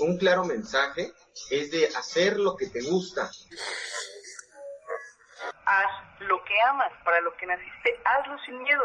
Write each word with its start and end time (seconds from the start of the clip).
Un 0.00 0.18
claro 0.18 0.44
mensaje 0.44 1.12
es 1.50 1.70
de 1.70 1.86
hacer 1.88 2.38
lo 2.38 2.56
que 2.56 2.66
te 2.66 2.82
gusta. 2.82 3.30
Haz 5.64 6.20
lo 6.20 6.42
que 6.44 6.54
amas, 6.68 6.92
para 7.04 7.20
lo 7.20 7.36
que 7.36 7.46
naciste, 7.46 7.94
hazlo 8.04 8.36
sin 8.44 8.62
miedo. 8.62 8.82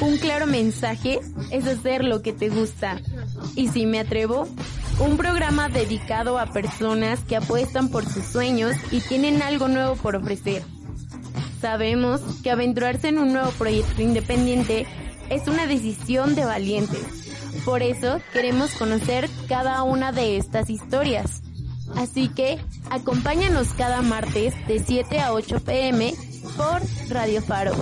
Un 0.00 0.18
claro 0.18 0.46
mensaje 0.46 1.20
es 1.50 1.66
hacer 1.66 2.04
lo 2.04 2.22
que 2.22 2.32
te 2.32 2.48
gusta. 2.48 2.98
Y 3.54 3.68
si 3.68 3.86
me 3.86 4.00
atrevo, 4.00 4.48
un 5.00 5.16
programa 5.16 5.68
dedicado 5.68 6.38
a 6.38 6.46
personas 6.46 7.20
que 7.20 7.36
apuestan 7.36 7.90
por 7.90 8.04
sus 8.04 8.24
sueños 8.24 8.76
y 8.90 9.00
tienen 9.00 9.42
algo 9.42 9.68
nuevo 9.68 9.96
por 9.96 10.16
ofrecer. 10.16 10.62
Sabemos 11.60 12.20
que 12.42 12.50
aventurarse 12.50 13.08
en 13.08 13.18
un 13.18 13.32
nuevo 13.32 13.50
proyecto 13.52 14.02
independiente 14.02 14.86
es 15.30 15.46
una 15.46 15.66
decisión 15.66 16.34
de 16.34 16.44
valientes. 16.44 17.62
Por 17.64 17.82
eso 17.82 18.20
queremos 18.32 18.74
conocer 18.74 19.28
cada 19.48 19.82
una 19.82 20.12
de 20.12 20.36
estas 20.36 20.70
historias. 20.70 21.42
Así 21.96 22.28
que 22.28 22.58
acompáñanos 22.90 23.72
cada 23.74 24.02
martes 24.02 24.54
de 24.66 24.78
7 24.78 25.20
a 25.20 25.32
8 25.32 25.60
pm 25.60 26.14
por 26.56 26.80
Radio 27.10 27.42
Faro. 27.42 27.72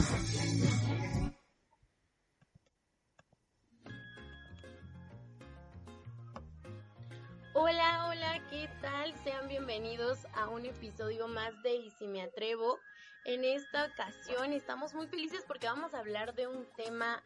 Hola, 7.54 8.08
hola, 8.08 8.40
¿qué 8.50 8.68
tal? 8.80 9.14
Sean 9.24 9.48
bienvenidos 9.48 10.18
a 10.34 10.48
un 10.48 10.66
episodio 10.66 11.26
más 11.28 11.52
de 11.62 11.74
Y 11.74 11.90
si 11.98 12.06
me 12.06 12.22
atrevo. 12.22 12.78
En 13.26 13.44
esta 13.44 13.86
ocasión 13.86 14.52
estamos 14.52 14.94
muy 14.94 15.08
felices 15.08 15.42
porque 15.48 15.66
vamos 15.66 15.94
a 15.94 15.98
hablar 15.98 16.32
de 16.36 16.46
un 16.46 16.64
tema 16.76 17.20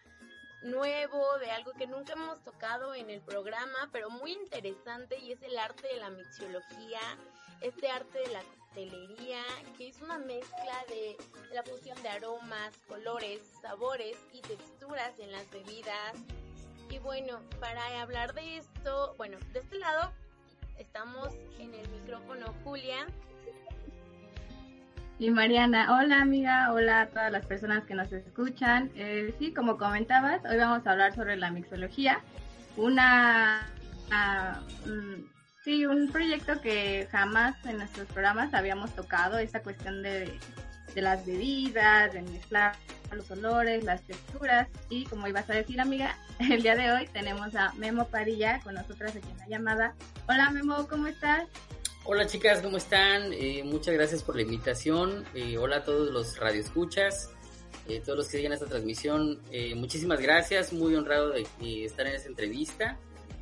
nuevo, 0.63 1.37
de 1.41 1.51
algo 1.51 1.75
que 1.75 1.87
nunca 1.87 2.15
hemos 2.15 2.43
tocado 2.43 2.95
en 2.95 3.11
el 3.11 3.21
programa, 3.21 3.91
pero 3.93 4.09
muy 4.09 4.33
interesante 4.33 5.19
y 5.19 5.33
es 5.33 5.43
el 5.43 5.59
arte 5.59 5.87
de 5.89 5.99
la 5.99 6.09
mixiología, 6.09 7.01
este 7.61 7.91
arte 7.91 8.19
de 8.19 8.29
la 8.29 8.43
coctelería, 8.43 9.43
que 9.77 9.89
es 9.89 10.01
una 10.01 10.17
mezcla 10.17 10.85
de 10.89 11.19
la 11.53 11.63
fusión 11.65 12.03
de 12.03 12.09
aromas, 12.09 12.73
colores, 12.89 13.43
sabores 13.61 14.17
y 14.33 14.41
texturas 14.41 15.19
en 15.19 15.31
las 15.33 15.51
bebidas. 15.51 16.15
Y 16.89 16.99
bueno, 16.99 17.43
para 17.61 18.01
hablar 18.01 18.33
de 18.33 18.57
esto, 18.57 19.15
bueno, 19.19 19.37
de 19.53 19.59
este 19.59 19.79
lado 19.79 20.11
estamos 20.79 21.35
en 21.59 21.75
el 21.75 21.87
micrófono 21.91 22.55
Julia, 22.65 23.07
y 25.21 25.31
Mariana, 25.31 25.99
hola 25.99 26.23
amiga, 26.23 26.73
hola 26.73 27.03
a 27.03 27.07
todas 27.09 27.31
las 27.31 27.45
personas 27.45 27.85
que 27.85 27.95
nos 27.95 28.11
escuchan. 28.11 28.91
Eh, 28.97 29.35
sí, 29.39 29.53
como 29.53 29.77
comentabas, 29.77 30.41
hoy 30.47 30.57
vamos 30.57 30.87
a 30.87 30.93
hablar 30.93 31.15
sobre 31.15 31.37
la 31.37 31.51
mixología, 31.51 32.21
una, 32.79 33.71
uh, 34.09 35.23
sí, 35.63 35.85
un 35.85 36.11
proyecto 36.11 36.63
que 36.63 37.07
jamás 37.13 37.55
en 37.67 37.77
nuestros 37.77 38.07
programas 38.09 38.55
habíamos 38.55 38.97
tocado, 38.97 39.37
esta 39.37 39.63
cuestión 39.63 40.03
de, 40.03 40.39
de 40.95 41.03
las 41.03 41.27
bebidas, 41.27 42.15
de 42.15 42.23
mezclar 42.23 42.73
los 43.13 43.31
olores, 43.31 43.85
las 43.85 44.01
texturas 44.01 44.69
y 44.89 45.05
como 45.05 45.29
ibas 45.29 45.51
a 45.51 45.53
decir 45.53 45.83
amiga, 45.83 46.17
el 46.39 46.63
día 46.63 46.77
de 46.77 46.93
hoy 46.93 47.07
tenemos 47.13 47.55
a 47.57 47.75
Memo 47.75 48.07
Parilla 48.07 48.61
con 48.61 48.73
nosotras 48.73 49.15
aquí 49.15 49.29
en 49.31 49.37
la 49.37 49.49
llamada. 49.49 49.95
Hola 50.29 50.51
Memo, 50.51 50.89
¿cómo 50.89 51.09
estás? 51.09 51.47
Hola 52.05 52.27
chicas, 52.27 52.63
¿cómo 52.63 52.79
están? 52.79 53.33
Eh, 53.35 53.63
muchas 53.63 53.95
gracias 53.95 54.23
por 54.23 54.35
la 54.35 54.43
invitación. 54.43 55.25
Eh, 55.35 55.59
hola 55.59 55.77
a 55.77 55.85
todos 55.85 56.11
los 56.11 56.39
radioescuchas, 56.39 57.31
eh, 57.89 58.01
todos 58.01 58.19
los 58.19 58.29
que 58.29 58.39
siguen 58.39 58.53
esta 58.53 58.65
transmisión. 58.65 59.39
Eh, 59.53 59.75
muchísimas 59.75 60.19
gracias, 60.19 60.73
muy 60.73 60.95
honrado 60.95 61.31
de, 61.31 61.47
estar 61.85 62.07
en 62.07 62.15
esta 62.15 62.29
entrevista. 62.29 62.97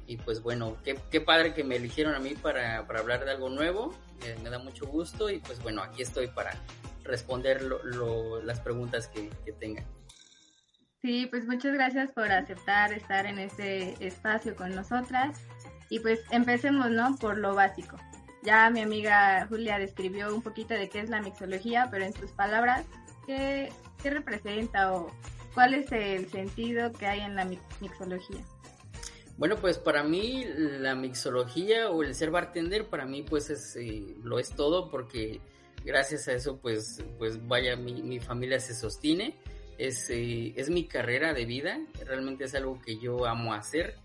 Y 0.08 0.16
pues 0.16 0.42
bueno, 0.42 0.76
qué, 0.82 0.98
qué 1.10 1.20
padre 1.20 1.54
que 1.54 1.62
me 1.62 1.76
eligieron 1.76 2.14
a 2.14 2.18
mí 2.18 2.34
para, 2.34 2.78
hablar 2.78 3.24
de 3.24 3.30
algo 3.30 3.48
nuevo. 3.48 3.94
me 4.42 4.50
da 4.50 4.58
mucho 4.58 4.86
gusto 4.86 5.30
y 5.30 5.38
pues 5.38 5.62
bueno, 5.62 5.80
aquí 5.82 6.02
estoy 6.02 6.26
para 6.26 6.60
responder 7.04 7.62
lo, 7.62 7.82
lo, 7.84 8.42
las 8.42 8.58
preguntas 8.58 9.06
que, 9.06 9.30
que 9.44 9.52
tengan. 9.52 9.86
Sí, 11.00 11.26
pues 11.26 11.46
muchas 11.46 11.74
gracias 11.74 12.10
por 12.10 12.32
aceptar 12.32 12.92
estar 12.92 13.24
en 13.26 13.38
este 13.38 13.94
espacio 14.04 14.56
con 14.56 14.74
nosotras. 14.74 15.38
Y 15.90 16.00
pues 16.00 16.20
empecemos, 16.32 16.90
¿no? 16.90 17.16
Por 17.16 17.38
lo 17.38 17.54
básico. 17.54 17.96
Ya 18.48 18.70
mi 18.70 18.80
amiga 18.80 19.46
Julia 19.46 19.78
describió 19.78 20.34
un 20.34 20.40
poquito 20.40 20.72
de 20.72 20.88
qué 20.88 21.00
es 21.00 21.10
la 21.10 21.20
mixología, 21.20 21.88
pero 21.90 22.06
en 22.06 22.14
sus 22.14 22.30
palabras, 22.30 22.86
¿qué, 23.26 23.70
representa 24.02 24.94
o 24.94 25.12
cuál 25.52 25.74
es 25.74 25.92
el 25.92 26.30
sentido 26.30 26.90
que 26.94 27.04
hay 27.04 27.20
en 27.20 27.36
la 27.36 27.44
mixología? 27.44 28.40
Bueno, 29.36 29.56
pues 29.56 29.76
para 29.76 30.02
mí 30.02 30.46
la 30.56 30.94
mixología 30.94 31.90
o 31.90 32.02
el 32.02 32.14
ser 32.14 32.30
bartender 32.30 32.86
para 32.86 33.04
mí 33.04 33.22
pues 33.22 33.50
es, 33.50 33.76
eh, 33.76 34.16
lo 34.22 34.38
es 34.38 34.48
todo 34.48 34.90
porque 34.90 35.42
gracias 35.84 36.26
a 36.28 36.32
eso 36.32 36.58
pues, 36.58 37.04
pues 37.18 37.46
vaya 37.46 37.76
mi, 37.76 38.00
mi 38.00 38.18
familia 38.18 38.60
se 38.60 38.74
sostiene, 38.74 39.36
es, 39.76 40.08
eh, 40.08 40.54
es 40.56 40.70
mi 40.70 40.84
carrera 40.84 41.34
de 41.34 41.44
vida, 41.44 41.78
realmente 42.02 42.44
es 42.44 42.54
algo 42.54 42.80
que 42.80 42.96
yo 42.96 43.26
amo 43.26 43.52
hacer 43.52 43.96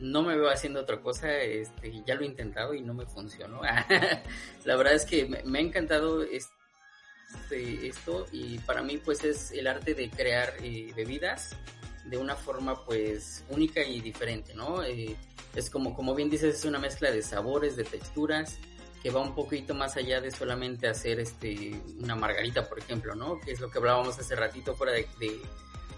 no 0.00 0.22
me 0.22 0.36
veo 0.36 0.50
haciendo 0.50 0.80
otra 0.80 1.00
cosa, 1.00 1.36
este, 1.38 2.02
ya 2.06 2.14
lo 2.14 2.22
he 2.22 2.26
intentado 2.26 2.74
y 2.74 2.82
no 2.82 2.94
me 2.94 3.06
funcionó. 3.06 3.60
la 4.64 4.76
verdad 4.76 4.94
es 4.94 5.04
que 5.04 5.26
me, 5.26 5.58
ha 5.58 5.62
encantado 5.62 6.22
este, 6.22 7.86
esto 7.86 8.26
y 8.32 8.58
para 8.58 8.82
mí 8.82 8.98
pues 8.98 9.24
es 9.24 9.50
el 9.52 9.66
arte 9.66 9.94
de 9.94 10.10
crear 10.10 10.54
eh, 10.62 10.92
bebidas 10.94 11.56
de 12.04 12.16
una 12.16 12.36
forma 12.36 12.84
pues 12.84 13.44
única 13.50 13.82
y 13.82 14.00
diferente, 14.00 14.54
¿no? 14.54 14.82
Eh, 14.82 15.16
es 15.54 15.70
como, 15.70 15.94
como 15.94 16.14
bien 16.14 16.30
dices, 16.30 16.54
es 16.54 16.64
una 16.64 16.78
mezcla 16.78 17.10
de 17.10 17.22
sabores, 17.22 17.76
de 17.76 17.84
texturas, 17.84 18.58
que 19.02 19.10
va 19.10 19.20
un 19.20 19.34
poquito 19.34 19.74
más 19.74 19.96
allá 19.96 20.20
de 20.20 20.30
solamente 20.30 20.88
hacer 20.88 21.20
este 21.20 21.80
una 22.00 22.16
margarita, 22.16 22.68
por 22.68 22.78
ejemplo, 22.78 23.14
¿no? 23.14 23.40
Que 23.40 23.52
es 23.52 23.60
lo 23.60 23.70
que 23.70 23.78
hablábamos 23.78 24.18
hace 24.18 24.34
ratito 24.34 24.74
fuera 24.74 24.92
de 24.92 25.06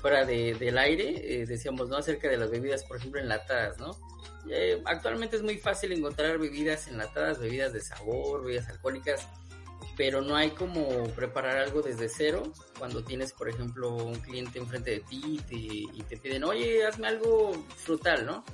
fuera 0.00 0.24
de, 0.24 0.54
del 0.54 0.78
aire, 0.78 1.42
eh, 1.42 1.46
decíamos, 1.46 1.88
¿no? 1.88 1.96
Acerca 1.96 2.28
de 2.28 2.36
las 2.36 2.50
bebidas, 2.50 2.84
por 2.84 2.96
ejemplo, 2.96 3.20
enlatadas, 3.20 3.78
¿no? 3.78 3.98
Eh, 4.48 4.80
actualmente 4.86 5.36
es 5.36 5.42
muy 5.42 5.58
fácil 5.58 5.92
encontrar 5.92 6.38
bebidas 6.38 6.88
enlatadas, 6.88 7.38
bebidas 7.38 7.72
de 7.72 7.80
sabor, 7.80 8.44
bebidas 8.44 8.68
alcohólicas, 8.68 9.26
pero 9.96 10.22
no 10.22 10.34
hay 10.34 10.50
como 10.50 11.04
preparar 11.14 11.58
algo 11.58 11.82
desde 11.82 12.08
cero 12.08 12.42
cuando 12.78 13.04
tienes, 13.04 13.32
por 13.32 13.50
ejemplo, 13.50 13.94
un 13.94 14.14
cliente 14.14 14.58
enfrente 14.58 14.92
de 14.92 15.00
ti 15.00 15.20
y 15.24 15.38
te, 15.38 15.56
y 15.56 16.02
te 16.08 16.16
piden, 16.16 16.44
oye, 16.44 16.86
hazme 16.86 17.08
algo 17.08 17.52
frutal, 17.76 18.24
¿no? 18.24 18.44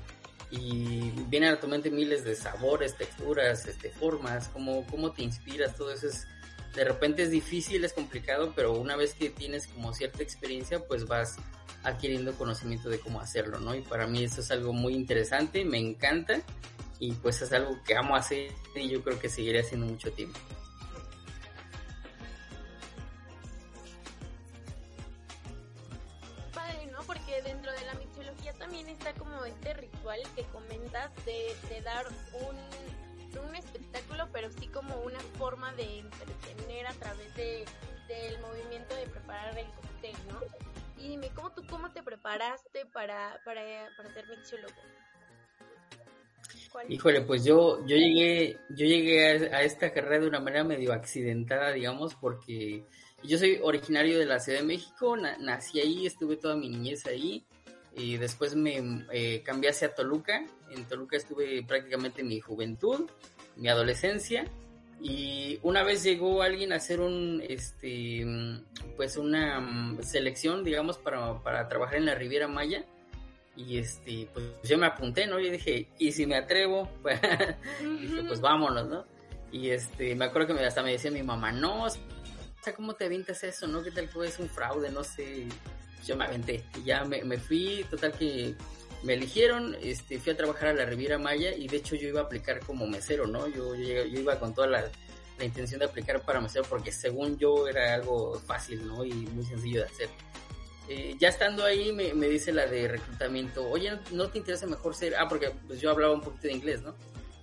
Y 0.51 1.11
vienen 1.29 1.51
a 1.53 1.61
tu 1.61 1.69
mente 1.69 1.91
miles 1.91 2.25
de 2.25 2.35
sabores, 2.35 2.97
texturas, 2.97 3.67
este, 3.67 3.91
formas, 3.91 4.49
cómo, 4.49 4.87
cómo 4.87 5.12
te 5.12 5.23
inspiras, 5.23 5.77
todo 5.77 5.93
eso 5.93 6.09
es 6.09 6.27
de 6.76 6.84
repente 6.84 7.22
es 7.22 7.31
difícil, 7.31 7.84
es 7.84 7.94
complicado, 7.94 8.53
pero 8.54 8.72
una 8.72 8.97
vez 8.97 9.14
que 9.14 9.31
tienes 9.31 9.66
como 9.66 9.94
cierta 9.94 10.22
experiencia, 10.22 10.78
pues 10.87 11.06
vas 11.06 11.37
adquiriendo 11.82 12.34
conocimiento 12.34 12.91
de 12.91 13.00
cómo 13.00 13.20
hacerlo, 13.20 13.59
¿no? 13.60 13.75
Y 13.75 13.81
para 13.81 14.06
mí 14.06 14.22
eso 14.22 14.42
es 14.42 14.50
algo 14.50 14.75
muy 14.75 14.94
interesante, 14.94 15.64
me 15.64 15.78
encanta 15.78 16.42
y 16.98 17.12
pues 17.12 17.41
es 17.41 17.53
algo 17.53 17.82
que 17.82 17.97
amo 17.97 18.14
hacer 18.14 18.53
y 18.75 18.88
yo 18.88 19.03
creo 19.03 19.19
que 19.19 19.28
seguiré 19.31 19.60
haciendo 19.60 19.87
mucho 19.87 20.12
tiempo. 20.12 20.38
Dentro 27.44 27.70
de 27.70 27.84
la 27.84 27.94
mitología 27.94 28.53
también 28.54 28.88
está 28.88 29.12
como 29.12 29.44
este 29.44 29.75
ritual 29.75 30.19
que 30.34 30.43
comentas 30.44 31.12
de, 31.26 31.54
de 31.69 31.82
dar 31.82 32.06
un 32.32 32.56
un 33.38 33.54
pero 34.32 34.50
sí 34.50 34.69
como 34.69 35.00
una 35.00 35.21
forma 35.38 35.72
de 35.75 35.99
entretener 35.99 36.87
a 36.87 36.93
través 36.94 37.34
de, 37.34 37.65
del 38.09 38.41
movimiento 38.41 38.94
de 38.94 39.06
preparar 39.06 39.59
el 39.59 39.66
cóctel, 39.66 40.16
¿no? 40.28 40.41
Y 41.03 41.09
dime, 41.09 41.31
¿cómo 41.34 41.53
tú 41.53 41.62
cómo 41.69 41.91
te 41.93 42.03
preparaste 42.03 42.87
para, 42.87 43.41
para, 43.44 43.62
para 43.97 44.12
ser 44.12 44.26
mixiólogo? 44.28 44.75
Híjole, 46.88 47.23
pues 47.23 47.44
yo, 47.44 47.81
yo 47.87 47.96
llegué, 47.96 48.58
yo 48.70 48.87
llegué 48.87 49.50
a, 49.50 49.56
a, 49.56 49.62
esta 49.62 49.93
carrera 49.93 50.20
de 50.20 50.29
una 50.29 50.41
manera 50.41 50.62
medio 50.62 50.93
accidentada, 50.93 51.73
digamos, 51.73 52.14
porque 52.14 52.85
yo 53.23 53.38
soy 53.38 53.58
originario 53.62 54.19
de 54.19 54.26
la 54.26 54.41
Ciudad 54.41 54.61
de 54.61 54.67
México, 54.67 55.17
na, 55.17 55.38
nací 55.38 55.81
ahí, 55.81 56.06
estuve 56.06 56.37
toda 56.37 56.55
mi 56.55 56.69
niñez 56.69 57.06
ahí, 57.06 57.46
y 57.96 58.19
después 58.19 58.55
me 58.55 59.06
eh, 59.11 59.43
cambié 59.43 59.70
hacia 59.70 59.94
Toluca. 59.94 60.44
En 60.70 60.85
Toluca 60.85 61.17
estuve 61.17 61.64
prácticamente 61.67 62.23
mi 62.23 62.41
juventud, 62.41 63.08
mi 63.56 63.69
adolescencia. 63.69 64.44
Y 65.00 65.58
una 65.62 65.82
vez 65.82 66.03
llegó 66.03 66.43
alguien 66.43 66.73
a 66.73 66.76
hacer 66.76 67.00
un, 67.00 67.43
este, 67.47 68.25
pues 68.97 69.17
una 69.17 69.61
mm, 69.61 70.03
selección, 70.03 70.64
digamos, 70.64 70.99
para, 70.99 71.43
para 71.43 71.69
trabajar 71.69 71.97
en 71.97 72.06
la 72.06 72.14
Riviera 72.14 72.49
Maya. 72.49 72.85
Y 73.56 73.79
este, 73.79 74.29
pues 74.32 74.44
yo 74.64 74.79
me 74.79 74.87
apunté, 74.87 75.26
¿no? 75.26 75.38
Y 75.41 75.50
dije, 75.50 75.88
¿y 75.99 76.12
si 76.12 76.26
me 76.26 76.37
atrevo? 76.37 76.88
dije, 78.00 78.23
pues 78.26 78.41
vámonos, 78.41 78.87
¿no? 78.87 79.05
Y 79.53 79.70
este, 79.70 80.14
me 80.14 80.26
acuerdo 80.26 80.49
que 80.49 80.55
me, 80.55 80.64
hasta 80.64 80.82
me 80.82 80.93
decía 80.93 81.11
mi 81.11 81.23
mamá, 81.23 81.53
no, 81.53 81.85
o 81.85 81.91
sea, 81.91 82.75
¿cómo 82.75 82.94
te 82.94 83.05
avientas 83.06 83.43
eso, 83.44 83.67
no? 83.67 83.82
¿Qué 83.82 83.91
tal 83.91 84.11
que 84.11 84.26
es 84.26 84.38
un 84.38 84.49
fraude? 84.49 84.91
No 84.91 85.05
sé 85.05 85.47
yo 86.06 86.17
me 86.17 86.25
aventé 86.25 86.64
y 86.76 86.85
ya 86.85 87.05
me, 87.05 87.23
me, 87.25 87.37
fui, 87.37 87.85
total 87.91 88.12
que 88.12 88.55
me 89.02 89.14
eligieron, 89.14 89.76
este, 89.82 90.19
fui 90.19 90.32
a 90.32 90.37
trabajar 90.37 90.69
a 90.69 90.75
la 90.75 90.84
Riviera 90.84 91.19
Maya 91.19 91.54
y 91.54 91.69
de 91.69 91.76
hecho 91.76 91.96
yo 91.96 92.08
iba 92.08 92.20
a 92.20 92.25
aplicar 92.25 92.60
como 92.60 92.87
mesero, 92.87 93.26
¿no? 93.26 93.46
Yo, 93.46 93.75
yo, 93.75 94.04
iba 94.04 94.38
con 94.38 94.54
toda 94.54 94.66
la, 94.66 94.84
la, 95.38 95.44
intención 95.44 95.81
de 95.81 95.87
aplicar 95.87 96.22
para 96.22 96.40
mesero 96.40 96.64
porque 96.69 96.93
según 96.93 97.38
yo 97.38 97.69
era 97.69 97.94
algo 97.94 98.38
fácil, 98.40 98.87
¿no? 98.87 99.04
Y 99.04 99.12
muy 99.12 99.44
sencillo 99.44 99.82
de 99.82 99.87
hacer. 99.87 100.08
Eh, 100.88 101.16
ya 101.19 101.28
estando 101.28 101.64
ahí 101.64 101.93
me, 101.93 102.14
me, 102.14 102.28
dice 102.28 102.52
la 102.52 102.66
de 102.66 102.87
reclutamiento, 102.87 103.69
oye, 103.69 103.98
¿no, 104.12 104.28
te 104.28 104.38
interesa 104.38 104.66
mejor 104.66 104.94
ser? 104.94 105.16
Ah, 105.16 105.28
porque 105.28 105.50
pues 105.66 105.81
yo 105.81 105.90
hablaba 105.90 106.14
un 106.14 106.20
poquito 106.20 106.46
de 106.46 106.54
inglés, 106.54 106.82
¿no? 106.82 106.94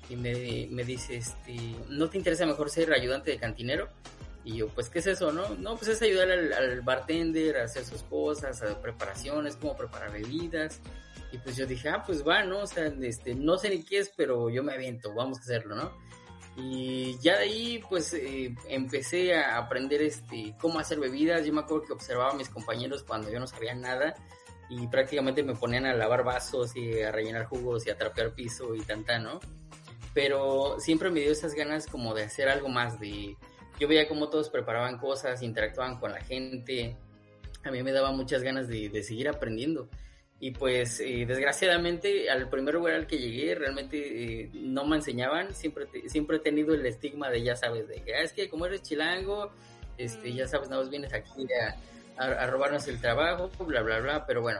Y 0.09 0.15
me, 0.15 0.67
me 0.71 0.83
dice, 0.83 1.17
este, 1.17 1.55
¿no 1.89 2.09
te 2.09 2.17
interesa 2.17 2.45
mejor 2.45 2.69
ser 2.69 2.93
ayudante 2.93 3.31
de 3.31 3.37
cantinero? 3.37 3.89
Y 4.45 4.57
yo, 4.57 4.67
pues, 4.67 4.89
¿qué 4.89 4.99
es 4.99 5.07
eso, 5.07 5.31
no? 5.31 5.49
No, 5.55 5.77
pues 5.77 5.89
es 5.89 6.01
ayudar 6.01 6.29
al, 6.29 6.51
al 6.51 6.81
bartender 6.81 7.57
a 7.57 7.63
hacer 7.63 7.85
sus 7.85 8.03
cosas, 8.03 8.61
a 8.61 8.81
preparaciones, 8.81 9.55
cómo 9.55 9.77
preparar 9.77 10.11
bebidas. 10.11 10.81
Y 11.33 11.39
pues 11.39 11.57
yo 11.57 11.65
dije, 11.65 11.89
ah, 11.89 12.03
pues 12.05 12.25
va, 12.25 12.43
¿no? 12.43 12.59
O 12.59 12.67
sea, 12.67 12.85
este, 13.01 13.35
no 13.35 13.57
sé 13.57 13.69
ni 13.69 13.83
qué 13.83 13.97
es, 13.97 14.13
pero 14.15 14.49
yo 14.49 14.63
me 14.63 14.73
aviento, 14.73 15.13
vamos 15.13 15.39
a 15.39 15.41
hacerlo, 15.41 15.75
¿no? 15.75 15.91
Y 16.55 17.17
ya 17.19 17.39
de 17.39 17.43
ahí, 17.45 17.83
pues, 17.89 18.13
eh, 18.13 18.55
empecé 18.69 19.33
a 19.35 19.57
aprender 19.57 20.01
este, 20.01 20.55
cómo 20.61 20.79
hacer 20.79 20.99
bebidas. 20.99 21.45
Yo 21.45 21.51
me 21.51 21.61
acuerdo 21.61 21.85
que 21.85 21.93
observaba 21.93 22.31
a 22.31 22.35
mis 22.35 22.49
compañeros 22.49 23.03
cuando 23.03 23.31
yo 23.31 23.39
no 23.39 23.47
sabía 23.47 23.73
nada 23.73 24.13
y 24.69 24.87
prácticamente 24.87 25.43
me 25.43 25.55
ponían 25.55 25.85
a 25.85 25.93
lavar 25.93 26.23
vasos 26.23 26.75
y 26.75 27.01
a 27.01 27.11
rellenar 27.11 27.45
jugos 27.45 27.85
y 27.87 27.89
a 27.89 27.97
trapear 27.97 28.33
piso 28.33 28.75
y 28.75 28.81
tanta, 28.81 29.17
¿no? 29.17 29.39
Pero 30.13 30.79
siempre 30.79 31.09
me 31.09 31.21
dio 31.21 31.31
esas 31.31 31.55
ganas 31.55 31.87
como 31.87 32.13
de 32.13 32.23
hacer 32.23 32.47
algo 32.47 32.69
más, 32.69 32.99
de 32.99 33.35
yo 33.79 33.87
veía 33.87 34.07
cómo 34.07 34.29
todos 34.29 34.49
preparaban 34.49 34.97
cosas, 34.97 35.41
interactuaban 35.41 35.99
con 35.99 36.11
la 36.11 36.21
gente. 36.21 36.95
A 37.63 37.71
mí 37.71 37.81
me 37.81 37.91
daba 37.91 38.11
muchas 38.11 38.43
ganas 38.43 38.67
de, 38.67 39.03
seguir 39.03 39.27
aprendiendo. 39.27 39.89
Y 40.43 40.51
pues 40.51 40.99
eh, 40.99 41.23
desgraciadamente 41.25 42.29
al 42.29 42.49
primer 42.49 42.73
lugar 42.73 42.95
al 42.95 43.07
que 43.07 43.17
llegué 43.17 43.55
realmente 43.55 44.41
eh, 44.41 44.49
no 44.51 44.83
me 44.83 44.97
enseñaban, 44.97 45.55
siempre, 45.55 45.87
siempre 46.07 46.35
he 46.35 46.39
tenido 46.41 46.73
el 46.73 46.85
estigma 46.85 47.29
de 47.29 47.43
ya 47.43 47.55
sabes, 47.55 47.87
de 47.87 48.01
que 48.03 48.13
ah, 48.13 48.23
es 48.23 48.33
que 48.33 48.49
como 48.49 48.65
eres 48.65 48.81
chilango, 48.81 49.53
este, 49.97 50.33
ya 50.33 50.45
sabes, 50.45 50.67
nada 50.67 50.81
más 50.81 50.91
vienes 50.91 51.13
aquí 51.13 51.47
a, 52.17 52.21
a, 52.21 52.45
robarnos 52.47 52.85
el 52.89 52.99
trabajo, 52.99 53.49
bla, 53.63 53.83
bla, 53.83 54.01
bla, 54.01 54.25
pero 54.25 54.41
bueno, 54.41 54.59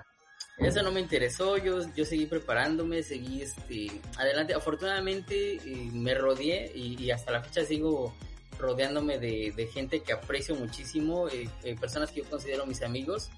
eso 0.59 0.81
no 0.83 0.93
me 0.93 1.01
interesó, 1.01 1.57
yo, 1.57 1.81
yo 1.93 2.05
seguí 2.05 2.27
preparándome, 2.27 3.03
seguí 3.03 3.41
este, 3.41 3.87
adelante, 4.17 4.53
afortunadamente 4.53 5.55
eh, 5.55 5.89
me 5.91 6.13
rodeé 6.13 6.71
y, 6.73 7.03
y, 7.03 7.11
hasta 7.11 7.33
la 7.33 7.43
fecha 7.43 7.65
sigo 7.65 8.15
rodeándome 8.57 9.17
de, 9.19 9.69
gente 9.73 10.01
que 10.01 10.13
aprecio 10.13 10.55
muchísimo, 10.55 11.27
eh, 11.27 11.49
personas 11.77 12.09
que 12.11 12.21
yo 12.21 12.29
considero 12.29 12.65
mis 12.65 12.83
amigos, 12.83 13.31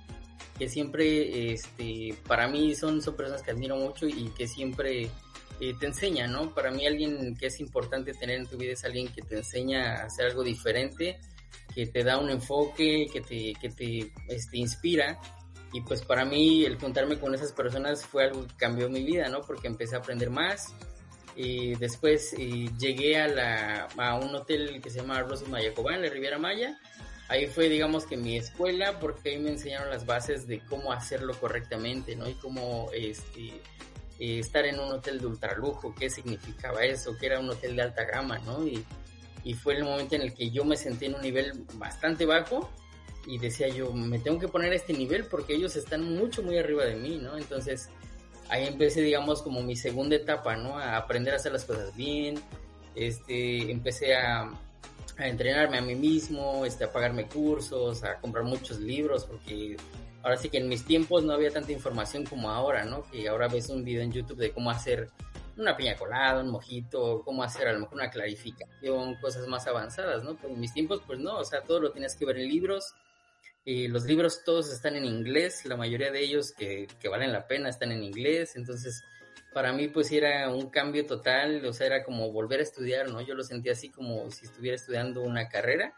que 0.58 0.70
siempre, 0.70 1.52
este, 1.52 2.16
para 2.28 2.48
mí 2.48 2.76
son, 2.76 3.02
son 3.02 3.16
personas 3.16 3.42
que 3.42 3.52
admiro 3.52 3.76
mucho 3.76 4.08
y 4.08 4.30
que 4.38 4.48
siempre 4.48 5.10
eh, 5.60 5.74
te 5.80 5.86
enseñan, 5.86 6.32
¿no? 6.32 6.54
Para 6.54 6.72
mí 6.72 6.86
alguien 6.86 7.36
que 7.36 7.48
es 7.48 7.60
importante 7.60 8.14
tener 8.14 8.40
en 8.40 8.48
tu 8.48 8.58
vida 8.58 8.74
es 8.74 8.84
alguien 8.86 9.08
que 9.10 9.22
te 9.22 9.38
enseña 9.38 10.02
a 10.02 10.06
hacer 10.06 10.28
algo 10.28 10.44
diferente, 10.44 11.20
que 11.74 11.88
te 11.88 12.04
da 12.04 12.18
un 12.18 12.30
enfoque, 12.30 13.08
que 13.12 13.22
te, 13.22 13.54
que 13.60 13.70
te 13.70 14.12
este, 14.28 14.58
inspira. 14.58 15.20
Y 15.74 15.82
pues 15.82 16.04
para 16.04 16.24
mí 16.24 16.64
el 16.64 16.80
juntarme 16.80 17.20
con 17.20 17.36
esas 17.36 17.52
personas 17.52 18.06
fue 18.06 18.24
algo 18.24 18.48
que 18.48 18.56
cambió 18.56 18.90
mi 18.90 19.04
vida, 19.04 19.28
¿no? 19.28 19.42
Porque 19.42 19.68
empecé 19.68 19.96
a 19.96 20.00
aprender 20.00 20.30
más, 20.30 20.74
y 21.36 21.76
después 21.76 22.32
llegué 22.32 23.20
a, 23.20 23.28
la, 23.28 23.88
a 23.98 24.16
un 24.16 24.34
hotel 24.34 24.80
que 24.82 24.90
se 24.90 25.02
llama 25.02 25.22
Rosas 25.22 25.50
Mayacobán, 25.50 25.96
en 25.96 26.04
la 26.04 26.10
Riviera 26.10 26.38
Maya. 26.38 26.80
Ahí 27.28 27.48
fue, 27.48 27.70
digamos, 27.70 28.06
que 28.06 28.18
mi 28.18 28.38
escuela, 28.38 29.00
porque 29.00 29.32
ahí 29.32 29.40
me 29.40 29.50
enseñaron 29.50 29.90
las 29.90 30.06
bases 30.06 30.48
de 30.48 30.60
cómo 30.60 30.92
hacerlo 30.92 31.34
correctamente, 31.40 32.16
¿no? 32.16 32.30
Y 32.30 32.34
cómo 32.36 32.90
este, 32.94 33.62
eh, 34.20 34.40
estar 34.40 34.66
en 34.66 34.80
un 34.80 34.92
hotel 34.92 35.20
de 35.20 35.28
ultralujo, 35.28 35.96
qué 35.96 36.10
significaba 36.10 36.84
eso, 36.84 37.18
que 37.18 37.26
era 37.26 37.40
un 37.40 37.50
hotel 37.50 37.76
de 37.76 37.82
alta 37.82 38.04
gama, 38.06 38.38
¿no? 38.40 38.66
Y, 38.68 38.86
y 39.44 39.54
fue 39.56 39.76
el 39.76 39.84
momento 39.84 40.16
en 40.16 40.22
el 40.22 40.34
que 40.34 40.52
yo 40.52 40.66
me 40.66 40.78
senté 40.78 41.08
en 41.08 41.16
un 41.16 41.22
nivel 41.22 41.66
bastante 41.76 42.26
bajo 42.26 42.70
y 43.28 43.40
decía 43.40 43.68
yo, 43.70 43.92
me 43.92 44.20
tengo 44.20 44.40
que 44.40 44.48
poner 44.48 44.72
a 44.72 44.76
este 44.76 44.94
nivel 44.94 45.26
porque 45.26 45.56
ellos 45.56 45.76
están 45.76 46.04
mucho, 46.04 46.44
muy 46.44 46.58
arriba 46.58 46.86
de 46.86 46.96
mí, 46.96 47.18
¿no? 47.18 47.38
Entonces, 47.38 47.90
ahí 48.50 48.68
empecé, 48.68 49.02
digamos, 49.02 49.42
como 49.42 49.64
mi 49.64 49.76
segunda 49.76 50.16
etapa, 50.16 50.56
¿no? 50.56 50.78
A 50.78 50.98
aprender 50.98 51.34
a 51.34 51.38
hacer 51.38 51.52
las 51.52 51.66
cosas 51.66 51.96
bien, 51.96 52.40
este, 52.96 53.72
empecé 53.72 54.16
a, 54.16 54.52
a 55.18 55.28
entrenarme 55.28 55.78
a 55.78 55.82
mí 55.82 55.96
mismo, 55.96 56.66
este, 56.66 56.84
a 56.84 56.92
pagarme 56.92 57.28
cursos, 57.28 58.04
a 58.04 58.20
comprar 58.20 58.44
muchos 58.44 58.80
libros, 58.80 59.26
porque 59.26 59.78
ahora 60.24 60.38
sí 60.38 60.50
que 60.50 60.58
en 60.58 60.68
mis 60.68 60.86
tiempos 60.86 61.24
no 61.24 61.34
había 61.34 61.52
tanta 61.52 61.72
información 61.72 62.26
como 62.26 62.50
ahora, 62.50 62.86
¿no? 62.86 63.04
Que 63.10 63.28
ahora 63.28 63.48
ves 63.48 63.70
un 63.70 63.84
video 63.84 64.02
en 64.02 64.12
YouTube 64.12 64.38
de 64.38 64.52
cómo 64.52 64.70
hacer 64.72 65.10
una 65.58 65.78
piña 65.78 65.96
colada, 65.96 66.42
un 66.42 66.52
mojito, 66.52 67.22
cómo 67.24 67.44
hacer 67.44 67.68
a 67.68 67.74
lo 67.74 67.80
mejor 67.80 67.96
una 67.96 68.10
clarificación, 68.10 69.16
cosas 69.16 69.48
más 69.48 69.68
avanzadas, 69.68 70.24
¿no? 70.24 70.36
Pero 70.36 70.54
en 70.54 70.60
mis 70.60 70.74
tiempos, 70.74 71.02
pues 71.06 71.20
no, 71.20 71.38
o 71.38 71.46
sea, 71.46 71.62
todo 71.62 71.80
lo 71.80 71.92
tenías 71.92 72.16
que 72.16 72.26
ver 72.26 72.38
en 72.38 72.50
libros, 72.50 72.94
los 73.66 74.04
libros 74.04 74.44
todos 74.44 74.72
están 74.72 74.96
en 74.96 75.06
inglés, 75.06 75.66
la 75.66 75.76
mayoría 75.76 76.12
de 76.12 76.20
ellos 76.24 76.52
que, 76.52 76.88
que, 77.00 77.10
valen 77.10 77.32
la 77.32 77.48
pena 77.48 77.70
están 77.70 77.92
en 77.92 78.04
inglés, 78.04 78.56
entonces 78.56 79.04
para 79.56 79.72
mí 79.72 79.88
pues 79.88 80.12
era 80.12 80.50
un 80.50 80.70
cambio 80.70 81.06
total, 81.06 81.66
o 81.66 81.72
sea, 81.72 81.88
era 81.88 82.04
como 82.04 82.30
volver 82.30 82.60
a 82.60 82.64
estudiar, 82.64 83.08
¿no? 83.08 83.22
Yo 83.22 83.36
lo 83.36 83.44
sentía 83.46 83.72
así 83.72 83.90
como 83.90 84.30
si 84.30 84.48
estuviera 84.48 84.76
estudiando 84.76 85.22
una 85.22 85.48
carrera 85.48 85.94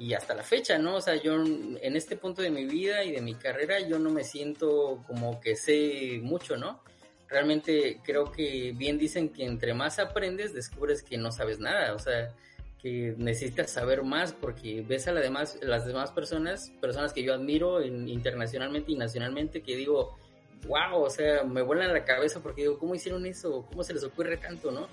y 0.00 0.14
hasta 0.14 0.34
la 0.34 0.42
fecha, 0.42 0.78
¿no? 0.78 0.96
O 0.96 1.00
sea, 1.00 1.14
yo 1.14 1.36
en 1.36 1.96
este 1.96 2.16
punto 2.16 2.42
de 2.42 2.50
mi 2.50 2.64
vida 2.64 3.04
y 3.04 3.12
de 3.12 3.20
mi 3.20 3.36
carrera 3.36 3.78
yo 3.78 4.00
no 4.00 4.10
me 4.10 4.24
siento 4.24 5.04
como 5.06 5.40
que 5.40 5.54
sé 5.54 6.18
mucho, 6.24 6.56
¿no? 6.56 6.82
Realmente 7.28 8.00
creo 8.02 8.32
que 8.32 8.72
bien 8.74 8.98
dicen 8.98 9.28
que 9.28 9.44
entre 9.44 9.74
más 9.74 10.00
aprendes 10.00 10.52
descubres 10.52 11.04
que 11.04 11.18
no 11.18 11.30
sabes 11.30 11.60
nada, 11.60 11.94
o 11.94 12.00
sea, 12.00 12.34
que 12.82 13.14
necesitas 13.16 13.70
saber 13.70 14.02
más 14.02 14.32
porque 14.32 14.82
ves 14.82 15.06
a 15.06 15.12
las 15.12 15.22
demás, 15.22 15.56
las 15.62 15.86
demás 15.86 16.10
personas, 16.10 16.72
personas 16.80 17.12
que 17.12 17.22
yo 17.22 17.32
admiro 17.32 17.80
internacionalmente 17.80 18.90
y 18.90 18.96
nacionalmente, 18.96 19.62
que 19.62 19.76
digo, 19.76 20.18
wow, 20.66 21.02
o 21.02 21.10
sea, 21.10 21.44
me 21.44 21.62
vuelan 21.62 21.92
la 21.92 22.04
cabeza 22.04 22.40
porque 22.40 22.62
digo, 22.62 22.78
¿cómo 22.78 22.94
hicieron 22.94 23.26
eso? 23.26 23.66
¿Cómo 23.68 23.84
se 23.84 23.94
les 23.94 24.04
ocurre 24.04 24.36
tanto, 24.36 24.70
no? 24.70 24.88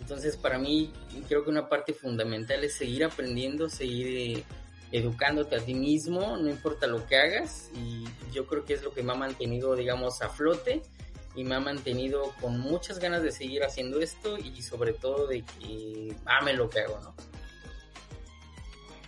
Entonces, 0.00 0.36
para 0.36 0.58
mí, 0.58 0.92
creo 1.28 1.44
que 1.44 1.50
una 1.50 1.68
parte 1.68 1.92
fundamental 1.94 2.64
es 2.64 2.74
seguir 2.74 3.04
aprendiendo, 3.04 3.68
seguir 3.68 4.38
eh, 4.38 4.44
educándote 4.90 5.56
a 5.56 5.60
ti 5.60 5.74
mismo, 5.74 6.36
no 6.36 6.48
importa 6.50 6.86
lo 6.86 7.06
que 7.06 7.16
hagas, 7.16 7.70
y 7.74 8.04
yo 8.32 8.46
creo 8.46 8.64
que 8.64 8.74
es 8.74 8.82
lo 8.82 8.92
que 8.92 9.02
me 9.02 9.12
ha 9.12 9.16
mantenido, 9.16 9.76
digamos, 9.76 10.20
a 10.22 10.28
flote 10.28 10.82
y 11.34 11.44
me 11.44 11.54
ha 11.54 11.60
mantenido 11.60 12.34
con 12.40 12.58
muchas 12.58 12.98
ganas 12.98 13.22
de 13.22 13.32
seguir 13.32 13.62
haciendo 13.64 14.00
esto 14.00 14.38
y 14.38 14.60
sobre 14.62 14.92
todo 14.92 15.26
de 15.26 15.42
que 15.42 16.14
ame 16.26 16.52
lo 16.52 16.68
que 16.68 16.80
hago, 16.80 17.00
¿no? 17.00 17.14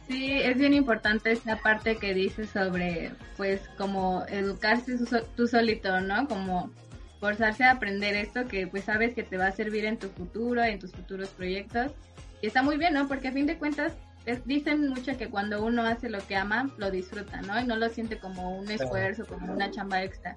Sí, 0.08 0.38
es 0.40 0.58
bien 0.58 0.74
importante 0.74 1.32
esta 1.32 1.56
parte 1.56 1.96
que 1.96 2.12
dices 2.12 2.50
sobre, 2.50 3.12
pues, 3.36 3.62
como 3.78 4.24
educarse 4.28 4.98
tú 5.34 5.48
solito, 5.48 6.00
¿no? 6.00 6.28
Como 6.28 6.70
forzarse 7.20 7.64
a 7.64 7.70
aprender 7.72 8.14
esto 8.14 8.46
que, 8.46 8.66
pues, 8.66 8.84
sabes 8.84 9.14
que 9.14 9.22
te 9.22 9.38
va 9.38 9.46
a 9.46 9.52
servir 9.52 9.86
en 9.86 9.98
tu 9.98 10.08
futuro, 10.08 10.62
en 10.62 10.78
tus 10.78 10.92
futuros 10.92 11.30
proyectos. 11.30 11.92
Y 12.42 12.46
está 12.46 12.62
muy 12.62 12.76
bien, 12.76 12.92
¿no? 12.92 13.08
Porque 13.08 13.28
a 13.28 13.32
fin 13.32 13.46
de 13.46 13.56
cuentas, 13.56 13.94
dicen 14.44 14.88
mucho 14.88 15.16
que 15.16 15.30
cuando 15.30 15.64
uno 15.64 15.82
hace 15.82 16.10
lo 16.10 16.18
que 16.26 16.36
ama, 16.36 16.70
lo 16.76 16.90
disfruta, 16.90 17.40
¿no? 17.42 17.58
Y 17.58 17.64
no 17.64 17.76
lo 17.76 17.88
siente 17.88 18.18
como 18.18 18.58
un 18.58 18.70
esfuerzo, 18.70 19.24
como 19.26 19.52
una 19.52 19.70
chamba 19.70 20.02
extra. 20.02 20.36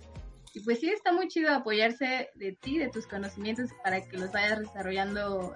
Y 0.53 0.61
pues 0.61 0.79
sí, 0.79 0.89
está 0.89 1.11
muy 1.11 1.27
chido 1.27 1.51
apoyarse 1.53 2.29
de 2.35 2.53
ti, 2.53 2.77
de 2.77 2.89
tus 2.89 3.05
conocimientos 3.05 3.69
para 3.83 4.01
que 4.01 4.17
los 4.17 4.31
vayas 4.31 4.59
desarrollando 4.59 5.53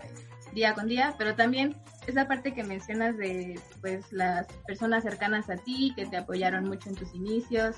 día 0.53 0.74
con 0.74 0.88
día, 0.88 1.15
pero 1.17 1.36
también 1.36 1.75
esa 2.08 2.27
parte 2.27 2.53
que 2.53 2.63
mencionas 2.63 3.17
de 3.17 3.60
pues 3.81 4.12
las 4.12 4.48
personas 4.65 5.03
cercanas 5.03 5.50
a 5.50 5.58
ti 5.58 5.93
que 5.96 6.05
te 6.05 6.17
apoyaron 6.17 6.65
mucho 6.65 6.89
en 6.89 6.96
tus 6.96 7.13
inicios. 7.13 7.77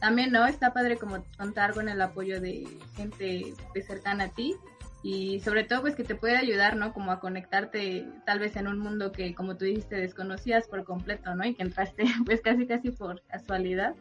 También, 0.00 0.30
¿no? 0.30 0.46
Está 0.46 0.72
padre 0.72 0.96
como 0.96 1.24
contar 1.36 1.74
con 1.74 1.88
el 1.88 2.00
apoyo 2.00 2.40
de 2.40 2.66
gente 2.96 3.52
pues, 3.72 3.86
cercana 3.86 4.24
a 4.24 4.28
ti 4.28 4.54
y 5.02 5.40
sobre 5.40 5.64
todo 5.64 5.82
pues 5.82 5.96
que 5.96 6.04
te 6.04 6.14
puede 6.14 6.36
ayudar, 6.36 6.76
¿no? 6.76 6.92
Como 6.92 7.12
a 7.12 7.20
conectarte 7.20 8.06
tal 8.24 8.38
vez 8.38 8.56
en 8.56 8.68
un 8.68 8.78
mundo 8.78 9.12
que 9.12 9.34
como 9.34 9.56
tú 9.56 9.64
dijiste 9.64 9.96
desconocías 9.96 10.66
por 10.68 10.84
completo, 10.84 11.34
¿no? 11.34 11.44
Y 11.44 11.54
que 11.54 11.62
entraste 11.62 12.04
pues 12.26 12.40
casi 12.40 12.66
casi 12.66 12.90
por 12.90 13.22
casualidad. 13.22 13.94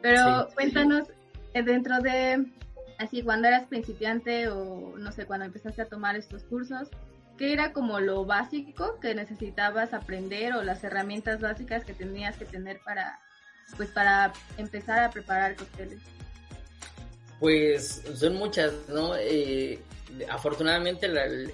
Pero 0.00 0.48
cuéntanos, 0.54 1.08
eh, 1.54 1.62
dentro 1.62 1.98
de, 2.00 2.46
así, 2.98 3.22
cuando 3.22 3.48
eras 3.48 3.66
principiante 3.66 4.48
o 4.48 4.96
no 4.96 5.10
sé, 5.10 5.26
cuando 5.26 5.46
empezaste 5.46 5.82
a 5.82 5.88
tomar 5.88 6.14
estos 6.14 6.44
cursos, 6.44 6.88
¿qué 7.38 7.52
era 7.52 7.72
como 7.72 8.00
lo 8.00 8.26
básico 8.26 8.98
que 9.00 9.14
necesitabas 9.14 9.94
aprender 9.94 10.52
o 10.54 10.62
las 10.62 10.84
herramientas 10.84 11.40
básicas 11.40 11.84
que 11.84 11.94
tenías 11.94 12.36
que 12.36 12.44
tener 12.44 12.80
para, 12.84 13.20
pues, 13.76 13.88
para 13.90 14.32
empezar 14.58 15.02
a 15.04 15.10
preparar 15.10 15.56
cócteles? 15.56 16.00
Pues 17.40 18.02
son 18.14 18.34
muchas, 18.34 18.74
¿no? 18.88 19.14
Eh, 19.16 19.78
afortunadamente 20.28 21.08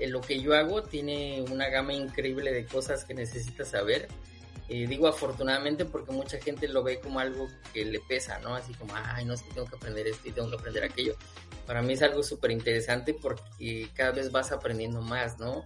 lo 0.09 0.21
que 0.23 0.41
yo 0.41 0.55
hago 0.55 0.83
tiene 0.83 1.45
una 1.51 1.69
gama 1.69 1.93
increíble 1.93 2.53
de 2.53 2.65
cosas 2.65 3.05
que 3.05 3.15
necesitas 3.15 3.69
saber 3.69 4.09
Eh, 4.69 4.87
digo 4.87 5.07
afortunadamente 5.07 5.85
porque 5.85 6.11
mucha 6.11 6.41
gente 6.41 6.69
lo 6.69 6.83
ve 6.83 6.99
como 6.99 7.21
algo 7.21 7.49
que 7.73 7.85
le 7.85 8.01
pesa, 8.01 8.39
¿no? 8.39 8.55
Así 8.55 8.73
como, 8.75 8.95
ay, 8.97 9.25
no 9.27 9.35
es 9.35 9.43
que 9.43 9.53
tengo 9.53 9.67
que 9.67 9.77
aprender 9.77 10.07
esto 10.07 10.29
y 10.29 10.33
tengo 10.33 10.49
que 10.49 10.57
aprender 10.57 10.85
aquello. 10.85 11.17
Para 11.67 11.83
mí 11.83 11.93
es 11.93 12.03
algo 12.03 12.23
súper 12.23 12.51
interesante 12.51 13.13
porque 13.13 13.89
cada 13.95 14.13
vez 14.13 14.33
vas 14.33 14.53
aprendiendo 14.53 15.03
más, 15.03 15.39
¿no? 15.39 15.65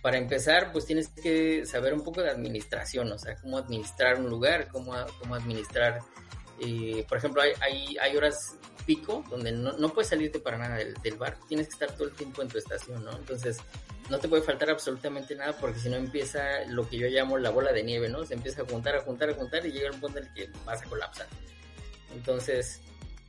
Para 0.00 0.18
empezar, 0.18 0.70
pues 0.70 0.86
tienes 0.86 1.08
que 1.08 1.66
saber 1.66 1.92
un 1.92 2.04
poco 2.04 2.22
de 2.22 2.30
administración, 2.30 3.10
o 3.10 3.18
sea, 3.18 3.34
cómo 3.36 3.58
administrar 3.58 4.20
un 4.20 4.28
lugar, 4.28 4.68
cómo, 4.68 4.94
cómo 5.18 5.34
administrar, 5.34 6.00
eh, 6.60 7.04
por 7.08 7.18
ejemplo, 7.18 7.42
hay, 7.42 7.96
hay, 7.98 8.16
horas 8.16 8.56
pico 8.86 9.24
donde 9.28 9.52
no, 9.52 9.72
no 9.72 9.88
puedes 9.92 10.08
salirte 10.08 10.38
para 10.38 10.58
nada 10.58 10.76
del, 10.76 10.94
del, 11.02 11.16
bar, 11.16 11.36
tienes 11.48 11.66
que 11.66 11.72
estar 11.72 11.92
todo 11.92 12.04
el 12.04 12.14
tiempo 12.14 12.42
en 12.42 12.48
tu 12.48 12.58
estación, 12.58 13.04
¿no? 13.04 13.12
Entonces, 13.12 13.58
no 14.08 14.18
te 14.18 14.28
puede 14.28 14.42
faltar 14.42 14.70
absolutamente 14.70 15.34
nada 15.34 15.56
porque 15.58 15.80
si 15.80 15.88
no 15.88 15.96
empieza 15.96 16.64
lo 16.68 16.88
que 16.88 16.98
yo 16.98 17.08
llamo 17.08 17.38
la 17.38 17.50
bola 17.50 17.72
de 17.72 17.82
nieve, 17.82 18.08
¿no? 18.08 18.24
Se 18.24 18.34
empieza 18.34 18.62
a 18.62 18.64
juntar, 18.64 18.94
a 18.96 19.02
juntar, 19.02 19.30
a 19.30 19.34
juntar 19.34 19.66
y 19.66 19.72
llega 19.72 19.90
un 19.90 20.00
punto 20.00 20.18
en 20.18 20.26
el 20.26 20.32
que 20.32 20.50
vas 20.64 20.82
a 20.82 20.84
colapsar. 20.84 21.26
Entonces, 22.14 22.80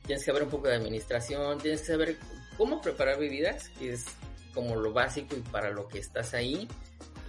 tienes 0.06 0.24
que 0.24 0.30
saber 0.30 0.44
un 0.44 0.50
poco 0.50 0.68
de 0.68 0.76
administración, 0.76 1.58
tienes 1.58 1.80
que 1.80 1.86
saber 1.88 2.16
cómo 2.56 2.80
preparar 2.80 3.18
bebidas, 3.18 3.68
que 3.70 3.92
es 3.92 4.06
como 4.54 4.76
lo 4.76 4.92
básico 4.92 5.36
y 5.36 5.40
para 5.40 5.70
lo 5.70 5.88
que 5.88 5.98
estás 5.98 6.34
ahí. 6.34 6.68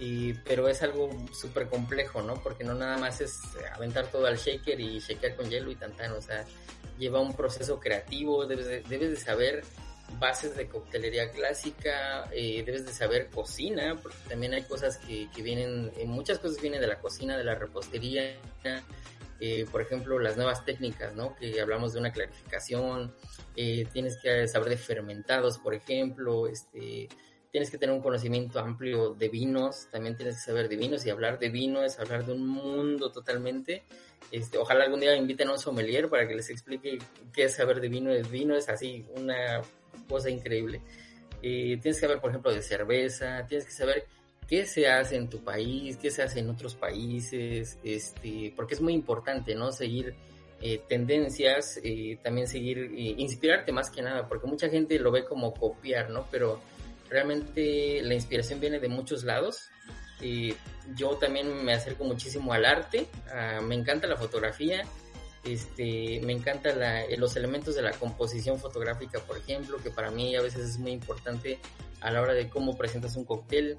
Y, 0.00 0.32
pero 0.32 0.66
es 0.68 0.82
algo 0.82 1.10
súper 1.32 1.68
complejo, 1.68 2.22
¿no? 2.22 2.34
Porque 2.42 2.64
no 2.64 2.74
nada 2.74 2.96
más 2.96 3.20
es 3.20 3.38
aventar 3.74 4.06
todo 4.06 4.26
al 4.26 4.38
shaker 4.38 4.80
y 4.80 4.98
shakear 4.98 5.36
con 5.36 5.48
hielo 5.50 5.70
y 5.70 5.76
tantan, 5.76 6.12
o 6.12 6.22
sea, 6.22 6.44
lleva 6.98 7.20
un 7.20 7.36
proceso 7.36 7.78
creativo, 7.78 8.46
debes 8.46 8.66
de, 8.66 8.80
debes 8.82 9.10
de 9.10 9.16
saber 9.16 9.62
bases 10.18 10.56
de 10.56 10.66
coctelería 10.68 11.30
clásica, 11.30 12.28
eh, 12.32 12.62
debes 12.64 12.86
de 12.86 12.92
saber 12.92 13.28
cocina, 13.28 13.96
porque 14.02 14.18
también 14.28 14.54
hay 14.54 14.62
cosas 14.62 14.96
que, 14.96 15.28
que 15.30 15.42
vienen, 15.42 15.92
eh, 15.96 16.06
muchas 16.06 16.38
cosas 16.38 16.60
vienen 16.60 16.80
de 16.80 16.86
la 16.86 16.98
cocina, 16.98 17.36
de 17.36 17.44
la 17.44 17.54
repostería, 17.54 18.36
eh, 19.40 19.66
por 19.70 19.80
ejemplo, 19.80 20.18
las 20.18 20.36
nuevas 20.36 20.64
técnicas, 20.66 21.14
¿no? 21.14 21.34
Que 21.36 21.60
hablamos 21.60 21.94
de 21.94 22.00
una 22.00 22.12
clarificación, 22.12 23.14
eh, 23.56 23.86
tienes 23.90 24.18
que 24.18 24.46
saber 24.46 24.68
de 24.68 24.76
fermentados, 24.76 25.58
por 25.58 25.74
ejemplo, 25.74 26.46
este, 26.46 27.08
tienes 27.50 27.70
que 27.70 27.78
tener 27.78 27.94
un 27.94 28.02
conocimiento 28.02 28.58
amplio 28.58 29.14
de 29.14 29.28
vinos, 29.28 29.88
también 29.90 30.16
tienes 30.16 30.36
que 30.36 30.42
saber 30.42 30.68
de 30.68 30.76
vinos 30.76 31.04
y 31.04 31.10
hablar 31.10 31.38
de 31.38 31.48
vino 31.48 31.82
es 31.82 31.98
hablar 31.98 32.24
de 32.24 32.32
un 32.32 32.46
mundo 32.46 33.10
totalmente. 33.10 33.82
Este, 34.30 34.58
ojalá 34.58 34.84
algún 34.84 35.00
día 35.00 35.16
inviten 35.16 35.48
a 35.48 35.52
un 35.52 35.58
sommelier 35.58 36.08
para 36.08 36.28
que 36.28 36.34
les 36.34 36.50
explique 36.50 36.98
qué 37.32 37.44
es 37.44 37.54
saber 37.54 37.80
de 37.80 37.88
vino. 37.88 38.12
El 38.12 38.26
vino 38.26 38.54
es 38.54 38.68
así, 38.68 39.04
una 39.16 39.62
cosa 40.08 40.30
increíble. 40.30 40.80
Eh, 41.42 41.78
tienes 41.80 41.96
que 41.96 42.06
saber, 42.06 42.20
por 42.20 42.30
ejemplo, 42.30 42.52
de 42.52 42.62
cerveza, 42.62 43.44
tienes 43.46 43.66
que 43.66 43.72
saber 43.72 44.04
qué 44.46 44.66
se 44.66 44.88
hace 44.88 45.16
en 45.16 45.28
tu 45.30 45.42
país, 45.44 45.96
qué 45.96 46.10
se 46.10 46.22
hace 46.22 46.40
en 46.40 46.50
otros 46.50 46.74
países, 46.74 47.78
este, 47.82 48.52
porque 48.56 48.74
es 48.74 48.80
muy 48.80 48.92
importante, 48.92 49.54
¿no? 49.54 49.72
Seguir 49.72 50.14
eh, 50.60 50.82
tendencias, 50.88 51.80
eh, 51.82 52.18
también 52.22 52.46
seguir, 52.46 52.78
eh, 52.78 53.14
inspirarte 53.16 53.72
más 53.72 53.88
que 53.90 54.02
nada, 54.02 54.28
porque 54.28 54.46
mucha 54.46 54.68
gente 54.68 54.98
lo 54.98 55.10
ve 55.10 55.24
como 55.24 55.54
copiar, 55.54 56.10
¿no? 56.10 56.26
Pero 56.30 56.60
realmente 57.10 58.00
la 58.02 58.14
inspiración 58.14 58.60
viene 58.60 58.78
de 58.78 58.88
muchos 58.88 59.24
lados. 59.24 59.70
yo 60.94 61.16
también 61.16 61.64
me 61.64 61.72
acerco 61.72 62.04
muchísimo 62.04 62.52
al 62.52 62.64
arte, 62.64 63.08
uh, 63.26 63.62
me 63.62 63.74
encanta 63.74 64.06
la 64.06 64.16
fotografía, 64.16 64.84
este, 65.44 66.20
me 66.22 66.32
encanta 66.32 66.74
la, 66.74 67.04
los 67.16 67.34
elementos 67.36 67.74
de 67.74 67.82
la 67.82 67.92
composición 67.92 68.58
fotográfica, 68.58 69.20
por 69.20 69.38
ejemplo, 69.38 69.78
que 69.82 69.90
para 69.90 70.10
mí 70.10 70.36
a 70.36 70.42
veces 70.42 70.68
es 70.68 70.78
muy 70.78 70.92
importante 70.92 71.58
a 72.00 72.10
la 72.10 72.20
hora 72.20 72.34
de 72.34 72.48
cómo 72.48 72.76
presentas 72.76 73.16
un 73.16 73.24
cóctel. 73.24 73.78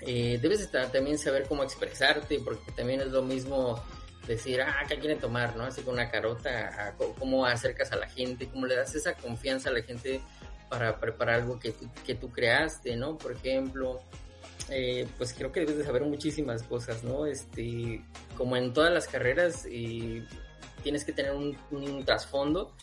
Eh, 0.00 0.38
debes 0.40 0.60
estar, 0.60 0.90
también 0.90 1.18
saber 1.18 1.46
cómo 1.48 1.62
expresarte, 1.62 2.40
porque 2.40 2.72
también 2.72 3.00
es 3.00 3.08
lo 3.08 3.22
mismo 3.22 3.82
decir, 4.26 4.62
ah, 4.62 4.84
¿qué 4.88 4.98
quieren 4.98 5.18
tomar? 5.18 5.56
¿no? 5.56 5.64
Así 5.64 5.82
con 5.82 5.94
una 5.94 6.10
carota, 6.10 6.88
a, 6.88 6.92
cómo 6.96 7.44
acercas 7.46 7.92
a 7.92 7.96
la 7.96 8.08
gente, 8.08 8.48
cómo 8.48 8.66
le 8.66 8.76
das 8.76 8.94
esa 8.94 9.14
confianza 9.14 9.70
a 9.70 9.72
la 9.72 9.82
gente 9.82 10.20
para 10.68 10.98
preparar 10.98 11.36
algo 11.36 11.58
que, 11.58 11.74
que 12.04 12.14
tú 12.14 12.30
creaste, 12.30 12.96
¿no? 12.96 13.16
Por 13.16 13.32
ejemplo, 13.32 14.00
eh, 14.70 15.08
pues 15.16 15.32
creo 15.32 15.50
que 15.50 15.60
debes 15.60 15.78
de 15.78 15.84
saber 15.84 16.02
muchísimas 16.02 16.62
cosas, 16.62 17.02
¿no? 17.02 17.26
Este, 17.26 18.02
como 18.36 18.56
en 18.56 18.72
todas 18.72 18.92
las 18.92 19.06
carreras, 19.08 19.66
y 19.66 20.22
tienes 20.82 21.04
que 21.04 21.12
tener 21.12 21.32
un, 21.32 22.04
trasfondo 22.04 22.74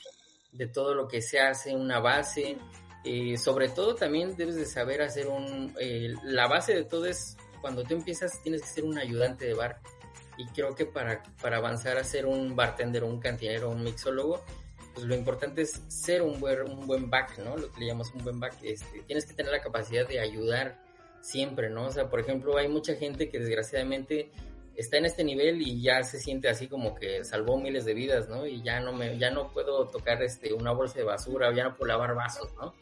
de 0.52 0.68
todo 0.68 0.94
lo 0.96 1.08
que 1.08 1.22
se 1.22 1.40
hace, 1.40 1.76
una 1.76 2.00
base, 2.00 2.58
eh, 3.04 3.38
sobre 3.38 3.70
todo 3.70 3.94
también 3.94 4.36
debes 4.36 4.56
de 4.56 4.66
saber 4.66 5.02
hacer 5.02 5.28
un... 5.28 5.76
Eh, 5.80 6.14
la 6.24 6.48
base 6.48 6.74
de 6.74 6.86
todo 6.86 7.06
es 7.06 7.38
cuando 7.62 7.84
tú 7.84 7.94
empiezas 7.94 8.42
tienes 8.42 8.62
que 8.62 8.68
ser 8.68 8.84
un 8.84 8.98
ayudante 8.98 9.46
de 9.46 9.54
bar. 9.54 9.80
Y 10.38 10.46
creo 10.48 10.76
que 10.76 10.86
para, 10.86 11.24
para 11.42 11.58
avanzar 11.58 11.98
a 11.98 12.04
ser 12.04 12.26
un 12.26 12.56
bartender 12.56 13.04
un 13.04 13.20
cantinero 13.20 13.70
un 13.70 13.84
mixólogo, 13.84 14.44
pues 14.96 15.06
lo 15.06 15.16
importante 15.16 15.62
es 15.62 15.84
ser 15.88 16.24
un 16.24 16.40
buen, 16.40 16.62
un 16.62 16.88
buen 16.88 17.10
back, 17.10 17.38
¿no? 17.38 17.56
Lo 17.56 17.72
que 17.72 17.82
le 17.82 17.88
llamamos 17.88 18.12
un 18.16 18.24
buen 18.24 18.40
back. 18.40 18.56
Este, 18.64 19.02
tienes 19.02 19.26
que 19.26 19.36
tener 19.36 19.52
la 19.52 19.62
capacidad 19.62 20.08
de 20.08 20.20
ayudar 20.20 20.82
siempre, 21.22 21.70
¿no? 21.70 21.86
O 21.86 21.92
sea, 21.92 22.10
por 22.10 22.20
ejemplo, 22.20 22.58
hay 22.58 22.68
mucha 22.68 22.96
gente 22.96 23.30
que 23.30 23.38
desgraciadamente 23.38 24.32
está 24.76 24.98
en 24.98 25.06
este 25.06 25.24
nivel 25.24 25.62
y 25.62 25.82
ya 25.82 26.02
se 26.04 26.18
siente 26.20 26.50
así 26.50 26.68
como 26.68 26.96
que 26.96 27.24
salvó 27.24 27.60
miles 27.60 27.86
de 27.86 27.94
vidas, 27.94 28.28
¿no? 28.30 28.48
Y 28.48 28.64
ya 28.64 28.80
no 28.80 28.94
me, 28.94 29.18
ya 29.20 29.30
no 29.30 29.52
puedo 29.52 29.88
tocar 29.88 30.24
este 30.24 30.54
una 30.54 30.72
bolsa 30.72 30.98
de 30.98 31.04
basura, 31.04 31.54
ya 31.54 31.66
no 31.66 31.76
puedo 31.76 31.90
lavar 31.90 32.16
vasos, 32.16 32.54
¿no? 32.56 32.74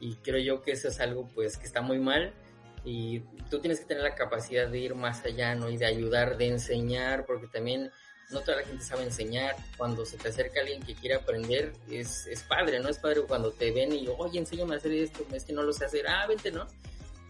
y 0.00 0.14
creo 0.16 0.40
yo 0.40 0.62
que 0.62 0.72
eso 0.72 0.88
es 0.88 1.00
algo 1.00 1.28
pues 1.34 1.56
que 1.56 1.66
está 1.66 1.80
muy 1.80 1.98
mal 1.98 2.32
y 2.84 3.20
tú 3.50 3.60
tienes 3.60 3.80
que 3.80 3.86
tener 3.86 4.02
la 4.02 4.14
capacidad 4.14 4.68
de 4.68 4.78
ir 4.78 4.94
más 4.94 5.24
allá, 5.24 5.54
¿no? 5.54 5.68
Y 5.68 5.76
de 5.76 5.84
ayudar, 5.84 6.38
de 6.38 6.46
enseñar, 6.46 7.26
porque 7.26 7.48
también 7.48 7.90
no 8.30 8.40
toda 8.40 8.58
la 8.58 8.64
gente 8.64 8.84
sabe 8.84 9.04
enseñar. 9.04 9.56
Cuando 9.76 10.04
se 10.04 10.16
te 10.16 10.28
acerca 10.28 10.60
alguien 10.60 10.82
que 10.82 10.94
quiere 10.94 11.16
aprender, 11.16 11.72
es, 11.90 12.26
es 12.26 12.42
padre, 12.42 12.80
¿no? 12.80 12.88
Es 12.88 12.98
padre 12.98 13.22
cuando 13.22 13.52
te 13.52 13.70
ven 13.72 13.92
y, 13.92 14.08
oye, 14.08 14.38
enséñame 14.38 14.74
a 14.74 14.78
hacer 14.78 14.92
esto, 14.92 15.24
es 15.32 15.44
que 15.44 15.52
no 15.52 15.62
lo 15.62 15.72
sé 15.72 15.84
hacer, 15.84 16.06
ah, 16.08 16.26
vente, 16.26 16.50
¿no? 16.50 16.66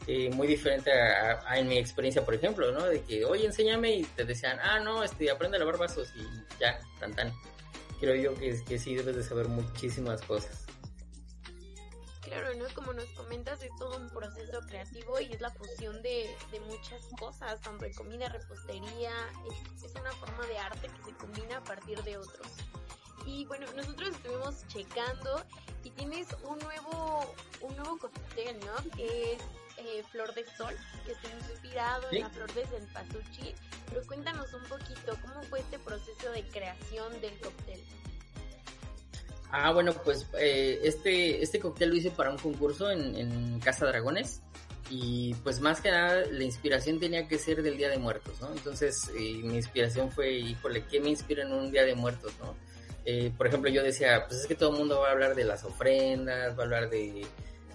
Eh, 0.07 0.31
muy 0.31 0.47
diferente 0.47 0.90
a, 0.90 1.59
en 1.59 1.69
mi 1.69 1.78
experiencia, 1.78 2.25
por 2.25 2.35
ejemplo, 2.35 2.73
¿no? 2.73 2.87
De 2.87 3.02
que, 3.02 3.25
oye, 3.25 3.45
enséñame 3.47 3.97
y 3.97 4.05
te 4.05 4.25
decían, 4.25 4.59
ah, 4.62 4.81
no, 4.81 5.05
este, 5.05 5.31
aprende 5.31 5.57
a 5.57 5.61
lavar 5.61 5.78
vasos 5.78 6.09
y 6.17 6.23
ya, 6.59 6.78
tan 6.99 7.14
tan. 7.14 7.33
Creo 8.00 8.14
yo 8.14 8.35
que, 8.35 8.62
que 8.64 8.78
sí 8.78 8.95
debes 8.95 9.17
de 9.17 9.23
saber 9.23 9.49
muchísimas 9.49 10.23
cosas 10.23 10.67
claro, 12.28 12.54
¿no? 12.54 12.64
Como 12.75 12.92
nos 12.92 13.06
comentas, 13.11 13.62
es 13.62 13.70
todo 13.78 13.97
un 13.97 14.08
proceso 14.11 14.61
creativo 14.66 15.20
y 15.20 15.32
es 15.32 15.40
la 15.40 15.50
fusión 15.50 16.00
de, 16.02 16.35
de 16.50 16.61
muchas 16.61 17.02
cosas, 17.18 17.61
tanto 17.61 17.85
de 17.85 17.94
comida, 17.94 18.28
repostería, 18.28 19.12
es, 19.50 19.85
es, 19.85 19.94
una 19.94 20.12
forma 20.12 20.47
de 20.47 20.58
arte 20.58 20.88
que 20.88 21.11
se 21.11 21.16
combina 21.16 21.58
a 21.58 21.64
partir 21.64 22.02
de 22.02 22.18
otros. 22.18 22.49
Y 23.26 23.44
bueno, 23.47 23.66
nosotros 23.75 24.11
estuvimos 24.11 24.66
checando 24.68 25.44
y 25.85 25.90
tienes 25.90 26.28
un 26.44 26.58
nuevo, 26.58 27.35
un 27.61 27.76
nuevo 27.76 27.99
cóctel, 27.99 28.58
¿no? 28.61 28.90
Que 28.97 29.35
es 29.35 29.42
eh, 29.78 30.02
Flor 30.11 30.35
de 30.35 30.44
Sol, 30.56 30.75
que 31.04 31.12
está 31.12 31.28
inspirado 31.30 32.08
¿Sí? 32.11 32.16
en 32.16 32.23
la 32.23 32.30
flor 32.30 32.52
de 32.52 32.66
cempasúchil. 32.66 33.54
Pero 33.88 34.06
cuéntanos 34.06 34.52
un 34.52 34.62
poquito, 34.64 35.16
¿cómo 35.23 35.42
fue 35.44 35.61
este 35.61 35.78
proceso 35.78 36.30
de 36.32 36.42
creación 36.49 37.20
del 37.20 37.38
cóctel? 37.40 37.85
Ah, 39.50 39.73
bueno, 39.73 39.93
pues 40.05 40.26
eh, 40.38 40.81
este, 40.83 41.43
este 41.43 41.59
cóctel 41.59 41.90
lo 41.90 41.97
hice 41.97 42.11
para 42.11 42.31
un 42.31 42.38
concurso 42.38 42.90
en, 42.90 43.17
en, 43.17 43.61
Casa 43.61 43.87
Dragones 43.87 44.43
y 44.90 45.35
pues 45.43 45.61
más 45.61 45.81
que 45.81 45.90
nada 45.90 46.25
la 46.31 46.45
inspiración 46.45 47.00
tenía 47.00 47.26
que 47.26 47.38
ser 47.38 47.62
del 47.62 47.76
Día 47.76 47.88
de 47.88 47.99
Muertos, 47.99 48.40
¿no? 48.40 48.52
Entonces 48.52 49.11
eh, 49.19 49.40
mi 49.43 49.57
inspiración 49.57 50.11
fue, 50.11 50.33
híjole, 50.33 50.85
¿qué 50.85 51.00
me 51.00 51.09
inspira 51.11 51.45
en 51.45 51.52
un 51.52 51.71
Día 51.71 51.85
de 51.85 51.95
Muertos, 51.95 52.33
no? 52.40 52.55
Eh, 53.05 53.33
por 53.37 53.47
ejemplo, 53.47 53.71
yo 53.71 53.83
decía, 53.83 54.26
pues 54.28 54.43
es 54.43 54.47
que 54.47 54.55
todo 54.55 54.71
el 54.71 54.78
mundo 54.78 55.00
va 55.00 55.09
a 55.09 55.12
hablar 55.12 55.35
de 55.35 55.45
las 55.45 55.64
ofrendas, 55.64 56.57
va 56.57 56.62
a 56.62 56.64
hablar 56.67 56.90
de, 56.90 57.26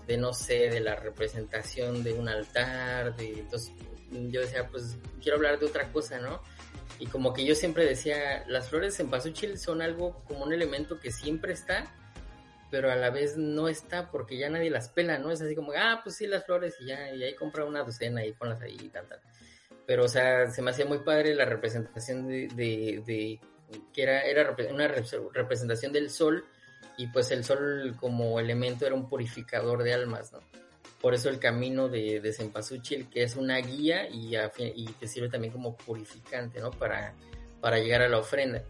de 0.05 0.17
no 0.17 0.31
sé, 0.31 0.69
de 0.69 0.79
la 0.79 0.95
representación 0.95 2.03
de 2.03 2.13
un 2.13 2.29
altar, 2.29 3.15
de, 3.15 3.39
entonces 3.39 3.73
yo 4.11 4.41
decía, 4.41 4.67
pues 4.67 4.95
quiero 5.21 5.37
hablar 5.37 5.57
de 5.57 5.65
otra 5.65 5.91
cosa, 5.91 6.19
¿no? 6.19 6.39
Y 6.99 7.07
como 7.07 7.33
que 7.33 7.45
yo 7.45 7.55
siempre 7.55 7.85
decía, 7.85 8.45
las 8.47 8.69
flores 8.69 8.99
en 8.99 9.09
Pasuchil 9.09 9.57
son 9.57 9.81
algo 9.81 10.23
como 10.27 10.45
un 10.45 10.53
elemento 10.53 10.99
que 10.99 11.11
siempre 11.11 11.53
está, 11.53 11.85
pero 12.69 12.91
a 12.91 12.95
la 12.95 13.09
vez 13.09 13.37
no 13.37 13.67
está 13.67 14.09
porque 14.09 14.37
ya 14.37 14.49
nadie 14.49 14.69
las 14.69 14.89
pela, 14.89 15.17
¿no? 15.17 15.31
Es 15.31 15.41
así 15.41 15.55
como, 15.55 15.73
ah, 15.75 16.01
pues 16.03 16.15
sí, 16.15 16.27
las 16.27 16.45
flores 16.45 16.75
y 16.79 16.85
ya, 16.85 17.13
y 17.13 17.23
ahí 17.23 17.35
compra 17.35 17.65
una 17.65 17.83
docena 17.83 18.25
y 18.25 18.33
ponlas 18.33 18.61
ahí 18.61 18.77
y 18.81 18.89
tal, 18.89 19.07
tal. 19.07 19.19
Pero, 19.85 20.05
o 20.05 20.07
sea, 20.07 20.49
se 20.49 20.61
me 20.61 20.71
hacía 20.71 20.85
muy 20.85 20.99
padre 20.99 21.35
la 21.35 21.45
representación 21.45 22.27
de, 22.27 22.47
de, 22.55 23.03
de 23.05 23.39
que 23.93 24.03
era, 24.03 24.21
era 24.21 24.55
una 24.71 24.87
representación 24.87 25.91
del 25.91 26.09
sol 26.09 26.45
y 26.97 27.07
pues 27.07 27.31
el 27.31 27.43
sol 27.43 27.95
como 27.99 28.39
elemento 28.39 28.85
era 28.85 28.95
un 28.95 29.07
purificador 29.09 29.83
de 29.83 29.93
almas, 29.93 30.31
¿no? 30.31 30.39
Por 31.03 31.13
eso 31.13 31.27
el 31.27 31.37
camino 31.37 31.89
de, 31.89 32.21
de 32.21 32.31
Cempasúchil, 32.31 33.09
que 33.09 33.23
es 33.23 33.35
una 33.35 33.57
guía 33.57 34.07
y, 34.07 34.37
y 34.57 34.85
te 34.85 35.05
sirve 35.05 35.27
también 35.27 35.51
como 35.51 35.75
purificante, 35.75 36.61
¿no? 36.61 36.71
Para, 36.71 37.13
para 37.59 37.77
llegar 37.77 38.03
a 38.03 38.07
la 38.07 38.19
ofrenda. 38.19 38.63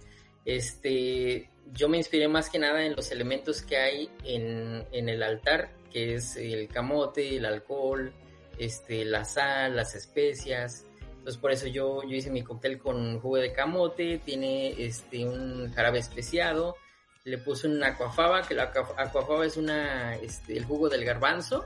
Este, 0.43 1.51
yo 1.73 1.87
me 1.89 1.97
inspiré 1.97 2.27
más 2.27 2.49
que 2.49 2.57
nada 2.57 2.83
en 2.87 2.95
los 2.95 3.11
elementos 3.11 3.61
que 3.61 3.77
hay 3.77 4.09
en, 4.23 4.83
en 4.91 5.09
el 5.09 5.21
altar, 5.21 5.75
que 5.91 6.15
es 6.15 6.35
el 6.35 6.67
camote, 6.69 7.37
el 7.37 7.45
alcohol, 7.45 8.11
este, 8.57 9.05
la 9.05 9.25
sal, 9.25 9.75
las 9.75 9.93
especias. 9.93 10.87
Entonces 11.19 11.39
por 11.39 11.51
eso 11.51 11.67
yo, 11.67 12.01
yo 12.01 12.15
hice 12.15 12.31
mi 12.31 12.41
cóctel 12.41 12.79
con 12.79 13.19
jugo 13.19 13.37
de 13.37 13.53
camote, 13.53 14.17
tiene 14.25 14.73
este 14.83 15.23
un 15.23 15.71
jarabe 15.71 15.99
especiado, 15.99 16.77
le 17.25 17.37
puse 17.37 17.67
una 17.67 17.89
aquafaba, 17.89 18.41
que 18.41 18.55
la 18.55 18.73
aquafaba 18.97 19.45
es 19.45 19.55
una 19.55 20.15
este, 20.15 20.57
el 20.57 20.65
jugo 20.65 20.89
del 20.89 21.05
garbanzo. 21.05 21.63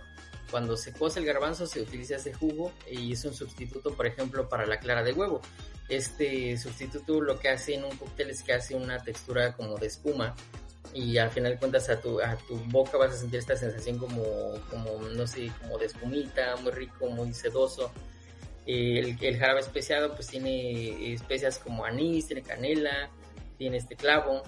Cuando 0.50 0.78
se 0.78 0.94
cose 0.94 1.20
el 1.20 1.26
garbanzo 1.26 1.68
se 1.68 1.82
utiliza 1.82 2.16
ese 2.16 2.34
jugo 2.34 2.72
y 2.90 3.14
es 3.14 3.26
un 3.26 3.34
sustituto, 3.34 3.94
por 3.94 4.08
ejemplo, 4.08 4.48
para 4.48 4.66
la 4.66 4.80
clara 4.80 5.04
de 5.04 5.14
huevo. 5.14 5.42
Este 5.90 6.58
sustituto 6.58 7.22
lo 7.22 7.40
que 7.40 7.50
hace 7.50 7.76
en 7.76 7.86
un 7.86 7.96
cóctel 7.98 8.30
es 8.30 8.44
que 8.44 8.54
hace 8.54 8.76
una 8.76 9.02
textura 9.04 9.54
como 9.56 9.78
de 9.78 9.88
espuma 9.88 10.36
y 10.94 11.18
al 11.18 11.30
final 11.32 11.60
cuentas 11.60 11.90
a 11.90 12.00
tu, 12.00 12.22
a 12.22 12.38
tu 12.38 12.56
boca 12.66 12.98
vas 12.98 13.14
a 13.14 13.18
sentir 13.18 13.40
esta 13.40 13.56
sensación 13.58 13.98
como, 13.98 14.24
como, 14.70 15.02
no 15.10 15.28
sé, 15.28 15.52
como 15.62 15.78
de 15.78 15.86
espumita, 15.86 16.56
muy 16.58 16.72
rico, 16.72 17.10
muy 17.10 17.34
sedoso 17.34 17.92
el, 18.68 19.18
el, 19.22 19.38
jarabe 19.38 19.62
especiado 19.62 20.14
pues 20.14 20.28
tiene 20.28 21.14
especias 21.14 21.58
como 21.58 21.86
anís, 21.86 22.28
tiene 22.28 22.44
canela, 22.44 23.10
tiene 23.58 23.78
este 23.78 23.96
clavo 23.96 24.44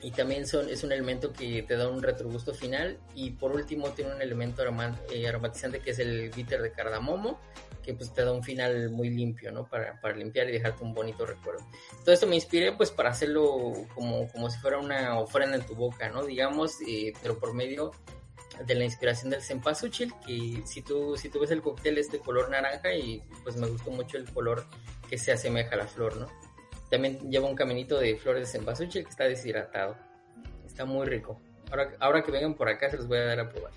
y 0.00 0.12
también 0.12 0.46
son, 0.46 0.68
es 0.68 0.84
un 0.84 0.92
elemento 0.92 1.32
que 1.32 1.62
te 1.62 1.76
da 1.76 1.88
un 1.88 2.02
retrogusto 2.02 2.54
final 2.54 2.98
y 3.14 3.30
por 3.30 3.52
último 3.52 3.90
tiene 3.90 4.14
un 4.14 4.22
elemento 4.22 4.62
eh, 5.10 5.28
aromatizante 5.28 5.80
que 5.80 5.90
es 5.90 5.98
el 5.98 6.30
bitter 6.30 6.62
de 6.62 6.72
cardamomo 6.72 7.40
que 7.82 7.94
pues 7.94 8.12
te 8.12 8.22
da 8.22 8.32
un 8.32 8.42
final 8.42 8.90
muy 8.90 9.08
limpio, 9.08 9.50
¿no? 9.50 9.66
Para, 9.66 9.98
para, 10.00 10.14
limpiar 10.14 10.46
y 10.50 10.52
dejarte 10.52 10.84
un 10.84 10.92
bonito 10.92 11.24
recuerdo. 11.24 11.66
Todo 12.04 12.12
esto 12.12 12.26
me 12.26 12.34
inspiré 12.34 12.72
pues 12.72 12.90
para 12.90 13.08
hacerlo 13.08 13.72
como, 13.94 14.28
como 14.28 14.50
si 14.50 14.58
fuera 14.58 14.76
una 14.76 15.18
ofrenda 15.18 15.56
en 15.56 15.64
tu 15.64 15.74
boca, 15.74 16.10
¿no? 16.10 16.22
Digamos, 16.26 16.76
eh, 16.86 17.14
pero 17.22 17.38
por 17.38 17.54
medio 17.54 17.92
de 18.66 18.74
la 18.74 18.84
inspiración 18.84 19.30
del 19.30 19.40
cempasúchil, 19.40 20.12
que 20.26 20.62
si 20.66 20.82
tú, 20.82 21.16
si 21.16 21.30
tú 21.30 21.40
ves 21.40 21.50
el 21.50 21.62
cóctel 21.62 21.96
es 21.96 22.12
de 22.12 22.18
color 22.18 22.50
naranja 22.50 22.94
y 22.94 23.22
pues 23.42 23.56
me 23.56 23.66
gustó 23.66 23.90
mucho 23.90 24.18
el 24.18 24.30
color 24.32 24.66
que 25.08 25.16
se 25.16 25.32
asemeja 25.32 25.74
a 25.74 25.78
la 25.78 25.86
flor, 25.86 26.16
¿no? 26.18 26.28
También 26.90 27.30
lleva 27.30 27.48
un 27.48 27.54
caminito 27.54 27.98
de 27.98 28.16
flores 28.16 28.42
de 28.42 28.58
cempasúchil 28.58 29.04
que 29.04 29.10
está 29.10 29.24
deshidratado. 29.24 29.96
Está 30.66 30.84
muy 30.84 31.06
rico. 31.06 31.40
Ahora, 31.70 31.92
ahora 32.00 32.22
que 32.22 32.32
vengan 32.32 32.54
por 32.54 32.68
acá 32.68 32.90
se 32.90 32.96
los 32.96 33.06
voy 33.06 33.18
a 33.18 33.24
dar 33.24 33.40
a 33.40 33.48
probar. 33.48 33.72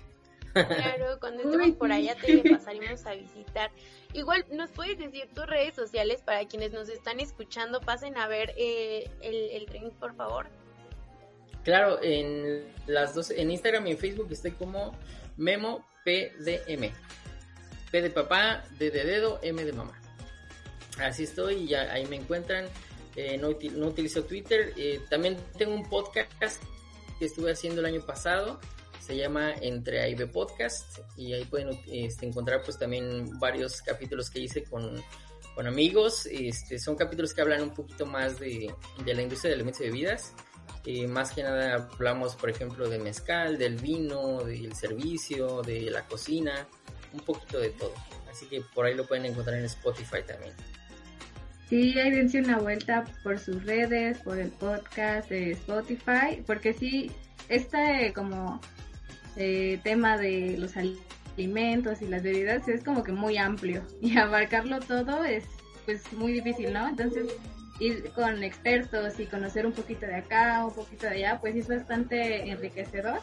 Claro, 0.52 1.18
cuando 1.20 1.42
estemos 1.44 1.76
por 1.76 1.92
allá 1.92 2.14
te 2.14 2.42
pasaremos 2.50 3.04
a 3.06 3.14
visitar. 3.14 3.70
Igual, 4.12 4.44
¿nos 4.50 4.70
puedes 4.70 4.98
decir 4.98 5.28
tus 5.34 5.46
redes 5.46 5.74
sociales 5.74 6.22
para 6.22 6.46
quienes 6.46 6.72
nos 6.72 6.88
están 6.88 7.20
escuchando? 7.20 7.80
Pasen 7.80 8.16
a 8.16 8.26
ver 8.28 8.54
eh, 8.56 9.10
el, 9.20 9.50
el 9.50 9.66
drink, 9.66 9.92
por 9.94 10.14
favor. 10.14 10.46
Claro, 11.64 12.02
en 12.02 12.64
las 12.86 13.14
dos, 13.14 13.30
en 13.30 13.50
Instagram 13.50 13.86
y 13.86 13.92
en 13.92 13.98
Facebook 13.98 14.28
estoy 14.30 14.50
como 14.52 14.96
Memo 15.36 15.86
PDM. 16.04 16.92
P 17.90 18.02
de 18.02 18.10
papá, 18.10 18.64
D 18.78 18.90
de 18.90 19.04
dedo, 19.04 19.38
M 19.42 19.62
de 19.64 19.72
mamá. 19.72 19.98
Así 20.98 21.24
estoy, 21.24 21.66
ya 21.66 21.92
ahí 21.92 22.06
me 22.06 22.16
encuentran. 22.16 22.66
Eh, 23.16 23.36
no, 23.38 23.50
no, 23.50 23.86
utilizo 23.88 24.24
Twitter. 24.24 24.72
Eh, 24.76 25.00
también 25.10 25.36
tengo 25.56 25.74
un 25.74 25.88
podcast 25.88 26.62
que 27.18 27.26
estuve 27.26 27.52
haciendo 27.52 27.80
el 27.80 27.86
año 27.86 28.04
pasado. 28.04 28.60
Se 29.00 29.16
llama 29.16 29.52
Entre 29.60 30.00
AIB 30.00 30.30
Podcast. 30.30 30.98
Y 31.16 31.32
ahí 31.32 31.44
pueden 31.44 31.70
este, 31.90 32.26
encontrar 32.26 32.62
pues 32.62 32.78
también 32.78 33.38
varios 33.38 33.82
capítulos 33.82 34.30
que 34.30 34.40
hice 34.40 34.64
con, 34.64 35.02
con 35.54 35.66
amigos. 35.66 36.26
Este, 36.26 36.78
son 36.78 36.96
capítulos 36.96 37.34
que 37.34 37.40
hablan 37.40 37.62
un 37.62 37.74
poquito 37.74 38.06
más 38.06 38.38
de, 38.38 38.72
de 39.04 39.14
la 39.14 39.22
industria 39.22 39.50
de 39.50 39.54
alimentos 39.56 39.80
y 39.82 39.84
bebidas 39.84 40.34
más 41.08 41.32
que 41.32 41.42
nada 41.42 41.74
hablamos, 41.74 42.34
por 42.34 42.50
ejemplo, 42.50 42.88
de 42.88 42.98
mezcal, 42.98 43.56
del 43.56 43.76
vino, 43.76 44.42
del 44.42 44.74
servicio, 44.74 45.62
de 45.62 45.90
la 45.90 46.06
cocina, 46.06 46.66
un 47.12 47.20
poquito 47.20 47.60
de 47.60 47.70
todo. 47.70 47.94
Así 48.30 48.46
que 48.46 48.62
por 48.74 48.86
ahí 48.86 48.94
lo 48.94 49.06
pueden 49.06 49.26
encontrar 49.26 49.58
en 49.58 49.64
Spotify 49.66 50.22
también. 50.26 50.52
Sí, 51.72 51.98
ahí 51.98 52.10
dense 52.10 52.38
una 52.38 52.58
vuelta 52.58 53.06
por 53.22 53.38
sus 53.38 53.64
redes, 53.64 54.18
por 54.18 54.38
el 54.38 54.50
podcast 54.50 55.30
de 55.30 55.52
Spotify, 55.52 56.42
porque 56.46 56.74
sí, 56.74 57.10
este 57.48 58.12
como 58.14 58.60
eh, 59.36 59.80
tema 59.82 60.18
de 60.18 60.58
los 60.58 60.74
alimentos 60.76 62.02
y 62.02 62.08
las 62.08 62.22
bebidas 62.22 62.68
es 62.68 62.84
como 62.84 63.02
que 63.02 63.12
muy 63.12 63.38
amplio 63.38 63.82
y 64.02 64.18
abarcarlo 64.18 64.80
todo 64.80 65.24
es 65.24 65.44
pues 65.86 66.12
muy 66.12 66.32
difícil, 66.32 66.74
¿no? 66.74 66.86
Entonces 66.86 67.24
ir 67.80 68.10
con 68.10 68.44
expertos 68.44 69.18
y 69.18 69.24
conocer 69.24 69.64
un 69.64 69.72
poquito 69.72 70.04
de 70.04 70.16
acá, 70.16 70.66
un 70.66 70.74
poquito 70.74 71.06
de 71.06 71.14
allá, 71.14 71.38
pues 71.40 71.56
es 71.56 71.68
bastante 71.68 72.50
enriquecedor. 72.50 73.20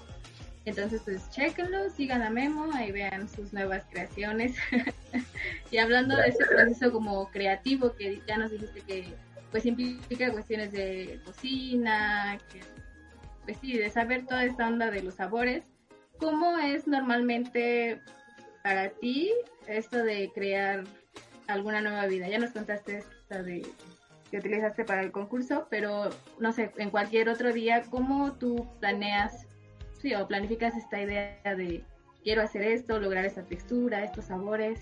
Entonces, 0.65 1.01
pues 1.03 1.29
chéquenlo, 1.31 1.89
sigan 1.89 2.21
a 2.21 2.29
Memo, 2.29 2.69
ahí 2.73 2.91
vean 2.91 3.29
sus 3.29 3.53
nuevas 3.53 3.83
creaciones. 3.89 4.55
y 5.71 5.77
hablando 5.77 6.15
de 6.15 6.27
ese 6.27 6.45
proceso 6.45 6.91
como 6.91 7.29
creativo 7.31 7.95
que 7.95 8.21
ya 8.27 8.37
nos 8.37 8.51
dijiste 8.51 8.81
que 8.81 9.13
pues 9.51 9.65
implica 9.65 10.31
cuestiones 10.31 10.71
de 10.71 11.19
cocina, 11.25 12.37
pues 13.45 13.57
sí, 13.61 13.77
de 13.77 13.89
saber 13.89 14.25
toda 14.25 14.45
esta 14.45 14.67
onda 14.67 14.91
de 14.91 15.01
los 15.01 15.15
sabores. 15.15 15.63
¿Cómo 16.19 16.57
es 16.59 16.85
normalmente 16.85 18.01
para 18.63 18.89
ti 18.89 19.31
esto 19.67 20.03
de 20.03 20.31
crear 20.35 20.83
alguna 21.47 21.81
nueva 21.81 22.05
vida? 22.05 22.27
Ya 22.27 22.37
nos 22.37 22.51
contaste 22.51 22.97
esta 22.97 23.41
de 23.41 23.65
que 24.29 24.37
utilizaste 24.37 24.85
para 24.85 25.01
el 25.01 25.11
concurso, 25.11 25.67
pero 25.69 26.09
no 26.39 26.51
sé, 26.53 26.71
en 26.77 26.91
cualquier 26.91 27.29
otro 27.29 27.51
día, 27.51 27.83
¿cómo 27.89 28.33
tú 28.33 28.67
planeas, 28.79 29.47
sí, 30.01 30.13
o 30.15 30.27
planificas 30.27 30.75
esta 30.75 31.01
idea 31.01 31.55
de 31.55 31.83
quiero 32.23 32.41
hacer 32.41 32.63
esto, 32.63 32.99
lograr 32.99 33.25
esta 33.25 33.43
textura, 33.43 34.03
estos 34.03 34.25
sabores? 34.25 34.79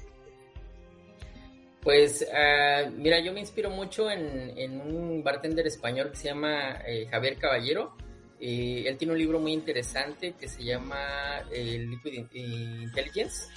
Pues 1.81 2.25
uh, 2.27 2.89
mira, 2.91 3.19
yo 3.19 3.31
me 3.31 3.39
inspiro 3.39 3.69
mucho 3.69 4.11
en, 4.11 4.57
en, 4.57 4.81
un 4.81 5.23
bartender 5.23 5.65
español 5.67 6.09
que 6.11 6.17
se 6.17 6.27
llama 6.27 6.81
eh, 6.85 7.07
Javier 7.09 7.37
Caballero. 7.37 7.95
Eh, 8.39 8.83
él 8.85 8.97
tiene 8.97 9.13
un 9.13 9.19
libro 9.19 9.39
muy 9.39 9.53
interesante 9.53 10.33
que 10.33 10.47
se 10.47 10.63
llama 10.63 11.43
eh, 11.51 11.79
Liquid 11.79 12.25
Intelligence 12.33 13.47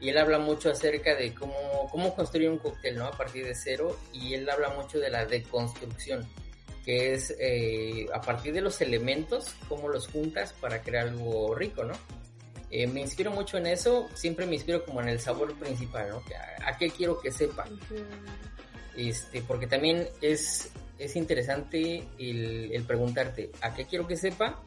y 0.00 0.10
él 0.10 0.18
habla 0.18 0.38
mucho 0.38 0.70
acerca 0.70 1.14
de 1.16 1.34
cómo, 1.34 1.88
cómo 1.90 2.14
construir 2.14 2.50
un 2.50 2.58
cóctel, 2.58 2.96
¿no? 2.96 3.06
A 3.06 3.12
partir 3.12 3.44
de 3.44 3.54
cero, 3.54 3.98
y 4.12 4.34
él 4.34 4.48
habla 4.48 4.68
mucho 4.70 4.98
de 4.98 5.10
la 5.10 5.26
deconstrucción, 5.26 6.28
que 6.88 7.12
es 7.12 7.36
eh, 7.38 8.06
a 8.14 8.22
partir 8.22 8.54
de 8.54 8.62
los 8.62 8.80
elementos, 8.80 9.54
cómo 9.68 9.90
los 9.90 10.08
juntas 10.08 10.54
para 10.54 10.80
crear 10.80 11.08
algo 11.08 11.54
rico, 11.54 11.84
¿no? 11.84 11.92
Eh, 12.70 12.86
me 12.86 13.02
inspiro 13.02 13.30
mucho 13.30 13.58
en 13.58 13.66
eso, 13.66 14.08
siempre 14.14 14.46
me 14.46 14.54
inspiro 14.54 14.82
como 14.86 15.02
en 15.02 15.10
el 15.10 15.20
sabor 15.20 15.54
principal, 15.58 16.08
¿no? 16.08 16.22
¿A, 16.64 16.78
qué 16.78 16.88
quiero 16.88 17.20
que 17.20 17.30
sepa? 17.30 17.66
Este, 18.96 19.42
porque 19.42 19.66
también 19.66 20.08
es, 20.22 20.70
es 20.98 21.14
interesante 21.14 22.08
el, 22.18 22.70
el 22.72 22.84
preguntarte, 22.84 23.50
¿a 23.60 23.74
qué 23.74 23.84
quiero 23.84 24.06
que 24.06 24.16
sepa? 24.16 24.58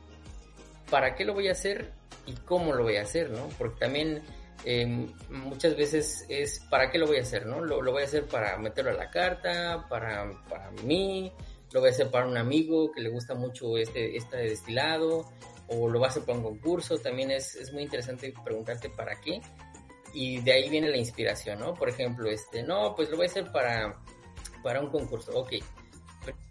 ¿Para 0.92 1.16
qué 1.16 1.26
lo 1.26 1.34
voy 1.34 1.48
a 1.48 1.54
hacer? 1.54 1.92
¿Y 2.28 2.34
cómo 2.34 2.74
lo 2.74 2.84
voy 2.84 2.98
a 2.98 3.02
hacer, 3.02 3.32
no? 3.32 3.50
Porque 3.58 3.80
también 3.80 4.22
eh, 4.64 5.08
muchas 5.32 5.76
veces 5.76 6.24
es 6.30 6.60
para 6.70 6.92
qué 6.92 7.00
lo 7.00 7.08
voy 7.08 7.18
a 7.18 7.22
hacer, 7.22 7.48
¿no? 7.48 7.62
Lo, 7.62 7.82
voy 7.92 8.04
a 8.04 8.06
hacer 8.06 8.28
para 8.28 8.60
meterlo 8.60 8.92
a 8.92 8.94
la 8.94 9.10
carta, 9.10 9.88
para, 9.90 10.32
para 10.48 10.70
mí, 10.84 11.32
lo 11.72 11.80
voy 11.80 11.90
a 11.90 11.92
hacer 11.92 12.10
para 12.10 12.28
un 12.28 12.38
amigo 12.38 12.92
que 12.92 13.02
le 13.02 13.10
gusta 13.10 13.34
mucho 13.34 13.78
este, 13.78 14.16
este 14.18 14.38
destilado, 14.38 15.26
o 15.68 15.88
lo 15.88 16.00
voy 16.00 16.08
a 16.08 16.10
hacer 16.10 16.24
para 16.24 16.38
un 16.38 16.44
concurso, 16.44 16.98
también 16.98 17.32
es, 17.32 17.56
es 17.56 17.72
muy 17.72 17.84
interesante 17.84 18.34
preguntarte 18.44 18.90
para 18.90 19.20
qué, 19.22 19.42
y 20.14 20.42
de 20.42 20.52
ahí 20.52 20.70
viene 20.70 20.90
la 20.90 20.98
inspiración, 20.98 21.60
¿no? 21.60 21.74
Por 21.74 21.90
ejemplo, 21.90 22.30
este, 22.30 22.64
no, 22.64 22.96
pues 22.96 23.10
lo 23.10 23.16
voy 23.16 23.28
a 23.28 23.30
hacer 23.30 23.52
para, 23.52 24.02
para 24.64 24.82
un 24.82 24.90
concurso, 24.90 25.32
ok. 25.34 25.54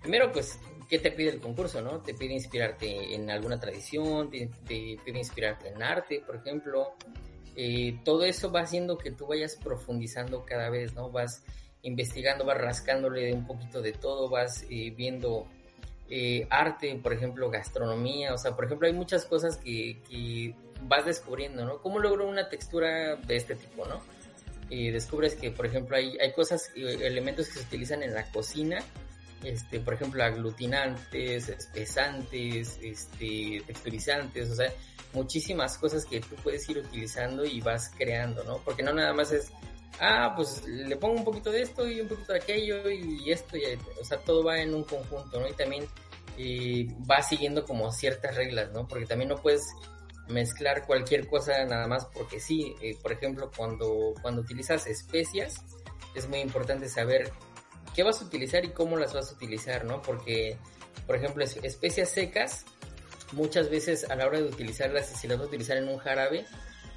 Primero, 0.00 0.32
pues, 0.32 0.58
¿qué 0.88 0.98
te 0.98 1.12
pide 1.12 1.30
el 1.30 1.40
concurso, 1.40 1.82
no? 1.82 2.00
Te 2.00 2.14
pide 2.14 2.34
inspirarte 2.34 3.14
en 3.14 3.30
alguna 3.30 3.60
tradición, 3.60 4.30
te, 4.30 4.46
te 4.66 4.98
pide 5.04 5.18
inspirarte 5.18 5.68
en 5.68 5.82
arte, 5.82 6.22
por 6.26 6.36
ejemplo, 6.36 6.94
eh, 7.56 8.00
todo 8.04 8.24
eso 8.24 8.50
va 8.50 8.60
haciendo 8.60 8.96
que 8.96 9.10
tú 9.10 9.26
vayas 9.26 9.56
profundizando 9.56 10.44
cada 10.44 10.70
vez, 10.70 10.94
¿no? 10.94 11.10
Vas 11.10 11.42
investigando, 11.82 12.44
vas 12.44 12.58
rascándole 12.58 13.32
un 13.32 13.46
poquito 13.46 13.80
de 13.80 13.92
todo, 13.92 14.28
vas 14.28 14.64
eh, 14.68 14.92
viendo 14.96 15.46
eh, 16.08 16.46
arte, 16.50 16.98
por 17.02 17.12
ejemplo, 17.12 17.50
gastronomía, 17.50 18.34
o 18.34 18.38
sea, 18.38 18.54
por 18.54 18.64
ejemplo, 18.64 18.86
hay 18.86 18.94
muchas 18.94 19.24
cosas 19.24 19.56
que, 19.56 20.54
vas 20.82 21.04
descubriendo, 21.04 21.64
¿no? 21.66 21.78
¿Cómo 21.82 21.98
logro 21.98 22.26
una 22.26 22.48
textura 22.48 23.16
de 23.16 23.36
este 23.36 23.54
tipo, 23.54 23.84
¿no? 23.86 24.00
Y 24.70 24.90
descubres 24.90 25.34
que, 25.34 25.50
por 25.50 25.66
ejemplo, 25.66 25.96
hay, 25.96 26.16
hay 26.18 26.32
cosas, 26.32 26.70
elementos 26.74 27.48
que 27.48 27.54
se 27.54 27.60
utilizan 27.60 28.02
en 28.02 28.14
la 28.14 28.24
cocina, 28.30 28.82
este, 29.44 29.80
por 29.80 29.94
ejemplo, 29.94 30.22
aglutinantes, 30.24 31.48
espesantes, 31.48 32.78
este, 32.82 33.62
texturizantes, 33.66 34.50
o 34.50 34.54
sea, 34.54 34.72
muchísimas 35.12 35.76
cosas 35.78 36.04
que 36.04 36.20
tú 36.20 36.34
puedes 36.36 36.68
ir 36.68 36.78
utilizando 36.78 37.44
y 37.44 37.60
vas 37.60 37.90
creando, 37.96 38.44
¿no? 38.44 38.58
Porque 38.58 38.82
no 38.82 38.92
nada 38.92 39.12
más 39.12 39.32
es, 39.32 39.50
ah, 40.00 40.32
pues 40.34 40.66
le 40.66 40.96
pongo 40.96 41.14
un 41.14 41.24
poquito 41.24 41.50
de 41.50 41.62
esto 41.62 41.86
y 41.86 42.00
un 42.00 42.08
poquito 42.08 42.32
de 42.32 42.38
aquello 42.38 42.90
y 42.90 43.30
esto, 43.30 43.56
o 44.00 44.04
sea, 44.04 44.18
todo 44.18 44.42
va 44.44 44.58
en 44.58 44.74
un 44.74 44.84
conjunto, 44.84 45.38
¿no? 45.38 45.48
Y 45.48 45.52
también 45.52 45.86
va 47.10 47.22
siguiendo 47.22 47.64
como 47.64 47.92
ciertas 47.92 48.34
reglas, 48.34 48.72
¿no? 48.72 48.86
Porque 48.88 49.06
también 49.06 49.28
no 49.28 49.36
puedes 49.36 49.62
mezclar 50.28 50.86
cualquier 50.86 51.26
cosa 51.26 51.64
nada 51.64 51.86
más 51.86 52.06
porque 52.06 52.40
sí, 52.40 52.74
eh, 52.80 52.96
por 53.02 53.12
ejemplo, 53.12 53.50
cuando, 53.54 54.14
cuando 54.22 54.42
utilizas 54.42 54.86
especias, 54.86 55.56
es 56.14 56.28
muy 56.28 56.38
importante 56.38 56.88
saber 56.88 57.30
qué 57.94 58.02
vas 58.02 58.22
a 58.22 58.24
utilizar 58.24 58.64
y 58.64 58.70
cómo 58.70 58.96
las 58.96 59.12
vas 59.12 59.30
a 59.30 59.34
utilizar, 59.34 59.84
¿no? 59.84 60.00
Porque, 60.02 60.56
por 61.06 61.16
ejemplo, 61.16 61.44
especias 61.44 62.10
secas, 62.10 62.64
muchas 63.32 63.68
veces 63.68 64.08
a 64.08 64.16
la 64.16 64.26
hora 64.26 64.38
de 64.38 64.44
utilizarlas, 64.44 65.08
si 65.08 65.28
las 65.28 65.38
vas 65.38 65.46
a 65.46 65.48
utilizar 65.48 65.76
en 65.76 65.88
un 65.88 65.98
jarabe, 65.98 66.46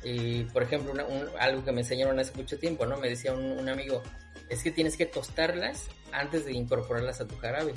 eh, 0.04 0.48
por 0.52 0.64
ejemplo, 0.64 0.94
algo 1.40 1.64
que 1.64 1.72
me 1.72 1.82
enseñaron 1.82 2.20
hace 2.20 2.34
mucho 2.36 2.58
tiempo, 2.58 2.86
¿no? 2.86 2.98
Me 2.98 3.10
decía 3.10 3.34
un, 3.34 3.68
amigo, 3.68 4.02
es 4.50 4.64
que 4.64 4.72
tienes 4.72 4.98
que 4.98 5.06
tostarlas 5.06 5.88
antes 6.12 6.46
de 6.46 6.54
incorporarlas 6.54 7.22
a 7.22 7.28
tu 7.28 7.36
jarabe. 7.38 7.74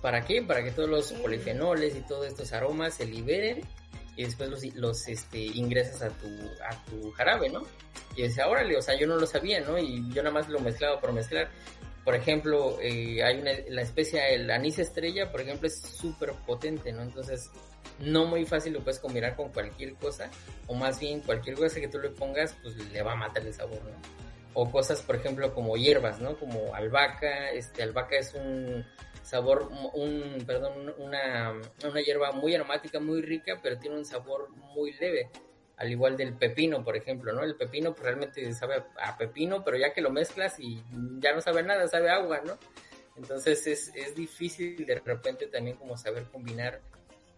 ¿Para 0.00 0.24
qué? 0.24 0.42
Para 0.42 0.62
que 0.62 0.72
todos 0.72 0.88
los 0.88 1.12
polifenoles 1.12 1.96
y 1.96 2.00
todos 2.00 2.26
estos 2.26 2.52
aromas 2.52 2.94
se 2.94 3.06
liberen 3.06 3.60
y 4.16 4.24
después 4.24 4.50
los, 4.50 4.64
los 4.74 5.08
este, 5.08 5.38
ingresas 5.38 6.02
a 6.02 6.10
tu, 6.10 6.28
a 6.68 6.84
tu 6.84 7.10
jarabe, 7.12 7.48
¿no? 7.48 7.62
Y 8.16 8.22
decía, 8.22 8.48
órale, 8.48 8.76
o 8.76 8.82
sea, 8.82 8.98
yo 8.98 9.06
no 9.06 9.16
lo 9.16 9.26
sabía, 9.26 9.60
¿no? 9.60 9.78
Y 9.78 10.12
yo 10.12 10.22
nada 10.22 10.34
más 10.34 10.48
lo 10.48 10.60
mezclaba 10.60 11.00
por 11.00 11.12
mezclar. 11.12 11.48
Por 12.04 12.14
ejemplo, 12.14 12.78
eh, 12.80 13.22
hay 13.22 13.38
una, 13.38 13.52
la 13.68 13.82
especie, 13.82 14.34
el 14.34 14.50
anís 14.50 14.78
estrella, 14.78 15.30
por 15.30 15.40
ejemplo, 15.40 15.68
es 15.68 15.80
súper 15.80 16.32
potente, 16.46 16.92
¿no? 16.92 17.02
Entonces, 17.02 17.48
no 18.00 18.26
muy 18.26 18.44
fácil 18.44 18.72
lo 18.72 18.80
puedes 18.80 18.98
combinar 18.98 19.36
con 19.36 19.50
cualquier 19.50 19.94
cosa, 19.94 20.30
o 20.66 20.74
más 20.74 20.98
bien 21.00 21.20
cualquier 21.20 21.56
cosa 21.56 21.80
que 21.80 21.88
tú 21.88 21.98
le 21.98 22.10
pongas, 22.10 22.56
pues 22.62 22.76
le 22.76 23.02
va 23.02 23.12
a 23.12 23.16
matar 23.16 23.46
el 23.46 23.54
sabor, 23.54 23.82
¿no? 23.84 23.96
O 24.54 24.70
cosas, 24.70 25.00
por 25.00 25.16
ejemplo, 25.16 25.54
como 25.54 25.76
hierbas, 25.76 26.20
¿no? 26.20 26.36
Como 26.36 26.74
albahaca, 26.74 27.50
este, 27.50 27.82
albahaca 27.82 28.16
es 28.16 28.34
un 28.34 28.84
sabor, 29.22 29.70
un, 29.94 30.44
perdón, 30.46 30.94
una, 30.98 31.54
una 31.84 32.00
hierba 32.02 32.32
muy 32.32 32.54
aromática, 32.54 33.00
muy 33.00 33.22
rica, 33.22 33.60
pero 33.62 33.78
tiene 33.78 33.96
un 33.96 34.04
sabor 34.04 34.50
muy 34.74 34.92
leve 34.92 35.30
al 35.82 35.90
igual 35.90 36.16
del 36.16 36.34
pepino, 36.34 36.84
por 36.84 36.96
ejemplo, 36.96 37.32
¿no? 37.32 37.42
El 37.42 37.56
pepino 37.56 37.92
pues, 37.92 38.04
realmente 38.04 38.52
sabe 38.54 38.84
a 39.00 39.16
pepino, 39.16 39.64
pero 39.64 39.76
ya 39.76 39.92
que 39.92 40.00
lo 40.00 40.10
mezclas 40.10 40.60
y 40.60 40.80
ya 41.18 41.34
no 41.34 41.40
sabe 41.40 41.64
nada, 41.64 41.88
sabe 41.88 42.08
agua, 42.08 42.40
¿no? 42.44 42.56
Entonces 43.16 43.66
es, 43.66 43.90
es 43.96 44.14
difícil 44.14 44.86
de 44.86 45.00
repente 45.00 45.48
también 45.48 45.76
como 45.76 45.96
saber 45.96 46.24
combinar. 46.30 46.80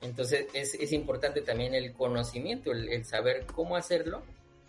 Entonces 0.05 0.47
es, 0.53 0.75
es 0.75 0.93
importante 0.93 1.41
también 1.41 1.75
el 1.75 1.93
conocimiento, 1.93 2.73
el, 2.73 3.05
saber 3.05 3.47
cómo 3.47 3.77
hacerlo 3.77 4.23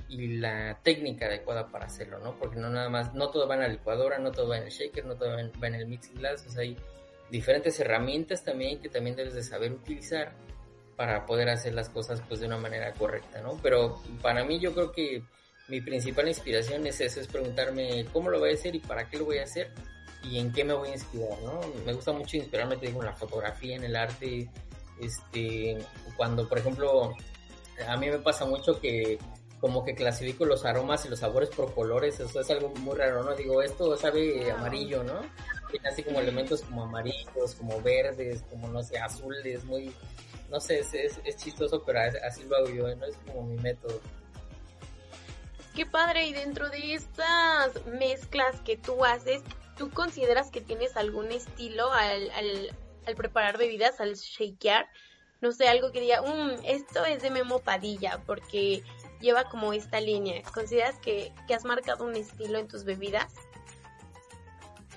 y 0.07 0.37
la 0.37 0.79
técnica 0.81 1.25
adecuada 1.25 1.67
para 1.67 1.85
hacerlo, 1.85 2.19
¿no? 2.19 2.37
Porque 2.37 2.57
no 2.57 2.69
nada 2.69 2.89
más, 2.89 3.13
no 3.13 3.29
todo 3.29 3.47
va 3.47 3.55
en 3.55 3.61
la 3.61 3.67
licuadora, 3.67 4.17
no 4.17 4.31
todo 4.31 4.49
va 4.49 4.57
en 4.57 4.63
el 4.63 4.69
shaker, 4.69 5.05
no 5.05 5.15
todo 5.15 5.29
va 5.31 5.67
en, 5.67 5.75
el 5.75 5.87
mixing 5.87 6.15
glass, 6.15 6.45
o 6.47 6.51
sea, 6.51 6.61
hay 6.61 6.77
diferentes 7.29 7.79
herramientas 7.79 8.43
también 8.43 8.79
que 8.79 8.87
también 8.87 9.15
debes 9.15 9.33
de 9.33 9.43
saber 9.43 9.73
utilizar 9.73 10.33
para 10.95 11.25
poder 11.25 11.49
hacer 11.49 11.73
las 11.73 11.89
cosas 11.89 12.21
pues 12.27 12.39
de 12.39 12.45
una 12.45 12.57
manera 12.57 12.93
correcta, 12.93 13.41
¿no? 13.41 13.59
Pero 13.61 14.01
para 14.21 14.45
mí 14.45 14.59
yo 14.59 14.73
creo 14.73 14.91
que 14.91 15.23
mi 15.67 15.81
principal 15.81 16.27
inspiración 16.27 16.85
es 16.87 17.01
eso, 17.01 17.19
es 17.19 17.27
preguntarme 17.27 18.05
cómo 18.13 18.29
lo 18.29 18.39
voy 18.39 18.51
a 18.51 18.53
hacer 18.53 18.75
y 18.75 18.79
para 18.79 19.09
qué 19.09 19.17
lo 19.17 19.25
voy 19.25 19.39
a 19.39 19.43
hacer 19.43 19.71
y 20.23 20.39
en 20.39 20.53
qué 20.53 20.63
me 20.63 20.73
voy 20.73 20.89
a 20.89 20.93
inspirar, 20.93 21.37
¿no? 21.43 21.59
Me 21.85 21.93
gusta 21.93 22.13
mucho 22.13 22.37
inspirarme, 22.37 22.77
te 22.77 22.87
digo, 22.87 23.01
en 23.01 23.07
la 23.07 23.13
fotografía, 23.13 23.75
en 23.75 23.83
el 23.83 23.95
arte, 23.95 24.49
este, 24.99 25.77
cuando 26.17 26.47
por 26.47 26.57
ejemplo, 26.57 27.13
a 27.87 27.97
mí 27.97 28.09
me 28.09 28.19
pasa 28.19 28.45
mucho 28.45 28.79
que 28.79 29.19
como 29.59 29.83
que 29.83 29.95
clasifico 29.95 30.45
los 30.45 30.65
aromas 30.65 31.05
y 31.05 31.09
los 31.09 31.19
sabores 31.19 31.49
por 31.49 31.73
colores, 31.73 32.19
eso 32.19 32.39
es 32.39 32.49
algo 32.51 32.69
muy 32.69 32.95
raro, 32.95 33.23
¿no? 33.23 33.35
Digo, 33.35 33.61
esto 33.61 33.97
sabe 33.97 34.51
amarillo, 34.51 35.03
¿no? 35.03 35.21
Tiene 35.71 35.89
así 35.89 36.03
como 36.03 36.19
elementos 36.19 36.61
como 36.61 36.83
amarillos, 36.83 37.55
como 37.55 37.81
verdes, 37.81 38.43
como 38.49 38.67
no 38.67 38.83
sé, 38.83 38.99
azules, 38.99 39.63
muy, 39.65 39.91
no 40.49 40.59
sé, 40.59 40.79
es, 40.79 40.93
es, 40.93 41.37
chistoso, 41.37 41.81
pero 41.83 41.99
así 41.99 42.43
lo 42.43 42.57
hago 42.57 42.69
yo, 42.69 42.95
¿no? 42.95 43.05
Es 43.05 43.17
como 43.25 43.43
mi 43.43 43.57
método. 43.57 43.99
Qué 45.73 45.85
padre, 45.85 46.27
y 46.27 46.33
dentro 46.33 46.69
de 46.69 46.93
estas 46.93 47.85
mezclas 47.87 48.61
que 48.61 48.77
tú 48.77 49.03
haces, 49.03 49.41
¿tú 49.77 49.89
consideras 49.89 50.51
que 50.51 50.61
tienes 50.61 50.95
algún 50.95 51.31
estilo 51.31 51.91
al, 51.91 52.29
al, 52.31 52.69
al 53.07 53.15
preparar 53.15 53.57
bebidas, 53.57 53.99
al 53.99 54.15
shakear? 54.15 54.87
No 55.41 55.51
sé, 55.51 55.67
algo 55.67 55.91
que 55.91 56.01
diga, 56.01 56.21
um, 56.21 56.51
esto 56.63 57.05
es 57.05 57.21
de 57.21 57.29
Memo 57.29 57.59
Padilla, 57.59 58.21
porque 58.25 58.83
lleva 59.21 59.45
como 59.45 59.73
esta 59.73 59.99
línea. 59.99 60.41
¿Consideras 60.53 60.97
que, 60.99 61.33
que 61.47 61.53
has 61.53 61.65
marcado 61.65 62.05
un 62.05 62.15
estilo 62.15 62.57
en 62.57 62.67
tus 62.67 62.83
bebidas? 62.83 63.33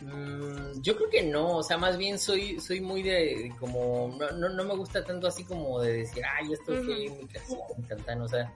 Mm, 0.00 0.80
yo 0.80 0.96
creo 0.96 1.10
que 1.10 1.22
no, 1.22 1.56
o 1.56 1.62
sea, 1.62 1.76
más 1.76 1.98
bien 1.98 2.18
soy 2.18 2.60
soy 2.60 2.80
muy 2.80 3.02
de, 3.02 3.52
como, 3.58 4.16
no, 4.36 4.48
no, 4.48 4.64
me 4.64 4.76
gusta 4.76 5.04
tanto 5.04 5.26
así 5.26 5.44
como 5.44 5.80
de 5.80 5.98
decir, 5.98 6.22
ay, 6.24 6.52
esto 6.52 6.72
es 6.72 6.84
mi 6.84 7.08
me 7.08 8.22
o 8.22 8.28
sea, 8.28 8.52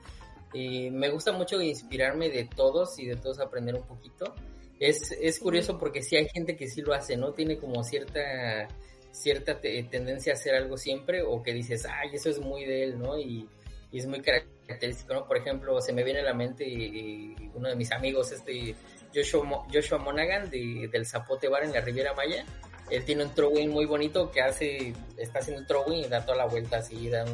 eh, 0.54 0.90
me 0.92 1.08
gusta 1.10 1.32
mucho 1.32 1.60
inspirarme 1.60 2.30
de 2.30 2.44
todos 2.44 2.98
y 2.98 3.06
de 3.06 3.16
todos 3.16 3.40
aprender 3.40 3.74
un 3.74 3.82
poquito. 3.82 4.34
Es, 4.78 5.12
es 5.12 5.38
curioso 5.38 5.78
porque 5.78 6.02
sí 6.02 6.16
hay 6.16 6.28
gente 6.28 6.56
que 6.56 6.68
sí 6.68 6.80
lo 6.80 6.92
hace, 6.92 7.16
¿no? 7.16 7.32
Tiene 7.32 7.58
como 7.58 7.82
cierta 7.84 8.68
cierta 9.12 9.60
tendencia 9.60 10.32
a 10.32 10.36
hacer 10.36 10.54
algo 10.54 10.76
siempre 10.76 11.22
o 11.22 11.42
que 11.42 11.52
dices, 11.52 11.86
ay, 11.86 12.10
eso 12.14 12.30
es 12.30 12.40
muy 12.40 12.64
de 12.64 12.84
él, 12.84 12.98
¿no? 12.98 13.18
Y, 13.18 13.48
y 13.92 13.98
es 13.98 14.06
muy 14.06 14.22
característico, 14.22 15.14
¿no? 15.14 15.28
Por 15.28 15.36
ejemplo, 15.36 15.80
se 15.80 15.92
me 15.92 16.02
viene 16.02 16.20
a 16.20 16.24
la 16.24 16.34
mente 16.34 16.64
eh, 16.64 17.34
uno 17.54 17.68
de 17.68 17.76
mis 17.76 17.92
amigos, 17.92 18.32
este 18.32 18.74
Joshua, 19.14 19.66
Joshua 19.72 19.98
Monaghan 19.98 20.50
de, 20.50 20.88
del 20.90 21.06
Zapote 21.06 21.48
Bar 21.48 21.64
en 21.64 21.72
la 21.72 21.82
Riviera 21.82 22.14
Maya. 22.14 22.44
Él 22.90 23.04
tiene 23.04 23.24
un 23.24 23.34
throwing 23.34 23.70
muy 23.70 23.84
bonito 23.84 24.30
que 24.30 24.40
hace, 24.40 24.92
está 25.16 25.38
haciendo 25.38 25.62
un 25.62 25.66
throwing 25.66 26.04
y 26.04 26.08
da 26.08 26.24
toda 26.24 26.38
la 26.38 26.46
vuelta 26.46 26.78
así, 26.78 27.08
da, 27.08 27.24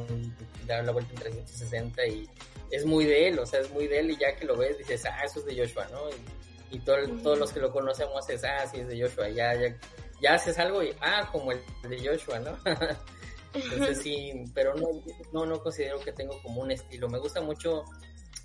da 0.67 0.83
la 0.83 0.93
vuelta 0.93 1.12
en 1.14 1.21
360 1.21 2.07
y 2.07 2.29
es 2.71 2.85
muy 2.85 3.07
de 3.07 3.29
él, 3.29 3.38
o 3.38 3.47
sea, 3.47 3.61
es 3.61 3.71
muy 3.71 3.87
de 3.87 4.01
él 4.01 4.11
y 4.11 4.17
ya 4.17 4.37
que 4.37 4.45
lo 4.45 4.57
ves 4.57 4.77
dices, 4.79 5.05
ah, 5.07 5.25
eso 5.25 5.41
es 5.41 5.47
de 5.47 5.57
Joshua, 5.57 5.88
¿no? 5.91 6.11
Y, 6.71 6.77
y 6.77 6.79
todos 6.81 7.38
los 7.38 7.53
que 7.53 7.61
lo 7.61 7.73
conocemos 7.73 8.29
es, 8.29 8.45
ah, 8.45 8.67
sí, 8.67 8.81
es 8.81 8.88
de 8.88 9.01
Joshua, 9.01 9.29
ya, 9.31 9.55
ya, 9.55 9.75
ya 10.20 10.35
haces 10.35 10.59
algo 10.59 10.83
y, 10.83 10.94
ah, 11.00 11.28
como 11.31 11.52
el 11.52 11.61
de 11.88 11.98
Joshua, 11.98 12.38
¿no? 12.40 12.59
Entonces 13.54 14.02
sí, 14.02 14.44
pero 14.54 14.74
no, 14.74 14.88
no, 15.33 15.46
no 15.46 15.61
considero 15.61 15.98
que 16.00 16.12
tengo 16.12 16.40
como 16.42 16.61
un 16.61 16.70
estilo. 16.70 17.09
Me 17.09 17.18
gusta 17.18 17.40
mucho 17.40 17.85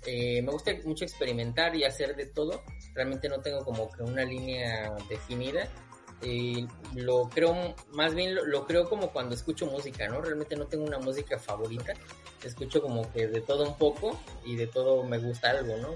eh, 0.06 0.42
me 0.42 0.52
gusta 0.52 0.72
mucho 0.84 1.04
experimentar 1.04 1.74
y 1.76 1.84
hacer 1.84 2.14
de 2.14 2.26
todo. 2.26 2.62
Realmente 2.94 3.28
no 3.28 3.40
tengo 3.40 3.64
como 3.64 3.90
que 3.90 4.02
una 4.02 4.24
línea 4.24 4.94
definida. 5.08 5.68
Eh, 6.22 6.66
lo 6.94 7.28
creo, 7.28 7.74
más 7.92 8.14
bien 8.14 8.34
lo, 8.34 8.66
creo 8.66 8.88
como 8.88 9.12
cuando 9.12 9.34
escucho 9.34 9.66
música, 9.66 10.08
¿no? 10.08 10.20
Realmente 10.20 10.56
no 10.56 10.66
tengo 10.66 10.84
una 10.84 10.98
música 10.98 11.38
favorita. 11.38 11.94
Escucho 12.42 12.82
como 12.82 13.10
que 13.12 13.26
de 13.26 13.40
todo 13.40 13.64
un 13.66 13.78
poco 13.78 14.18
y 14.44 14.56
de 14.56 14.66
todo 14.66 15.04
me 15.04 15.18
gusta 15.18 15.50
algo, 15.50 15.76
¿no? 15.78 15.94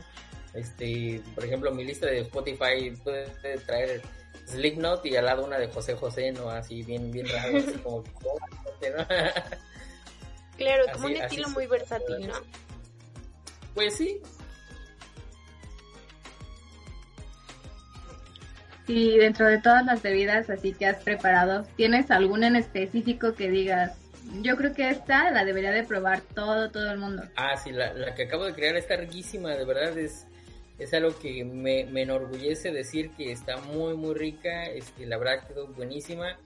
Este, 0.54 1.22
por 1.34 1.44
ejemplo, 1.44 1.70
mi 1.72 1.84
lista 1.84 2.06
de 2.06 2.20
Spotify 2.20 2.90
puede 3.04 3.58
traer 3.66 4.02
Slipknot 4.48 5.04
y 5.06 5.16
al 5.16 5.26
lado 5.26 5.44
una 5.44 5.58
de 5.58 5.68
José 5.68 5.94
José, 5.94 6.32
¿no? 6.32 6.50
Así 6.50 6.82
bien, 6.82 7.10
bien 7.10 7.28
raro, 7.28 7.58
así 7.58 7.72
como... 7.78 8.04
Claro, 10.56 10.84
como 10.92 11.06
un 11.06 11.16
estilo 11.16 11.48
muy 11.50 11.66
versátil, 11.68 12.26
¿no? 12.26 12.34
Pues 13.74 13.96
sí. 13.96 14.20
Y 18.88 19.18
dentro 19.18 19.46
de 19.46 19.58
todas 19.58 19.84
las 19.84 20.02
bebidas 20.02 20.50
así 20.50 20.72
que 20.72 20.86
has 20.86 21.02
preparado, 21.04 21.64
¿tienes 21.76 22.10
alguna 22.10 22.48
en 22.48 22.56
específico 22.56 23.34
que 23.34 23.50
digas, 23.50 23.92
yo 24.42 24.56
creo 24.56 24.72
que 24.72 24.88
esta 24.88 25.30
la 25.30 25.44
debería 25.44 25.70
de 25.70 25.84
probar 25.84 26.22
todo, 26.34 26.70
todo 26.70 26.90
el 26.90 26.98
mundo? 26.98 27.22
Ah, 27.36 27.56
sí, 27.56 27.70
la, 27.70 28.14
que 28.14 28.24
acabo 28.24 28.44
de 28.46 28.54
crear 28.54 28.76
está 28.76 28.96
riquísima, 28.96 29.50
de 29.50 29.64
verdad 29.64 29.96
es, 29.96 30.26
es 30.78 30.94
algo 30.94 31.18
que 31.18 31.44
me, 31.44 31.80
enorgullece 31.80 32.70
decir 32.70 33.10
que 33.10 33.32
está 33.32 33.56
muy, 33.56 33.94
muy 33.94 34.14
rica, 34.14 34.64
este, 34.64 35.06
la 35.06 35.18
verdad 35.18 35.46
quedó 35.46 35.66
buenísima. 35.68 36.38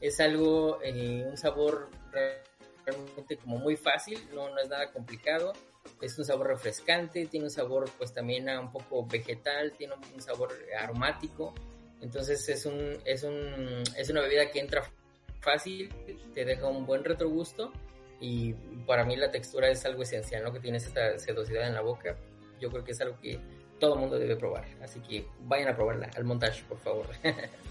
Es 0.00 0.20
algo, 0.20 0.78
eh, 0.82 1.24
un 1.28 1.36
sabor 1.36 1.90
realmente 2.12 3.36
como 3.36 3.58
muy 3.58 3.76
fácil, 3.76 4.18
no, 4.34 4.48
no 4.50 4.58
es 4.58 4.68
nada 4.68 4.92
complicado 4.92 5.52
es 6.00 6.18
un 6.18 6.24
sabor 6.24 6.48
refrescante, 6.48 7.26
tiene 7.26 7.46
un 7.46 7.50
sabor 7.50 7.90
pues 7.96 8.12
también 8.12 8.48
un 8.48 8.70
poco 8.70 9.06
vegetal, 9.06 9.72
tiene 9.76 9.94
un 10.14 10.20
sabor 10.20 10.52
aromático, 10.78 11.54
entonces 12.00 12.48
es 12.48 12.66
un, 12.66 12.96
es 13.04 13.22
un, 13.22 13.82
es 13.96 14.08
una 14.10 14.20
bebida 14.20 14.50
que 14.50 14.60
entra 14.60 14.82
fácil, 15.40 15.92
te 16.34 16.44
deja 16.44 16.66
un 16.66 16.86
buen 16.86 17.04
retrogusto 17.04 17.72
y 18.20 18.52
para 18.86 19.04
mí 19.04 19.16
la 19.16 19.30
textura 19.30 19.68
es 19.68 19.84
algo 19.84 20.02
esencial, 20.02 20.42
¿no? 20.42 20.52
Que 20.52 20.60
tienes 20.60 20.86
esta 20.86 21.18
sedosidad 21.18 21.66
en 21.66 21.74
la 21.74 21.82
boca, 21.82 22.16
yo 22.60 22.70
creo 22.70 22.84
que 22.84 22.92
es 22.92 23.00
algo 23.00 23.18
que 23.20 23.40
todo 23.78 23.94
el 23.94 24.00
mundo 24.00 24.18
debe 24.18 24.36
probar, 24.36 24.66
así 24.82 25.00
que 25.00 25.26
vayan 25.40 25.68
a 25.68 25.76
probarla 25.76 26.10
al 26.16 26.24
montaje, 26.24 26.62
por 26.68 26.78
favor. 26.78 27.06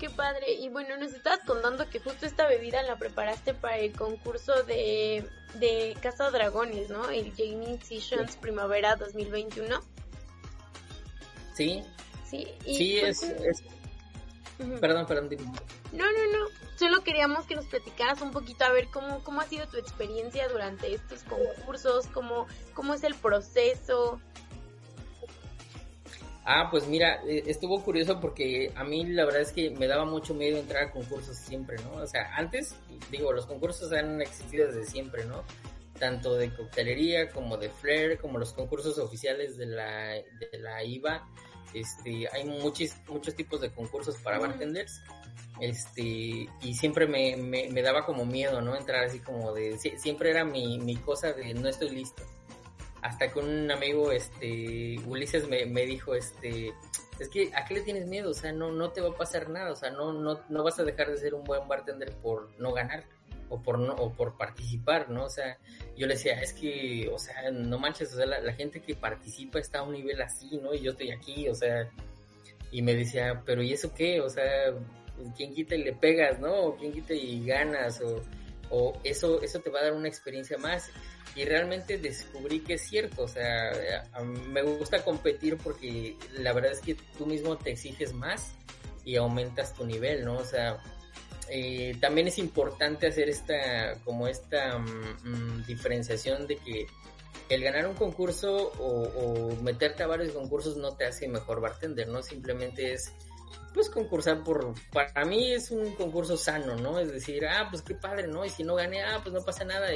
qué 0.00 0.10
padre. 0.10 0.52
Y 0.54 0.70
bueno, 0.70 0.96
nos 0.96 1.12
estabas 1.12 1.40
contando 1.40 1.88
que 1.88 2.00
justo 2.00 2.26
esta 2.26 2.48
bebida 2.48 2.82
la 2.82 2.96
preparaste 2.96 3.54
para 3.54 3.78
el 3.78 3.92
concurso 3.92 4.64
de, 4.64 5.28
de 5.54 5.96
Casa 6.00 6.30
Dragones, 6.30 6.88
¿no? 6.88 7.08
El 7.10 7.32
Jamie 7.36 7.78
Sessions 7.82 8.36
Primavera 8.36 8.96
2021. 8.96 9.80
Sí. 11.54 11.84
Sí, 12.24 12.48
sí 12.64 12.98
es, 12.98 13.20
Perdón, 14.80 15.06
perdón. 15.06 15.28
No, 15.92 16.04
no, 16.04 16.38
no. 16.38 16.46
Solo 16.76 17.02
queríamos 17.02 17.46
que 17.46 17.56
nos 17.56 17.66
platicaras 17.66 18.20
un 18.22 18.30
poquito 18.30 18.64
a 18.64 18.70
ver 18.70 18.88
cómo, 18.88 19.22
cómo 19.24 19.40
ha 19.40 19.46
sido 19.46 19.66
tu 19.66 19.76
experiencia 19.76 20.48
durante 20.48 20.94
estos 20.94 21.22
concursos, 21.24 22.06
cómo, 22.08 22.46
cómo 22.74 22.94
es 22.94 23.02
el 23.04 23.14
proceso. 23.14 24.20
Ah, 26.52 26.66
pues 26.68 26.88
mira, 26.88 27.22
eh, 27.28 27.44
estuvo 27.46 27.80
curioso 27.80 28.18
porque 28.18 28.72
a 28.74 28.82
mí 28.82 29.04
la 29.04 29.24
verdad 29.24 29.42
es 29.42 29.52
que 29.52 29.70
me 29.70 29.86
daba 29.86 30.04
mucho 30.04 30.34
miedo 30.34 30.58
entrar 30.58 30.82
a 30.82 30.90
concursos 30.90 31.36
siempre, 31.36 31.76
¿no? 31.84 32.02
O 32.02 32.06
sea, 32.08 32.34
antes, 32.34 32.74
digo, 33.08 33.32
los 33.32 33.46
concursos 33.46 33.92
han 33.92 34.20
existido 34.20 34.66
desde 34.66 34.84
siempre, 34.84 35.24
¿no? 35.26 35.44
Tanto 36.00 36.34
de 36.34 36.52
coctelería 36.52 37.28
como 37.28 37.56
de 37.56 37.70
flair, 37.70 38.18
como 38.18 38.36
los 38.36 38.52
concursos 38.52 38.98
oficiales 38.98 39.58
de 39.58 39.66
la, 39.66 40.08
de 40.14 40.58
la 40.58 40.82
IVA. 40.82 41.24
Este, 41.72 42.26
hay 42.32 42.44
muchos, 42.44 42.96
muchos 43.06 43.36
tipos 43.36 43.60
de 43.60 43.70
concursos 43.70 44.16
para 44.16 44.40
bartenders. 44.40 45.02
Este, 45.60 46.02
y 46.02 46.74
siempre 46.74 47.06
me, 47.06 47.36
me, 47.36 47.80
daba 47.80 48.04
como 48.04 48.26
miedo, 48.26 48.60
¿no? 48.60 48.74
Entrar 48.74 49.04
así 49.04 49.20
como 49.20 49.52
de, 49.52 49.78
siempre 49.78 50.30
era 50.30 50.44
mi, 50.44 50.80
mi 50.80 50.96
cosa 50.96 51.32
de 51.32 51.54
no 51.54 51.68
estoy 51.68 51.90
listo 51.90 52.24
hasta 53.02 53.32
que 53.32 53.38
un 53.38 53.70
amigo, 53.70 54.12
este, 54.12 54.98
Ulises 55.06 55.48
me, 55.48 55.66
me, 55.66 55.86
dijo, 55.86 56.14
este, 56.14 56.74
es 57.18 57.28
que, 57.28 57.50
¿a 57.54 57.64
qué 57.64 57.74
le 57.74 57.80
tienes 57.82 58.06
miedo? 58.06 58.30
O 58.30 58.34
sea, 58.34 58.52
no, 58.52 58.70
no 58.72 58.90
te 58.90 59.00
va 59.00 59.10
a 59.10 59.16
pasar 59.16 59.48
nada, 59.48 59.72
o 59.72 59.76
sea, 59.76 59.90
no, 59.90 60.12
no, 60.12 60.40
no 60.48 60.62
vas 60.62 60.78
a 60.78 60.84
dejar 60.84 61.10
de 61.10 61.18
ser 61.18 61.34
un 61.34 61.44
buen 61.44 61.66
bartender 61.68 62.12
por 62.16 62.50
no 62.58 62.72
ganar 62.72 63.04
o 63.50 63.60
por 63.60 63.78
no, 63.78 63.94
o 63.94 64.12
por 64.12 64.36
participar, 64.36 65.10
¿no? 65.10 65.24
O 65.24 65.30
sea, 65.30 65.58
yo 65.96 66.06
le 66.06 66.14
decía, 66.14 66.40
es 66.40 66.52
que, 66.52 67.10
o 67.12 67.18
sea, 67.18 67.50
no 67.50 67.78
manches, 67.78 68.12
o 68.14 68.16
sea, 68.16 68.26
la, 68.26 68.52
gente 68.52 68.80
que 68.80 68.94
participa 68.94 69.58
está 69.58 69.80
a 69.80 69.82
un 69.82 69.92
nivel 69.92 70.22
así, 70.22 70.58
¿no? 70.62 70.72
Y 70.72 70.80
yo 70.80 70.92
estoy 70.92 71.10
aquí, 71.10 71.48
o 71.48 71.54
sea, 71.54 71.90
y 72.70 72.82
me 72.82 72.94
decía, 72.94 73.42
pero 73.44 73.62
¿y 73.62 73.72
eso 73.72 73.92
qué? 73.92 74.20
O 74.20 74.30
sea, 74.30 74.72
¿quién 75.36 75.52
quita 75.52 75.74
y 75.74 75.82
le 75.82 75.92
pegas, 75.92 76.38
¿no? 76.38 76.52
O 76.52 76.76
quién 76.76 76.92
quita 76.92 77.12
y 77.12 77.44
ganas, 77.44 78.00
o, 78.00 78.22
o 78.70 78.98
eso, 79.04 79.42
eso 79.42 79.60
te 79.60 79.70
va 79.70 79.80
a 79.80 79.84
dar 79.84 79.92
una 79.92 80.08
experiencia 80.08 80.56
más 80.58 80.90
y 81.34 81.44
realmente 81.44 81.98
descubrí 81.98 82.60
que 82.60 82.74
es 82.74 82.82
cierto, 82.82 83.24
o 83.24 83.28
sea, 83.28 83.72
me 84.24 84.62
gusta 84.62 85.04
competir 85.04 85.56
porque 85.58 86.16
la 86.38 86.52
verdad 86.52 86.72
es 86.72 86.80
que 86.80 86.96
tú 87.16 87.26
mismo 87.26 87.56
te 87.56 87.70
exiges 87.70 88.12
más 88.12 88.52
y 89.04 89.16
aumentas 89.16 89.74
tu 89.74 89.84
nivel, 89.86 90.24
¿no? 90.24 90.38
O 90.38 90.44
sea, 90.44 90.82
eh, 91.48 91.96
también 92.00 92.28
es 92.28 92.38
importante 92.38 93.08
hacer 93.08 93.28
esta, 93.28 93.98
como 94.04 94.28
esta 94.28 94.78
mm, 94.78 95.16
mm, 95.24 95.66
diferenciación 95.66 96.46
de 96.46 96.56
que 96.56 96.86
el 97.48 97.62
ganar 97.64 97.86
un 97.88 97.94
concurso 97.94 98.72
o, 98.78 99.02
o 99.02 99.56
meterte 99.62 100.04
a 100.04 100.06
varios 100.06 100.32
concursos 100.32 100.76
no 100.76 100.96
te 100.96 101.06
hace 101.06 101.28
mejor 101.28 101.60
bartender, 101.60 102.08
¿no? 102.08 102.22
Simplemente 102.22 102.92
es 102.92 103.12
pues 103.72 103.88
concursar 103.88 104.42
por, 104.42 104.74
para 104.92 105.24
mí 105.24 105.52
es 105.52 105.70
un 105.70 105.94
concurso 105.94 106.36
sano, 106.36 106.76
¿no? 106.76 106.98
Es 106.98 107.12
decir, 107.12 107.46
ah, 107.46 107.68
pues 107.70 107.82
qué 107.82 107.94
padre, 107.94 108.26
¿no? 108.26 108.44
Y 108.44 108.50
si 108.50 108.64
no 108.64 108.74
gane, 108.74 109.02
ah, 109.02 109.20
pues 109.22 109.32
no 109.32 109.42
pasa 109.42 109.64
nada. 109.64 109.88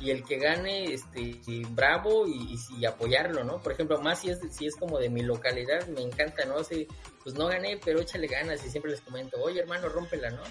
Y, 0.00 0.10
el 0.10 0.24
que 0.24 0.38
gane, 0.38 0.92
este, 0.92 1.40
bravo 1.70 2.26
y, 2.26 2.58
y, 2.76 2.84
apoyarlo, 2.84 3.44
¿no? 3.44 3.60
Por 3.60 3.72
ejemplo, 3.72 4.00
más 4.00 4.20
si 4.20 4.30
es, 4.30 4.40
si 4.50 4.66
es 4.66 4.74
como 4.74 4.98
de 4.98 5.10
mi 5.10 5.22
localidad, 5.22 5.86
me 5.88 6.02
encanta, 6.02 6.44
¿no? 6.44 6.64
Si, 6.64 6.88
pues 7.22 7.34
no 7.36 7.46
gané, 7.46 7.78
pero 7.84 8.00
échale 8.00 8.26
ganas 8.26 8.64
y 8.64 8.70
siempre 8.70 8.90
les 8.90 9.00
comento, 9.00 9.40
oye 9.40 9.60
hermano, 9.60 9.88
rómpela, 9.88 10.30
¿no? 10.30 10.42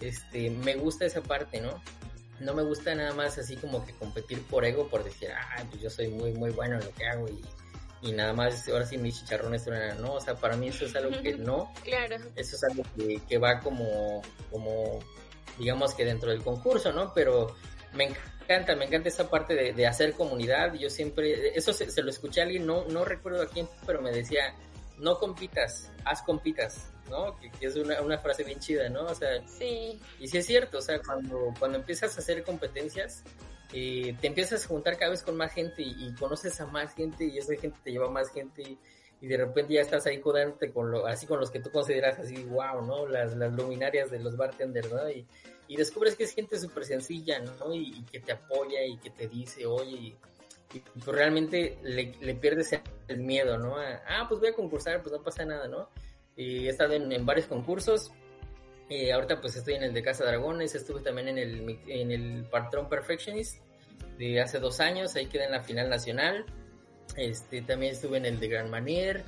Este, 0.00 0.50
me 0.50 0.76
gusta 0.76 1.04
esa 1.04 1.22
parte, 1.22 1.60
¿no? 1.60 1.82
No 2.40 2.54
me 2.54 2.62
gusta 2.62 2.94
nada 2.94 3.12
más 3.14 3.38
así 3.38 3.56
como 3.56 3.84
que 3.84 3.94
competir 3.94 4.42
por 4.46 4.64
ego, 4.64 4.88
por 4.88 5.04
decir, 5.04 5.30
ah, 5.30 5.64
pues 5.68 5.82
yo 5.82 5.90
soy 5.90 6.08
muy, 6.08 6.32
muy 6.32 6.50
bueno 6.50 6.78
en 6.78 6.84
lo 6.84 6.92
que 6.92 7.06
hago 7.06 7.28
y 7.28 7.42
y 8.04 8.12
nada 8.12 8.32
más 8.32 8.68
ahora 8.68 8.84
sí 8.84 8.98
mis 8.98 9.20
chicharrones 9.20 9.66
no, 9.98 10.14
o 10.14 10.20
sea, 10.20 10.34
para 10.34 10.56
mí 10.56 10.68
eso 10.68 10.84
es 10.84 10.94
algo 10.94 11.20
que 11.22 11.34
no, 11.34 11.72
claro. 11.82 12.16
eso 12.36 12.56
es 12.56 12.64
algo 12.64 12.82
que, 13.28 13.38
va 13.38 13.60
como, 13.60 14.22
como, 14.50 15.00
digamos 15.58 15.94
que 15.94 16.04
dentro 16.04 16.30
del 16.30 16.42
concurso, 16.42 16.92
¿no? 16.92 17.12
Pero 17.14 17.54
me 17.94 18.04
encanta, 18.04 18.76
me 18.76 18.84
encanta 18.84 19.08
esa 19.08 19.30
parte 19.30 19.72
de, 19.72 19.86
hacer 19.86 20.12
comunidad, 20.12 20.74
yo 20.74 20.90
siempre, 20.90 21.56
eso 21.56 21.72
se, 21.72 22.02
lo 22.02 22.10
escuché 22.10 22.40
a 22.40 22.44
alguien, 22.44 22.66
no, 22.66 22.84
no 22.86 23.04
recuerdo 23.04 23.42
a 23.42 23.46
quién, 23.46 23.68
pero 23.86 24.02
me 24.02 24.12
decía, 24.12 24.54
no 24.98 25.18
compitas, 25.18 25.90
haz 26.04 26.22
compitas, 26.22 26.92
¿no? 27.08 27.38
Que, 27.38 27.50
es 27.66 27.76
una, 27.76 28.02
una, 28.02 28.18
frase 28.18 28.44
bien 28.44 28.60
chida, 28.60 28.90
¿no? 28.90 29.06
O 29.06 29.14
sea, 29.14 29.40
sí. 29.48 29.98
y 30.20 30.28
sí 30.28 30.38
es 30.38 30.46
cierto, 30.46 30.78
o 30.78 30.82
sea, 30.82 31.00
cuando, 31.00 31.54
cuando 31.58 31.78
empiezas 31.78 32.16
a 32.16 32.20
hacer 32.20 32.42
competencias, 32.44 33.24
eh, 33.76 34.16
te 34.20 34.28
empiezas 34.28 34.64
a 34.64 34.68
juntar 34.68 34.96
cada 34.96 35.10
vez 35.10 35.24
con 35.24 35.36
más 35.36 35.52
gente 35.52 35.82
y, 35.82 36.14
conoces 36.14 36.60
a 36.60 36.66
más 36.66 36.94
gente 36.94 37.24
y 37.24 37.38
esa 37.38 37.56
gente 37.56 37.76
te 37.82 37.90
lleva 37.90 38.06
a 38.06 38.10
más 38.10 38.30
gente 38.30 38.62
y, 38.62 38.78
de 39.26 39.36
repente 39.36 39.74
ya 39.74 39.80
estás 39.80 40.06
ahí 40.06 40.20
jodándote 40.20 40.70
con 40.70 40.90
lo, 40.92 41.06
así 41.06 41.26
con 41.26 41.40
los 41.40 41.50
que 41.50 41.58
tú 41.58 41.70
consideras 41.70 42.18
así, 42.18 42.44
wow, 42.44 42.82
¿no? 42.86 43.08
Las, 43.08 43.34
luminarias 43.34 44.12
de 44.12 44.20
los 44.20 44.36
bartenders, 44.36 44.92
¿no? 44.92 45.10
Y, 45.10 45.26
descubres 45.76 46.14
que 46.14 46.22
es 46.22 46.32
gente 46.32 46.56
súper 46.56 46.84
sencilla, 46.84 47.40
¿no? 47.40 47.74
Y, 47.74 48.04
que 48.12 48.20
te 48.20 48.30
apoya 48.30 48.84
y 48.84 48.96
que 48.98 49.10
te 49.10 49.26
dice, 49.26 49.66
oye, 49.66 50.14
y, 50.72 50.80
pues 51.02 51.06
realmente 51.06 51.78
le, 51.82 52.34
pierdes 52.34 52.78
el 53.08 53.18
miedo, 53.18 53.58
¿no? 53.58 53.76
ah, 53.76 54.26
pues 54.28 54.38
voy 54.38 54.50
a 54.50 54.54
concursar, 54.54 55.02
pues 55.02 55.12
no 55.12 55.20
pasa 55.20 55.44
nada, 55.44 55.66
¿no? 55.66 55.88
He 56.36 56.68
estado 56.68 56.92
en, 56.92 57.26
varios 57.26 57.46
concursos, 57.48 58.12
eh, 58.88 59.12
ahorita 59.12 59.40
pues 59.40 59.56
estoy 59.56 59.74
en 59.74 59.82
el 59.82 59.94
de 59.94 60.02
Casa 60.02 60.24
Dragones, 60.24 60.76
estuve 60.76 61.00
también 61.00 61.28
en 61.28 61.38
el, 61.38 61.80
en 61.88 62.12
el 62.12 62.44
Patrón 62.44 62.88
Perfectionist, 62.88 63.63
de 64.18 64.40
hace 64.40 64.58
dos 64.58 64.80
años, 64.80 65.14
ahí 65.16 65.26
quedé 65.26 65.44
en 65.44 65.52
la 65.52 65.62
final 65.62 65.88
nacional. 65.90 66.44
Este, 67.16 67.62
también 67.62 67.92
estuve 67.92 68.18
en 68.18 68.26
el 68.26 68.40
de 68.40 68.48
Gran 68.48 68.70
Manier. 68.70 69.24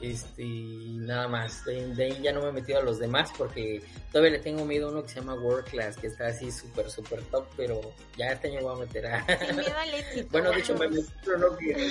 Este, 0.00 0.44
nada 0.44 1.28
más. 1.28 1.64
De, 1.64 1.92
ahí 2.02 2.18
ya 2.22 2.32
no 2.32 2.40
me 2.40 2.48
he 2.48 2.52
metido 2.52 2.78
a 2.78 2.82
los 2.82 2.98
demás 2.98 3.30
porque 3.36 3.82
todavía 4.10 4.32
le 4.32 4.38
tengo 4.38 4.64
miedo 4.64 4.88
a 4.88 4.92
uno 4.92 5.02
que 5.02 5.10
se 5.10 5.16
llama 5.16 5.34
World 5.34 5.68
Class, 5.68 5.98
que 5.98 6.06
está 6.06 6.28
así 6.28 6.50
súper, 6.50 6.90
súper 6.90 7.22
top, 7.24 7.46
pero 7.56 7.80
ya 8.16 8.32
este 8.32 8.48
año 8.48 8.62
voy 8.62 8.76
a 8.76 8.86
meter 8.86 9.06
a. 9.06 9.26
bueno, 10.30 10.50
de 10.52 10.58
hecho, 10.60 10.74
me 10.76 10.88
metí, 10.88 11.06
pero 11.22 11.38
no 11.38 11.56
quiero. 11.56 11.80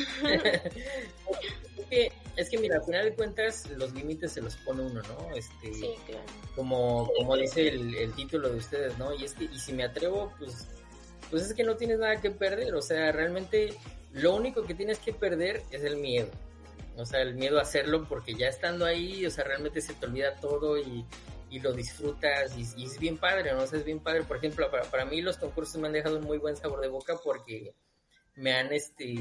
es, 2.35 2.49
que, 2.49 2.57
mira, 2.57 2.77
al 2.77 2.83
final 2.83 3.05
de 3.05 3.13
cuentas, 3.13 3.69
los 3.77 3.93
límites 3.93 4.31
se 4.31 4.41
los 4.41 4.55
pone 4.57 4.81
uno, 4.81 5.03
¿no? 5.03 5.35
Este, 5.35 5.71
sí, 5.71 5.93
claro. 6.07 6.25
Como, 6.55 7.11
como 7.15 7.37
dice 7.37 7.67
el, 7.67 7.93
el 7.93 8.11
título 8.13 8.49
de 8.49 8.57
ustedes, 8.57 8.97
¿no? 8.97 9.13
Y 9.13 9.25
es 9.25 9.35
que, 9.35 9.43
y 9.43 9.59
si 9.59 9.71
me 9.73 9.83
atrevo, 9.83 10.33
pues 10.39 10.67
pues 11.29 11.43
es 11.43 11.53
que 11.53 11.63
no 11.63 11.75
tienes 11.75 11.99
nada 11.99 12.19
que 12.21 12.31
perder, 12.31 12.75
o 12.75 12.81
sea, 12.81 13.11
realmente 13.11 13.73
lo 14.13 14.35
único 14.35 14.63
que 14.63 14.73
tienes 14.73 14.99
que 14.99 15.13
perder 15.13 15.63
es 15.71 15.83
el 15.83 15.97
miedo, 15.97 16.29
o 16.97 17.05
sea, 17.05 17.21
el 17.21 17.35
miedo 17.35 17.59
a 17.59 17.63
hacerlo 17.63 18.07
porque 18.07 18.35
ya 18.35 18.47
estando 18.47 18.85
ahí, 18.85 19.25
o 19.25 19.31
sea, 19.31 19.43
realmente 19.43 19.81
se 19.81 19.93
te 19.93 20.05
olvida 20.05 20.35
todo 20.35 20.77
y, 20.77 21.05
y 21.49 21.59
lo 21.59 21.73
disfrutas 21.73 22.55
y, 22.57 22.85
es 22.85 22.99
bien 22.99 23.17
padre, 23.17 23.53
¿no? 23.53 23.63
O 23.63 23.67
sea, 23.67 23.79
es 23.79 23.85
bien 23.85 23.99
padre, 23.99 24.23
por 24.23 24.37
ejemplo, 24.37 24.69
para, 24.69 24.83
para 24.83 25.05
mí 25.05 25.21
los 25.21 25.37
concursos 25.37 25.79
me 25.79 25.87
han 25.87 25.93
dejado 25.93 26.17
un 26.17 26.25
muy 26.25 26.37
buen 26.37 26.55
sabor 26.55 26.81
de 26.81 26.87
boca 26.87 27.15
porque 27.23 27.73
me 28.35 28.53
han 28.53 28.71
este 28.71 29.15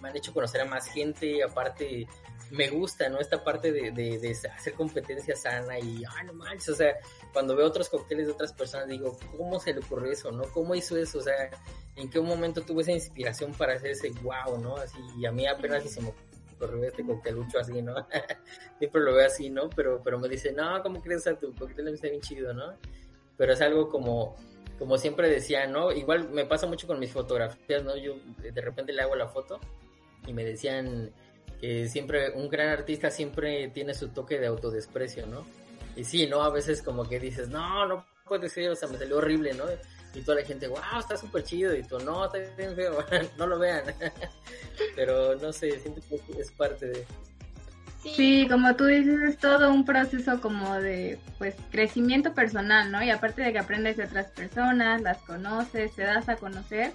me 0.00 0.08
han 0.08 0.16
hecho 0.16 0.32
conocer 0.32 0.60
a 0.60 0.64
más 0.64 0.86
gente 0.86 1.42
aparte 1.42 2.06
me 2.50 2.68
gusta 2.68 3.08
no 3.08 3.18
esta 3.18 3.42
parte 3.42 3.72
de, 3.72 3.90
de, 3.90 4.36
hacer 4.54 4.74
competencia 4.74 5.34
sana 5.36 5.78
y 5.78 6.04
ah 6.04 6.22
no 6.24 6.32
manches 6.34 6.68
o 6.70 6.74
sea 6.74 6.94
cuando 7.32 7.56
veo 7.56 7.66
otros 7.66 7.88
cócteles 7.88 8.26
de 8.26 8.32
otras 8.32 8.52
personas 8.52 8.88
digo 8.88 9.18
cómo 9.36 9.58
se 9.60 9.72
le 9.72 9.80
ocurrió 9.80 10.12
eso 10.12 10.30
no 10.30 10.44
cómo 10.44 10.74
hizo 10.74 10.96
eso 10.96 11.18
o 11.18 11.22
sea 11.22 11.50
en 11.96 12.10
qué 12.10 12.20
momento 12.20 12.62
tuvo 12.62 12.80
esa 12.80 12.92
inspiración 12.92 13.52
para 13.52 13.74
hacer 13.74 13.92
ese 13.92 14.10
wow 14.22 14.58
no 14.58 14.76
así 14.76 14.98
y 15.18 15.26
a 15.26 15.32
mí 15.32 15.46
apenas 15.46 15.84
se 15.84 16.00
me 16.00 16.12
ocurrió 16.56 16.84
este 16.84 17.04
coctelucho 17.04 17.58
así 17.58 17.82
no 17.82 17.94
siempre 18.78 19.00
lo 19.00 19.14
veo 19.14 19.26
así 19.26 19.50
no 19.50 19.70
pero 19.70 20.00
pero 20.02 20.18
me 20.18 20.28
dice 20.28 20.52
no 20.52 20.82
cómo 20.82 21.00
crees 21.00 21.26
a 21.26 21.38
tu 21.38 21.54
cóctel 21.54 21.88
está 21.88 22.08
bien 22.08 22.20
chido 22.20 22.52
no 22.52 22.74
pero 23.36 23.52
es 23.52 23.60
algo 23.60 23.88
como 23.88 24.36
como 24.78 24.98
siempre 24.98 25.28
decía, 25.28 25.66
¿no? 25.66 25.92
Igual 25.92 26.30
me 26.30 26.44
pasa 26.46 26.66
mucho 26.66 26.86
con 26.86 26.98
mis 26.98 27.12
fotografías, 27.12 27.84
¿no? 27.84 27.96
Yo 27.96 28.16
de 28.38 28.60
repente 28.60 28.92
le 28.92 29.02
hago 29.02 29.14
la 29.14 29.28
foto 29.28 29.60
y 30.26 30.32
me 30.32 30.44
decían 30.44 31.12
que 31.64 31.88
siempre 31.88 32.30
un 32.32 32.50
gran 32.50 32.68
artista 32.68 33.10
siempre 33.10 33.68
tiene 33.68 33.94
su 33.94 34.08
toque 34.08 34.38
de 34.38 34.48
autodesprecio, 34.48 35.26
¿no? 35.26 35.46
Y 35.96 36.04
sí, 36.04 36.26
¿no? 36.26 36.42
A 36.42 36.50
veces 36.50 36.82
como 36.82 37.08
que 37.08 37.18
dices, 37.18 37.48
no, 37.48 37.86
no 37.86 38.04
puede 38.28 38.50
ser, 38.50 38.68
o 38.70 38.76
sea, 38.76 38.86
me 38.86 38.98
salió 38.98 39.16
horrible, 39.16 39.54
¿no? 39.54 39.64
Y 40.14 40.20
toda 40.20 40.42
la 40.42 40.46
gente, 40.46 40.68
wow, 40.68 41.00
está 41.00 41.16
súper 41.16 41.42
chido. 41.42 41.74
Y 41.74 41.82
tú, 41.82 41.98
no, 42.00 42.26
está 42.26 42.36
bien 42.58 42.76
feo, 42.76 42.98
no 43.38 43.46
lo 43.46 43.58
vean. 43.58 43.82
Pero 44.96 45.36
no 45.36 45.54
sé, 45.54 45.80
siento 45.80 46.02
que 46.06 46.38
es 46.38 46.52
parte 46.52 46.86
de... 46.86 47.06
Sí. 48.14 48.46
como 48.50 48.76
tú 48.76 48.84
dices, 48.84 49.18
es 49.22 49.38
todo 49.38 49.72
un 49.72 49.86
proceso 49.86 50.42
como 50.42 50.74
de, 50.74 51.18
pues, 51.38 51.54
crecimiento 51.70 52.34
personal, 52.34 52.92
¿no? 52.92 53.02
Y 53.02 53.08
aparte 53.08 53.40
de 53.40 53.54
que 53.54 53.58
aprendes 53.58 53.96
de 53.96 54.04
otras 54.04 54.26
personas, 54.26 55.00
las 55.00 55.16
conoces, 55.22 55.94
te 55.94 56.02
das 56.02 56.28
a 56.28 56.36
conocer, 56.36 56.92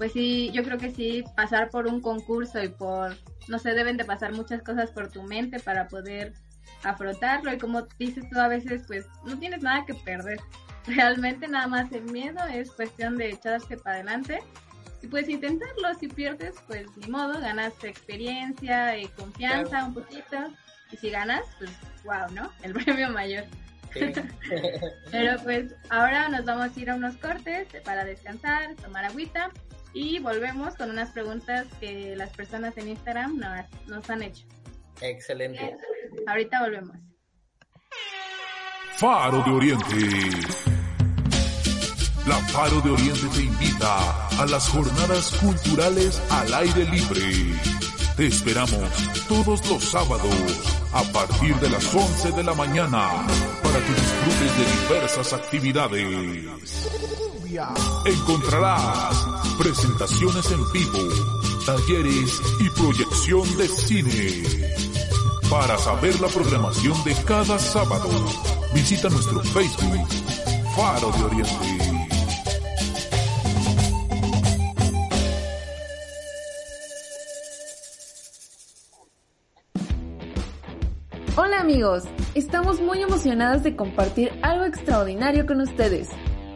pues 0.00 0.14
sí, 0.14 0.50
yo 0.54 0.62
creo 0.62 0.78
que 0.78 0.90
sí, 0.90 1.22
pasar 1.36 1.68
por 1.68 1.86
un 1.86 2.00
concurso 2.00 2.62
y 2.62 2.68
por, 2.68 3.14
no 3.48 3.58
sé, 3.58 3.74
deben 3.74 3.98
de 3.98 4.06
pasar 4.06 4.32
muchas 4.32 4.62
cosas 4.62 4.90
por 4.92 5.10
tu 5.10 5.22
mente 5.24 5.60
para 5.60 5.88
poder 5.88 6.32
afrontarlo 6.82 7.52
y 7.52 7.58
como 7.58 7.82
dices 7.98 8.24
tú 8.30 8.40
a 8.40 8.48
veces, 8.48 8.84
pues, 8.86 9.04
no 9.26 9.38
tienes 9.38 9.60
nada 9.62 9.84
que 9.84 9.92
perder. 9.92 10.40
Realmente 10.86 11.46
nada 11.48 11.66
más 11.66 11.92
el 11.92 12.04
miedo 12.04 12.42
es 12.50 12.70
cuestión 12.70 13.18
de 13.18 13.28
echarse 13.28 13.76
para 13.76 13.96
adelante 13.96 14.38
y 15.02 15.06
puedes 15.06 15.28
intentarlo, 15.28 15.92
si 16.00 16.08
pierdes, 16.08 16.54
pues 16.66 16.86
ni 16.96 17.08
modo, 17.08 17.38
ganas 17.38 17.74
experiencia 17.84 18.96
y 18.96 19.06
confianza 19.08 19.84
un 19.84 19.92
poquito. 19.92 20.50
Y 20.90 20.96
si 20.96 21.10
ganas, 21.10 21.42
pues 21.58 21.72
wow, 22.04 22.26
¿no? 22.32 22.50
El 22.62 22.72
premio 22.72 23.10
mayor. 23.10 23.44
Pero 25.10 25.42
pues 25.42 25.74
ahora 25.90 26.30
nos 26.30 26.46
vamos 26.46 26.74
a 26.74 26.80
ir 26.80 26.88
a 26.88 26.94
unos 26.94 27.18
cortes 27.18 27.68
para 27.84 28.06
descansar, 28.06 28.74
tomar 28.76 29.04
agüita 29.04 29.50
y 29.92 30.18
volvemos 30.18 30.74
con 30.74 30.90
unas 30.90 31.10
preguntas 31.10 31.66
que 31.80 32.14
las 32.16 32.30
personas 32.30 32.76
en 32.76 32.88
Instagram 32.88 33.38
nos, 33.38 33.66
nos 33.86 34.10
han 34.10 34.22
hecho. 34.22 34.44
Excelente. 35.00 35.76
Ahorita 36.26 36.60
volvemos. 36.60 36.96
Faro 38.96 39.42
de 39.42 39.50
Oriente. 39.50 39.96
La 42.26 42.36
Faro 42.36 42.80
de 42.82 42.90
Oriente 42.90 43.26
te 43.34 43.42
invita 43.42 44.28
a 44.28 44.46
las 44.46 44.68
jornadas 44.68 45.30
culturales 45.40 46.22
al 46.30 46.52
aire 46.52 46.84
libre. 46.84 47.22
Te 48.16 48.26
esperamos 48.26 48.78
todos 49.26 49.66
los 49.70 49.82
sábados 49.82 50.80
a 50.92 51.02
partir 51.12 51.56
de 51.56 51.70
las 51.70 51.94
11 51.94 52.32
de 52.32 52.44
la 52.44 52.52
mañana 52.54 53.26
para 53.62 53.80
que 53.80 53.94
disfrutes 53.94 54.58
de 54.58 54.64
diversas 54.82 55.32
actividades. 55.32 57.39
Encontrarás 58.06 59.26
presentaciones 59.58 60.52
en 60.52 60.72
vivo, 60.72 60.98
talleres 61.66 62.40
y 62.60 62.70
proyección 62.70 63.56
de 63.56 63.66
cine. 63.66 64.72
Para 65.50 65.76
saber 65.76 66.20
la 66.20 66.28
programación 66.28 67.02
de 67.02 67.12
cada 67.24 67.58
sábado, 67.58 68.08
visita 68.72 69.08
nuestro 69.08 69.40
Facebook, 69.40 70.06
Faro 70.76 71.10
de 71.10 71.24
Oriente. 71.24 72.10
Hola 81.36 81.60
amigos, 81.60 82.04
estamos 82.36 82.80
muy 82.80 83.02
emocionadas 83.02 83.64
de 83.64 83.74
compartir 83.74 84.30
algo 84.42 84.66
extraordinario 84.66 85.46
con 85.46 85.60
ustedes. 85.60 86.08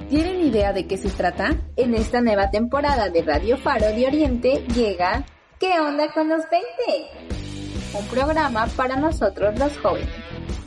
¿Tienen 0.08 0.42
idea 0.42 0.72
de 0.72 0.86
qué 0.86 0.98
se 0.98 1.08
trata? 1.08 1.56
En 1.76 1.94
esta 1.94 2.20
nueva 2.20 2.50
temporada 2.50 3.08
de 3.08 3.22
Radio 3.22 3.56
Faro 3.56 3.86
de 3.86 4.06
Oriente 4.06 4.62
llega 4.74 5.24
¿Qué 5.58 5.80
onda 5.80 6.12
con 6.12 6.28
los 6.28 6.42
20? 6.50 7.98
Un 7.98 8.06
programa 8.08 8.66
para 8.76 8.96
nosotros 8.96 9.58
los 9.58 9.76
jóvenes. 9.78 10.10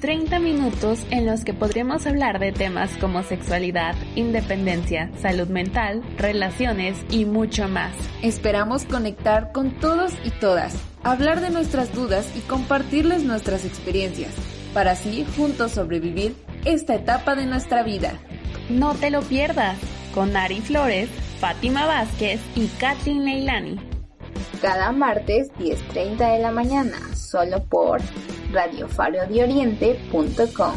30 0.01 0.39
minutos 0.39 1.05
en 1.11 1.27
los 1.27 1.43
que 1.43 1.53
podremos 1.53 2.07
hablar 2.07 2.39
de 2.39 2.51
temas 2.51 2.89
como 2.97 3.21
sexualidad, 3.21 3.95
independencia, 4.15 5.11
salud 5.19 5.47
mental, 5.47 6.03
relaciones 6.17 6.97
y 7.11 7.25
mucho 7.25 7.67
más. 7.67 7.93
Esperamos 8.23 8.85
conectar 8.85 9.51
con 9.51 9.71
todos 9.79 10.13
y 10.23 10.31
todas, 10.31 10.75
hablar 11.03 11.41
de 11.41 11.51
nuestras 11.51 11.93
dudas 11.93 12.27
y 12.35 12.39
compartirles 12.41 13.23
nuestras 13.23 13.65
experiencias, 13.65 14.33
para 14.73 14.91
así 14.91 15.25
juntos 15.35 15.73
sobrevivir 15.73 16.35
esta 16.65 16.95
etapa 16.95 17.35
de 17.35 17.45
nuestra 17.45 17.83
vida. 17.83 18.19
No 18.69 18.93
te 18.95 19.09
lo 19.09 19.21
pierdas, 19.21 19.77
con 20.13 20.35
Ari 20.35 20.59
Flores, 20.61 21.09
Fátima 21.39 21.85
Vázquez 21.85 22.41
y 22.55 22.67
Katin 22.67 23.23
Leilani. 23.23 23.79
Cada 24.61 24.91
martes 24.91 25.49
10.30 25.53 26.33
de 26.33 26.39
la 26.39 26.51
mañana, 26.51 26.97
solo 27.15 27.63
por 27.63 28.01
radiofarodioriente.com. 28.51 30.75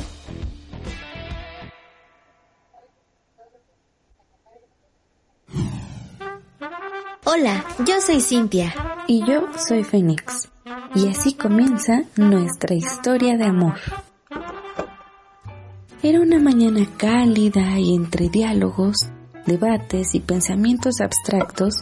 Hola, 7.24 7.64
yo 7.87 8.00
soy 8.00 8.20
Cintia. 8.20 8.72
Y 9.07 9.24
yo 9.24 9.48
soy 9.57 9.83
Fénix. 9.83 10.50
Y 10.94 11.09
así 11.09 11.35
comienza 11.35 12.03
nuestra 12.16 12.74
historia 12.74 13.37
de 13.37 13.44
amor. 13.44 13.74
Era 16.02 16.22
una 16.22 16.38
mañana 16.38 16.88
cálida 16.96 17.78
y 17.78 17.94
entre 17.94 18.30
diálogos, 18.30 19.10
debates 19.46 20.14
y 20.14 20.20
pensamientos 20.20 21.02
abstractos, 21.02 21.74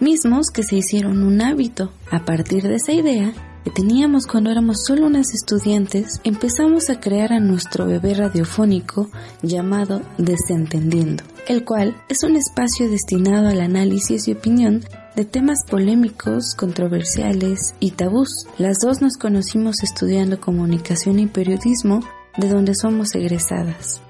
mismos 0.00 0.46
que 0.50 0.62
se 0.62 0.76
hicieron 0.76 1.22
un 1.22 1.42
hábito. 1.42 1.92
A 2.10 2.24
partir 2.24 2.62
de 2.62 2.76
esa 2.76 2.92
idea, 2.92 3.34
que 3.64 3.70
teníamos 3.70 4.26
cuando 4.26 4.50
éramos 4.50 4.84
solo 4.86 5.06
unas 5.06 5.34
estudiantes, 5.34 6.22
empezamos 6.24 6.88
a 6.88 6.98
crear 6.98 7.34
a 7.34 7.40
nuestro 7.40 7.84
bebé 7.84 8.14
radiofónico 8.14 9.10
llamado 9.42 10.00
Desentendiendo, 10.16 11.24
el 11.46 11.66
cual 11.66 11.94
es 12.08 12.22
un 12.22 12.36
espacio 12.36 12.88
destinado 12.88 13.48
al 13.48 13.60
análisis 13.60 14.28
y 14.28 14.32
opinión 14.32 14.82
de 15.14 15.26
temas 15.26 15.58
polémicos, 15.68 16.54
controversiales 16.54 17.74
y 17.80 17.90
tabús. 17.90 18.46
Las 18.56 18.78
dos 18.78 19.02
nos 19.02 19.18
conocimos 19.18 19.82
estudiando 19.82 20.40
comunicación 20.40 21.18
y 21.18 21.26
periodismo, 21.26 22.00
de 22.38 22.48
donde 22.48 22.74
somos 22.74 23.14
egresadas. 23.14 24.00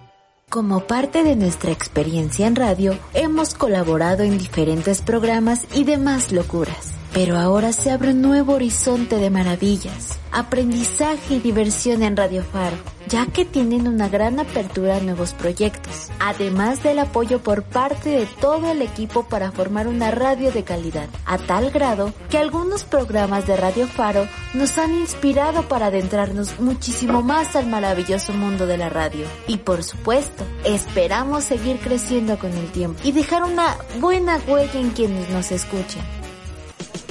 Como 0.48 0.80
parte 0.80 1.24
de 1.24 1.34
nuestra 1.34 1.72
experiencia 1.72 2.46
en 2.46 2.56
radio, 2.56 2.96
hemos 3.12 3.54
colaborado 3.54 4.22
en 4.22 4.38
diferentes 4.38 5.02
programas 5.02 5.66
y 5.74 5.84
demás 5.84 6.32
locuras. 6.32 6.97
Pero 7.12 7.38
ahora 7.38 7.72
se 7.72 7.90
abre 7.90 8.10
un 8.10 8.22
nuevo 8.22 8.54
horizonte 8.54 9.16
de 9.16 9.30
maravillas, 9.30 10.18
aprendizaje 10.30 11.34
y 11.34 11.40
diversión 11.40 12.02
en 12.02 12.16
Radio 12.16 12.44
Faro, 12.44 12.76
ya 13.08 13.26
que 13.26 13.46
tienen 13.46 13.88
una 13.88 14.08
gran 14.08 14.38
apertura 14.38 14.96
a 14.96 15.00
nuevos 15.00 15.32
proyectos, 15.32 16.10
además 16.20 16.82
del 16.82 16.98
apoyo 16.98 17.40
por 17.40 17.62
parte 17.62 18.10
de 18.10 18.26
todo 18.40 18.70
el 18.70 18.82
equipo 18.82 19.26
para 19.26 19.50
formar 19.50 19.88
una 19.88 20.10
radio 20.10 20.52
de 20.52 20.64
calidad, 20.64 21.08
a 21.24 21.38
tal 21.38 21.70
grado 21.70 22.12
que 22.28 22.36
algunos 22.36 22.84
programas 22.84 23.46
de 23.46 23.56
Radio 23.56 23.86
Faro 23.86 24.28
nos 24.52 24.76
han 24.76 24.94
inspirado 24.94 25.62
para 25.66 25.86
adentrarnos 25.86 26.60
muchísimo 26.60 27.22
más 27.22 27.56
al 27.56 27.68
maravilloso 27.68 28.34
mundo 28.34 28.66
de 28.66 28.76
la 28.76 28.90
radio. 28.90 29.24
Y 29.46 29.56
por 29.56 29.82
supuesto, 29.82 30.44
esperamos 30.64 31.44
seguir 31.44 31.78
creciendo 31.78 32.38
con 32.38 32.52
el 32.52 32.70
tiempo 32.70 33.00
y 33.02 33.12
dejar 33.12 33.44
una 33.44 33.76
buena 33.98 34.38
huella 34.46 34.78
en 34.78 34.90
quienes 34.90 35.30
nos 35.30 35.50
escuchen 35.50 36.17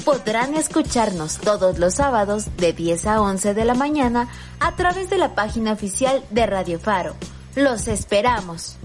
podrán 0.08 0.56
escucharnos 0.56 1.38
todos 1.38 1.80
los 1.80 1.96
sábados 1.96 2.46
de 2.56 2.72
10 2.72 3.08
a 3.08 3.22
11 3.22 3.54
de 3.54 3.66
la 3.66 3.74
mañana 3.74 4.30
a 4.58 4.74
través 4.78 5.10
de 5.10 5.18
la 5.18 5.36
página 5.36 5.74
oficial 5.74 6.24
de 6.30 6.46
Radio 6.46 6.80
Faro. 6.80 7.14
Los 7.58 7.90
esperamos. 7.90 8.78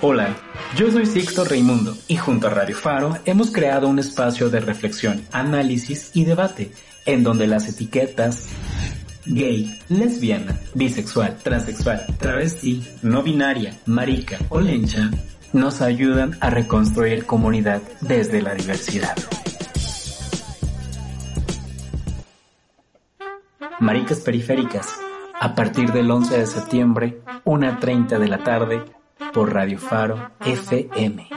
Hola, 0.00 0.36
yo 0.76 0.92
soy 0.92 1.06
Sixto 1.06 1.44
Raimundo 1.44 1.96
y 2.06 2.16
junto 2.16 2.46
a 2.46 2.50
Radio 2.50 2.76
Faro 2.76 3.18
hemos 3.24 3.50
creado 3.50 3.88
un 3.88 3.98
espacio 3.98 4.48
de 4.48 4.60
reflexión, 4.60 5.26
análisis 5.32 6.12
y 6.14 6.24
debate 6.24 6.70
en 7.04 7.24
donde 7.24 7.48
las 7.48 7.68
etiquetas 7.68 8.46
gay, 9.26 9.76
lesbiana, 9.88 10.56
bisexual, 10.74 11.36
transexual, 11.42 12.06
travesti, 12.16 12.86
no 13.02 13.24
binaria, 13.24 13.76
marica 13.86 14.38
o 14.50 14.60
lencha 14.60 15.10
nos 15.52 15.82
ayudan 15.82 16.36
a 16.40 16.50
reconstruir 16.50 17.26
comunidad 17.26 17.82
desde 18.00 18.42
la 18.42 18.54
diversidad. 18.54 19.16
Maricas 23.80 24.20
Periféricas, 24.20 24.88
a 25.40 25.54
partir 25.54 25.92
del 25.92 26.10
11 26.10 26.38
de 26.38 26.46
septiembre, 26.46 27.20
1.30 27.44 28.18
de 28.18 28.28
la 28.28 28.38
tarde, 28.38 28.84
por 29.32 29.52
Radio 29.52 29.78
Faro 29.78 30.30
FM. 30.44 31.28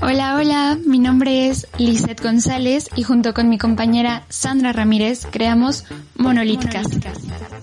Hola, 0.00 0.36
hola, 0.36 0.78
mi 0.86 0.98
nombre 0.98 1.48
es 1.48 1.68
Lizeth 1.78 2.22
González 2.22 2.88
y 2.96 3.02
junto 3.02 3.34
con 3.34 3.48
mi 3.48 3.58
compañera 3.58 4.24
Sandra 4.28 4.72
Ramírez 4.72 5.26
creamos 5.30 5.84
Monolíticas 6.16 6.86
un 6.86 7.61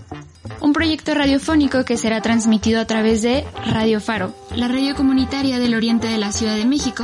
proyecto 0.80 1.14
radiofónico 1.14 1.84
que 1.84 1.98
será 1.98 2.22
transmitido 2.22 2.80
a 2.80 2.86
través 2.86 3.22
de 3.22 3.46
Radio 3.66 4.00
Faro, 4.00 4.34
la 4.56 4.70
radio 4.70 4.96
comunitaria 4.96 5.60
del 5.60 5.76
oriente 5.76 6.08
de 6.08 6.18
la 6.18 6.32
Ciudad 6.32 6.56
de 6.56 6.64
México, 6.64 7.04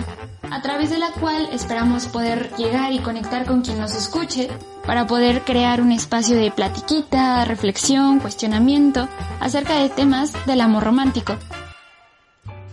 a 0.50 0.62
través 0.62 0.92
de 0.92 0.98
la 0.98 1.12
cual 1.12 1.50
esperamos 1.52 2.06
poder 2.06 2.54
llegar 2.56 2.94
y 2.94 3.00
conectar 3.00 3.46
con 3.46 3.64
quien 3.64 3.78
nos 3.78 3.94
escuche 3.94 4.48
para 4.86 5.08
poder 5.08 5.42
crear 5.42 5.82
un 5.82 5.92
espacio 5.92 6.38
de 6.38 6.52
platiquita, 6.52 7.44
reflexión, 7.44 8.22
cuestionamiento 8.22 9.10
acerca 9.42 9.82
de 9.82 9.90
temas 9.90 10.32
del 10.46 10.62
amor 10.62 10.86
romántico. 10.86 11.36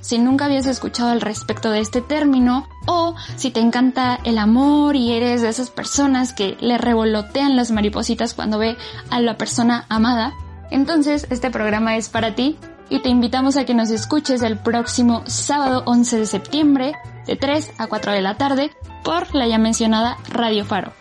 Si 0.03 0.19
nunca 0.19 0.45
habías 0.45 0.67
escuchado 0.67 1.11
al 1.11 1.21
respecto 1.21 1.73
de 1.73 1.81
este 1.81 2.01
término, 2.01 2.69
o 2.87 3.17
si 3.35 3.51
te 3.51 3.59
encanta 3.59 4.21
el 4.23 4.39
amor 4.39 4.95
y 4.95 5.11
eres 5.11 5.43
de 5.43 5.49
esas 5.49 5.69
personas 5.69 6.33
que 6.33 6.57
le 6.61 6.79
revolotean 6.79 7.57
las 7.57 7.73
maripositas 7.73 8.35
cuando 8.35 8.59
ve 8.59 8.77
a 9.11 9.21
la 9.21 9.37
persona 9.37 9.85
amada, 9.89 10.33
entonces, 10.73 11.27
este 11.31 11.51
programa 11.51 11.97
es 11.97 12.09
para 12.09 12.35
ti 12.35 12.57
y 12.89 13.01
te 13.01 13.11
invitamos 13.11 13.57
a 13.57 13.65
que 13.65 13.75
nos 13.75 13.91
escuches 13.91 14.43
el 14.43 14.59
próximo 14.59 15.23
sábado 15.27 15.83
11 15.87 16.21
de 16.21 16.27
septiembre 16.27 16.93
de 17.27 17.37
3 17.37 17.73
a 17.79 17.87
4 17.87 18.13
de 18.13 18.23
la 18.23 18.37
tarde 18.37 18.71
por 19.05 19.35
la 19.35 19.47
ya 19.47 19.59
mencionada 19.59 20.17
Radio 20.31 20.65
Faro, 20.65 20.93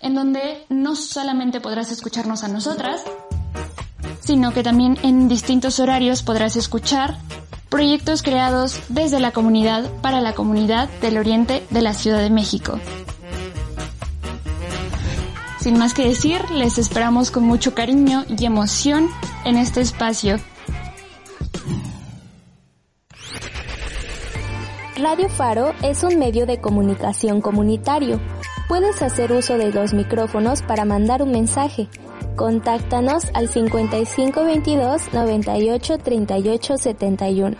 en 0.00 0.14
donde 0.14 0.66
no 0.68 0.94
solamente 0.94 1.60
podrás 1.60 1.90
escucharnos 1.90 2.44
a 2.44 2.48
nosotras, 2.48 3.02
sino 4.20 4.52
que 4.52 4.62
también 4.62 4.98
en 5.02 5.28
distintos 5.28 5.80
horarios 5.80 6.22
podrás 6.22 6.56
escuchar 6.56 7.16
proyectos 7.70 8.22
creados 8.22 8.80
desde 8.90 9.20
la 9.20 9.32
comunidad 9.32 9.90
para 10.02 10.20
la 10.20 10.34
comunidad 10.34 10.88
del 11.00 11.16
oriente 11.16 11.66
de 11.70 11.82
la 11.82 11.94
Ciudad 11.94 12.20
de 12.20 12.30
México. 12.30 12.78
Sin 15.60 15.78
más 15.78 15.92
que 15.92 16.06
decir, 16.08 16.40
les 16.50 16.78
esperamos 16.78 17.30
con 17.30 17.42
mucho 17.42 17.74
cariño 17.74 18.24
y 18.28 18.46
emoción 18.46 19.08
en 19.44 19.56
este 19.56 19.80
espacio. 19.80 20.38
Radio 24.96 25.28
Faro 25.28 25.74
es 25.82 26.02
un 26.02 26.18
medio 26.18 26.44
de 26.44 26.60
comunicación 26.60 27.40
comunitario. 27.40 28.20
Puedes 28.68 29.00
hacer 29.00 29.32
uso 29.32 29.56
de 29.56 29.72
los 29.72 29.94
micrófonos 29.94 30.62
para 30.62 30.84
mandar 30.84 31.22
un 31.22 31.30
mensaje. 31.30 31.88
Contáctanos 32.36 33.26
al 33.34 33.48
5522 33.48 35.12
98 35.12 35.98
38 35.98 36.78
71. 36.78 37.56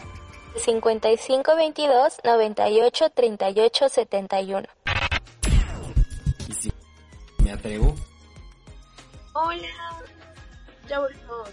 5522 0.56 2.18
98 2.24 3.10
38 3.14 3.88
71. 3.88 4.68
Y 7.48 7.50
me 7.50 7.54
atrevo. 7.54 7.94
Hola, 9.32 9.68
ya 10.86 11.00
volvimos. 11.00 11.50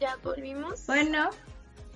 ¿Ya 0.00 0.16
volvimos? 0.24 0.86
Bueno, 0.86 1.28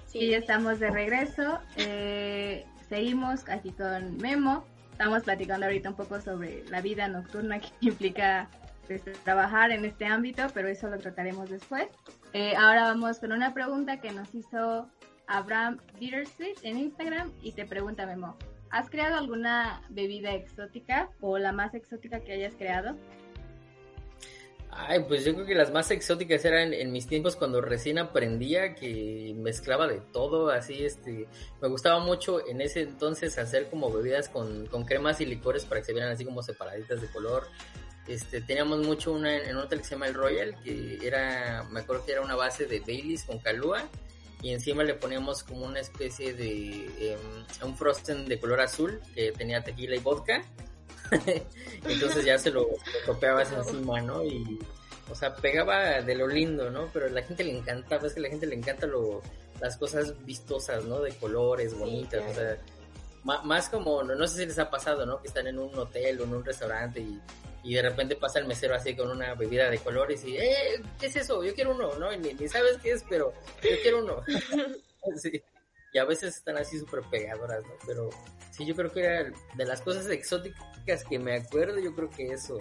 sí, 0.06 0.28
ya 0.28 0.36
estamos 0.36 0.78
de 0.78 0.90
regreso. 0.90 1.58
Eh, 1.76 2.66
seguimos 2.90 3.48
aquí 3.48 3.70
con 3.70 4.18
Memo. 4.18 4.66
Estamos 4.92 5.22
platicando 5.22 5.64
ahorita 5.64 5.88
un 5.88 5.96
poco 5.96 6.20
sobre 6.20 6.68
la 6.68 6.82
vida 6.82 7.08
nocturna 7.08 7.60
que 7.60 7.70
implica 7.80 8.50
pues, 8.86 9.02
trabajar 9.24 9.70
en 9.70 9.86
este 9.86 10.04
ámbito, 10.04 10.48
pero 10.52 10.68
eso 10.68 10.88
lo 10.88 10.98
trataremos 10.98 11.48
después. 11.48 11.88
Eh, 12.34 12.54
ahora 12.56 12.82
vamos 12.82 13.20
con 13.20 13.32
una 13.32 13.54
pregunta 13.54 14.02
que 14.02 14.12
nos 14.12 14.34
hizo 14.34 14.86
Abraham 15.26 15.80
Bittersweet 15.98 16.56
en 16.62 16.78
Instagram 16.78 17.32
y 17.42 17.52
te 17.52 17.66
pregunta 17.66 18.06
Memo, 18.06 18.36
¿has 18.70 18.88
creado 18.90 19.16
alguna 19.16 19.82
bebida 19.88 20.34
exótica 20.34 21.10
o 21.20 21.38
la 21.38 21.52
más 21.52 21.74
exótica 21.74 22.20
que 22.20 22.32
hayas 22.32 22.54
creado? 22.54 22.96
Ay, 24.78 25.04
pues 25.08 25.24
yo 25.24 25.32
creo 25.34 25.46
que 25.46 25.54
las 25.54 25.72
más 25.72 25.90
exóticas 25.90 26.44
eran 26.44 26.74
en 26.74 26.92
mis 26.92 27.06
tiempos 27.06 27.34
cuando 27.34 27.62
recién 27.62 27.98
aprendía 27.98 28.74
que 28.74 29.34
mezclaba 29.34 29.86
de 29.86 30.00
todo, 30.12 30.50
así, 30.50 30.84
este, 30.84 31.26
me 31.62 31.68
gustaba 31.68 31.98
mucho 31.98 32.46
en 32.46 32.60
ese 32.60 32.82
entonces 32.82 33.38
hacer 33.38 33.70
como 33.70 33.90
bebidas 33.90 34.28
con, 34.28 34.66
con 34.66 34.84
cremas 34.84 35.20
y 35.22 35.26
licores 35.26 35.64
para 35.64 35.80
que 35.80 35.86
se 35.86 35.92
vieran 35.94 36.12
así 36.12 36.26
como 36.26 36.42
separaditas 36.42 37.00
de 37.00 37.08
color. 37.08 37.48
Este, 38.06 38.42
teníamos 38.42 38.86
mucho 38.86 39.12
una 39.12 39.34
en 39.34 39.56
un 39.56 39.62
hotel 39.62 39.78
que 39.78 39.84
se 39.86 39.90
llama 39.92 40.08
el 40.08 40.14
Royal, 40.14 40.54
que 40.62 40.98
era, 41.02 41.64
me 41.70 41.80
acuerdo 41.80 42.04
que 42.04 42.12
era 42.12 42.20
una 42.20 42.36
base 42.36 42.66
de 42.66 42.80
Baileys 42.80 43.24
con 43.24 43.38
calúa 43.38 43.82
y 44.42 44.52
encima 44.52 44.84
le 44.84 44.94
poníamos 44.94 45.42
como 45.42 45.64
una 45.64 45.80
especie 45.80 46.34
de 46.34 47.12
em, 47.12 47.18
un 47.64 47.76
frosten 47.76 48.26
de 48.26 48.38
color 48.38 48.60
azul 48.60 49.00
que 49.14 49.32
tenía 49.32 49.64
tequila 49.64 49.96
y 49.96 49.98
vodka 49.98 50.44
Entonces 51.88 52.24
ya 52.24 52.38
se 52.38 52.50
lo, 52.50 52.66
copiabas 53.04 53.52
encima, 53.52 54.00
¿no? 54.00 54.24
Y, 54.24 54.58
o 55.10 55.14
sea, 55.14 55.34
pegaba 55.34 56.00
de 56.00 56.14
lo 56.14 56.26
lindo, 56.26 56.70
¿no? 56.70 56.88
Pero 56.92 57.06
a 57.06 57.10
la 57.10 57.22
gente 57.22 57.44
le 57.44 57.56
encantaba, 57.56 58.06
es 58.06 58.14
que 58.14 58.20
a 58.20 58.22
la 58.24 58.28
gente 58.28 58.46
le 58.46 58.56
encanta 58.56 58.86
lo, 58.86 59.22
las 59.60 59.76
cosas 59.76 60.14
vistosas, 60.24 60.84
¿no? 60.84 61.00
De 61.00 61.12
colores, 61.12 61.78
bonitas, 61.78 62.22
o 62.28 62.34
sea, 62.34 62.58
más 63.44 63.68
como, 63.68 64.02
no, 64.02 64.26
sé 64.28 64.38
si 64.38 64.46
les 64.46 64.58
ha 64.58 64.70
pasado, 64.70 65.04
¿no? 65.04 65.20
Que 65.20 65.28
están 65.28 65.46
en 65.46 65.58
un 65.58 65.76
hotel 65.76 66.20
o 66.20 66.24
en 66.24 66.34
un 66.34 66.44
restaurante 66.44 67.00
y, 67.00 67.20
y 67.66 67.74
de 67.74 67.82
repente 67.82 68.16
pasa 68.16 68.38
el 68.38 68.46
mesero 68.46 68.74
así 68.74 68.94
con 68.94 69.10
una 69.10 69.34
bebida 69.34 69.68
de 69.70 69.78
colores 69.78 70.24
y, 70.24 70.36
eh, 70.36 70.80
¿qué 71.00 71.06
es 71.06 71.16
eso? 71.16 71.42
Yo 71.42 71.54
quiero 71.54 71.74
uno, 71.74 71.94
¿no? 71.96 72.14
ni, 72.16 72.32
ni 72.34 72.48
sabes 72.48 72.78
qué 72.82 72.92
es, 72.92 73.04
pero 73.08 73.32
yo 73.62 73.76
quiero 73.82 74.02
uno. 74.02 74.22
sí 75.16 75.42
y 75.96 75.98
a 75.98 76.04
veces 76.04 76.36
están 76.36 76.58
así 76.58 76.78
súper 76.78 77.00
pegadoras, 77.10 77.64
¿no? 77.64 77.72
Pero 77.86 78.10
sí, 78.50 78.66
yo 78.66 78.76
creo 78.76 78.92
que 78.92 79.00
era 79.00 79.32
de 79.54 79.64
las 79.64 79.80
cosas 79.80 80.06
exóticas 80.10 81.04
que 81.08 81.18
me 81.18 81.36
acuerdo, 81.36 81.78
yo 81.78 81.94
creo 81.94 82.10
que 82.10 82.32
eso. 82.32 82.60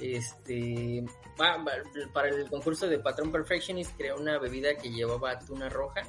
Este, 0.00 1.04
para 1.36 2.28
el 2.30 2.50
concurso 2.50 2.88
de 2.88 2.98
Patrón 2.98 3.30
Perfectionist 3.30 3.96
creé 3.96 4.12
una 4.12 4.40
bebida 4.40 4.74
que 4.74 4.90
llevaba 4.90 5.38
tuna 5.38 5.68
roja. 5.68 6.02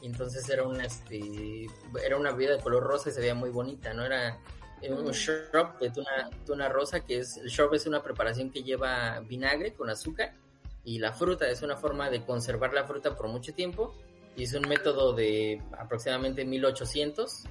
Y 0.00 0.06
entonces 0.06 0.48
era 0.48 0.62
una, 0.62 0.86
este, 0.86 1.66
era 2.02 2.16
una 2.16 2.32
bebida 2.32 2.56
de 2.56 2.62
color 2.62 2.82
rosa 2.82 3.10
y 3.10 3.12
se 3.12 3.20
veía 3.20 3.34
muy 3.34 3.50
bonita, 3.50 3.92
¿no? 3.92 4.06
Era 4.06 4.38
un 4.90 5.10
shrub 5.10 5.78
de 5.78 5.90
tuna, 5.90 6.30
tuna 6.46 6.68
rosa, 6.68 7.00
que 7.00 7.18
es, 7.18 7.36
el 7.36 7.48
shrub 7.48 7.74
es 7.74 7.86
una 7.86 8.02
preparación 8.02 8.50
que 8.50 8.62
lleva 8.62 9.20
vinagre 9.20 9.74
con 9.74 9.90
azúcar 9.90 10.34
y 10.84 10.98
la 10.98 11.12
fruta 11.12 11.48
es 11.48 11.62
una 11.62 11.76
forma 11.76 12.10
de 12.10 12.24
conservar 12.24 12.72
la 12.72 12.84
fruta 12.84 13.16
por 13.16 13.28
mucho 13.28 13.54
tiempo 13.54 13.94
y 14.36 14.44
es 14.44 14.54
un 14.54 14.68
método 14.68 15.12
de 15.12 15.62
aproximadamente 15.78 16.44
1800 16.44 17.44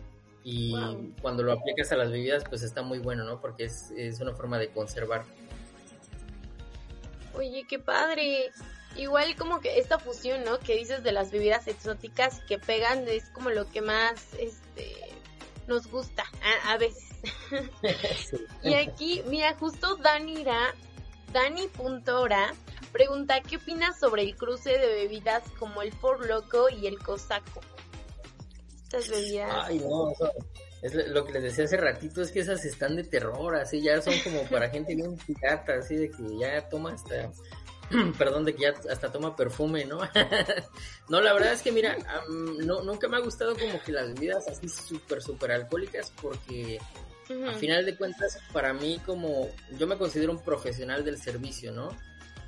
y 0.44 0.74
cuando 1.22 1.44
lo 1.44 1.54
aplicas 1.54 1.92
a 1.92 1.98
las 1.98 2.12
bebidas 2.12 2.44
pues 2.50 2.64
está 2.64 2.82
muy 2.82 3.00
bueno, 3.00 3.24
¿no? 3.24 3.40
Porque 3.40 3.66
es, 3.66 3.92
es 3.96 4.20
una 4.20 4.34
forma 4.34 4.58
de 4.58 4.70
conservar. 4.70 5.24
Oye, 7.36 7.66
qué 7.70 7.80
padre. 7.80 8.52
Igual 8.98 9.36
como 9.38 9.62
que 9.62 9.80
esta 9.80 10.00
fusión, 10.00 10.44
¿no? 10.44 10.60
Que 10.60 10.76
dices 10.76 11.04
de 11.04 11.12
las 11.12 11.32
bebidas 11.32 11.68
exóticas 11.68 12.42
que 12.42 12.60
pegan 12.60 13.08
es 13.08 13.30
como 13.30 13.50
lo 13.50 13.70
que 13.70 13.82
más 13.82 14.34
este 14.38 14.96
nos 15.68 15.88
gusta 15.88 16.24
a, 16.68 16.78
veces. 16.78 17.11
y 18.64 18.74
aquí, 18.74 19.24
mira, 19.28 19.56
justo 19.58 19.96
Dani 19.98 20.44
Dani.ora 21.34 22.54
Pregunta, 22.92 23.42
¿qué 23.42 23.56
opinas 23.56 24.00
sobre 24.00 24.24
el 24.24 24.36
cruce 24.36 24.72
de 24.72 24.88
bebidas 24.88 25.44
como 25.58 25.82
el 25.82 25.92
Por 25.94 26.28
Loco 26.28 26.70
y 26.70 26.88
el 26.88 27.00
Cosaco? 27.00 27.62
Estas 28.84 29.10
bebidas. 29.10 29.50
Ay, 29.66 29.80
no, 29.80 30.12
es 30.82 30.94
lo 31.08 31.26
que 31.26 31.34
les 31.34 31.44
decía 31.44 31.66
hace 31.66 31.78
ratito, 31.78 32.22
es 32.22 32.32
que 32.32 32.40
esas 32.40 32.66
están 32.66 32.96
de 32.96 33.04
terror, 33.04 33.56
así 33.56 33.82
ya 33.82 34.02
son 34.02 34.14
como 34.24 34.44
para 34.50 34.70
gente 34.72 34.96
bien 34.96 35.16
pirata, 35.16 35.76
así 35.76 35.96
de 35.96 36.10
que 36.10 36.38
ya 36.38 36.68
toma 36.68 36.94
hasta, 36.94 37.32
perdón, 38.18 38.44
de 38.44 38.56
que 38.56 38.64
ya 38.64 38.74
hasta 38.90 39.12
toma 39.12 39.36
perfume, 39.36 39.86
¿no? 39.86 40.00
no, 41.10 41.22
la 41.22 41.34
verdad 41.34 41.54
es 41.54 41.62
que 41.62 41.72
mira, 41.72 41.96
no, 42.30 42.82
nunca 42.82 43.08
me 43.08 43.18
ha 43.18 43.22
gustado 43.22 43.56
como 43.58 43.82
que 43.84 43.92
las 43.92 44.14
bebidas 44.14 44.48
así 44.48 44.68
súper, 44.68 45.22
súper 45.22 45.52
alcohólicas 45.52 46.12
porque 46.22 46.80
a 47.48 47.54
final 47.54 47.86
de 47.86 47.96
cuentas, 47.96 48.40
para 48.52 48.74
mí 48.74 49.00
como 49.06 49.50
yo 49.78 49.88
me 49.88 49.98
considero 49.98 50.32
un 50.32 50.44
profesional 50.44 51.04
del 51.04 51.18
servicio, 51.18 51.72
¿no? 51.72 51.90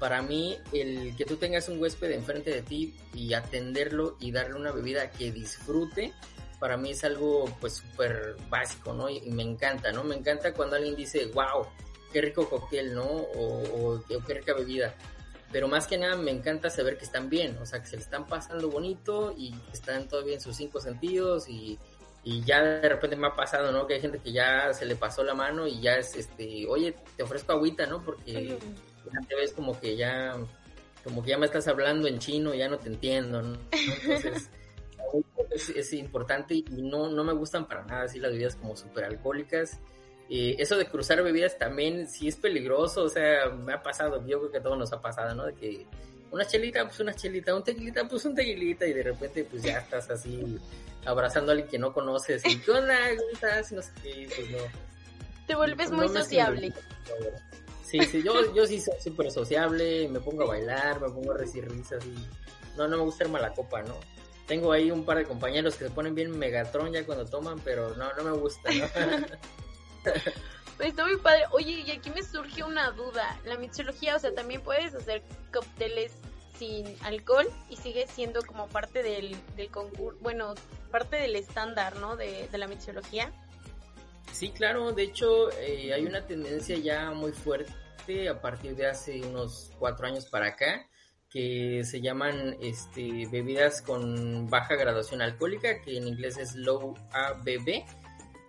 para 0.03 0.21
mí 0.21 0.57
el 0.73 1.15
que 1.15 1.23
tú 1.23 1.37
tengas 1.37 1.69
un 1.69 1.81
huésped 1.81 2.11
enfrente 2.11 2.51
de 2.51 2.61
ti 2.61 2.93
y 3.13 3.33
atenderlo 3.33 4.17
y 4.19 4.33
darle 4.33 4.55
una 4.55 4.73
bebida 4.73 5.09
que 5.09 5.31
disfrute, 5.31 6.11
para 6.59 6.75
mí 6.75 6.91
es 6.91 7.05
algo 7.05 7.45
pues 7.61 7.75
súper 7.75 8.35
básico, 8.49 8.93
¿no? 8.93 9.09
Y, 9.09 9.21
me 9.31 9.43
encanta, 9.43 9.93
¿no? 9.93 10.03
Me 10.03 10.15
encanta 10.15 10.53
cuando 10.53 10.75
alguien 10.75 10.97
dice, 10.97 11.27
wow, 11.27 11.67
qué 12.11 12.19
rico 12.19 12.49
cóctel, 12.49 12.93
¿no? 12.93 13.05
O, 13.05 14.03
qué 14.27 14.33
rica 14.33 14.53
bebida. 14.53 14.93
Pero 15.53 15.69
más 15.69 15.87
que 15.87 15.97
nada 15.97 16.17
me 16.17 16.31
encanta 16.31 16.69
saber 16.69 16.97
que 16.97 17.05
están 17.05 17.29
bien, 17.29 17.57
o 17.61 17.65
sea, 17.65 17.79
que 17.79 17.87
se 17.87 17.95
le 17.95 18.01
están 18.01 18.27
pasando 18.27 18.69
bonito 18.69 19.33
y 19.37 19.55
están 19.71 20.09
todavía 20.09 20.33
en 20.33 20.41
sus 20.41 20.57
cinco 20.57 20.81
sentidos 20.81 21.47
y, 21.47 21.79
y 22.23 22.41
ya 22.43 22.61
de 22.61 22.87
repente 22.87 23.15
me 23.17 23.27
ha 23.27 23.35
pasado, 23.35 23.71
¿no? 23.71 23.85
Que 23.85 23.95
hay 23.95 24.01
gente 24.01 24.19
que 24.19 24.31
ya 24.31 24.73
se 24.73 24.85
le 24.85 24.95
pasó 24.95 25.23
la 25.23 25.33
mano 25.33 25.67
y 25.67 25.81
ya 25.81 25.95
es, 25.95 26.15
este, 26.15 26.65
oye, 26.67 26.95
te 27.17 27.23
ofrezco 27.23 27.51
agüita, 27.51 27.85
¿no? 27.85 28.01
Porque 28.01 28.57
ya 29.05 29.27
te 29.27 29.35
ves 29.35 29.51
como 29.51 29.77
que 29.77 29.97
ya, 29.97 30.37
como 31.03 31.21
que 31.21 31.31
ya 31.31 31.37
me 31.37 31.45
estás 31.45 31.67
hablando 31.67 32.07
en 32.07 32.19
chino, 32.19 32.53
ya 32.53 32.69
no 32.69 32.77
te 32.77 32.87
entiendo, 32.87 33.41
¿no? 33.41 33.57
Entonces, 33.71 34.49
es, 35.75 35.93
importante 35.93 36.55
y 36.55 36.63
no, 36.69 37.09
no 37.09 37.23
me 37.25 37.33
gustan 37.33 37.67
para 37.67 37.83
nada 37.83 38.03
así 38.03 38.19
las 38.19 38.31
bebidas 38.31 38.55
como 38.55 38.77
súper 38.77 39.03
alcohólicas. 39.03 39.79
Eh, 40.29 40.55
eso 40.59 40.77
de 40.77 40.85
cruzar 40.85 41.21
bebidas 41.21 41.57
también 41.57 42.07
sí 42.07 42.29
es 42.29 42.37
peligroso, 42.37 43.03
o 43.03 43.09
sea, 43.09 43.49
me 43.49 43.73
ha 43.73 43.83
pasado, 43.83 44.25
yo 44.25 44.39
creo 44.39 44.51
que 44.51 44.57
a 44.59 44.63
todos 44.63 44.77
nos 44.77 44.93
ha 44.93 45.01
pasado, 45.01 45.35
¿no? 45.35 45.45
De 45.45 45.55
que 45.55 45.85
una 46.31 46.45
chelita, 46.45 46.85
pues 46.85 47.01
una 47.01 47.13
chelita, 47.13 47.53
un 47.53 47.65
tequilita, 47.65 48.07
pues 48.07 48.23
un 48.23 48.33
tequilita, 48.33 48.87
y 48.87 48.93
de 48.93 49.03
repente 49.03 49.43
pues 49.43 49.61
ya 49.61 49.79
estás 49.79 50.09
así 50.09 50.57
abrazando 51.05 51.51
a 51.51 51.53
alguien 51.53 51.69
que 51.69 51.79
no 51.79 51.93
conoces, 51.93 52.45
y 52.45 52.59
¿qué 52.59 52.71
onda? 52.71 52.95
¿Cómo 53.17 53.29
estás? 53.33 53.71
No 53.71 53.81
sé 53.81 53.91
qué, 54.01 54.29
pues 54.35 54.49
no. 54.49 54.57
Te 55.47 55.55
vuelves 55.55 55.91
muy 55.91 56.07
sociable. 56.07 56.73
Sí, 57.83 57.99
sí, 58.05 58.23
yo, 58.23 58.53
yo 58.55 58.65
sí 58.65 58.81
soy 58.81 58.99
súper 58.99 59.29
sociable, 59.31 60.07
me 60.09 60.19
pongo 60.19 60.43
a 60.43 60.47
bailar, 60.47 60.99
me 60.99 61.09
pongo 61.09 61.33
a 61.33 61.37
recibir 61.37 61.69
risas 61.69 62.03
y 62.05 62.15
no, 62.77 62.87
no 62.87 62.97
me 62.97 63.03
gusta 63.03 63.25
ser 63.25 63.31
mala 63.31 63.53
copa, 63.53 63.83
¿no? 63.83 63.95
Tengo 64.47 64.71
ahí 64.71 64.89
un 64.91 65.05
par 65.05 65.17
de 65.17 65.25
compañeros 65.25 65.75
que 65.75 65.85
se 65.85 65.91
ponen 65.91 66.15
bien 66.15 66.37
megatron 66.37 66.91
ya 66.91 67.05
cuando 67.05 67.25
toman, 67.25 67.59
pero 67.59 67.95
no, 67.95 68.11
no 68.13 68.23
me 68.23 68.31
gusta, 68.31 68.71
¿no? 68.71 68.85
Pues 70.77 70.89
está 70.89 71.05
muy 71.05 71.17
padre. 71.17 71.43
Oye, 71.51 71.83
y 71.85 71.91
aquí 71.91 72.09
me 72.09 72.23
surge 72.23 72.63
una 72.63 72.91
duda. 72.91 73.39
La 73.45 73.57
mixología, 73.57 74.15
o 74.15 74.19
sea, 74.19 74.33
también 74.33 74.61
puedes 74.61 74.93
hacer 74.95 75.23
cócteles 75.53 76.13
sin 76.63 76.95
alcohol 77.03 77.47
y 77.69 77.75
sigue 77.75 78.07
siendo 78.07 78.41
como 78.43 78.67
parte 78.67 79.03
del, 79.03 79.35
del 79.57 79.69
concurso, 79.69 80.17
bueno, 80.21 80.55
parte 80.91 81.17
del 81.17 81.35
estándar, 81.35 81.97
¿no? 81.97 82.15
De, 82.15 82.47
de 82.49 82.57
la 82.57 82.67
mixología. 82.67 83.31
Sí, 84.31 84.49
claro, 84.51 84.93
de 84.93 85.03
hecho 85.03 85.51
eh, 85.59 85.93
hay 85.93 86.05
una 86.05 86.25
tendencia 86.25 86.77
ya 86.77 87.11
muy 87.11 87.33
fuerte 87.33 88.29
a 88.29 88.41
partir 88.41 88.75
de 88.75 88.87
hace 88.87 89.21
unos 89.21 89.71
cuatro 89.77 90.07
años 90.07 90.25
para 90.25 90.47
acá 90.47 90.87
que 91.29 91.83
se 91.83 91.99
llaman 91.99 92.57
este, 92.61 93.27
bebidas 93.31 93.81
con 93.81 94.49
baja 94.49 94.75
graduación 94.75 95.21
alcohólica, 95.21 95.81
que 95.81 95.97
en 95.97 96.07
inglés 96.07 96.37
es 96.37 96.55
low 96.55 96.93
ABV, 97.11 97.83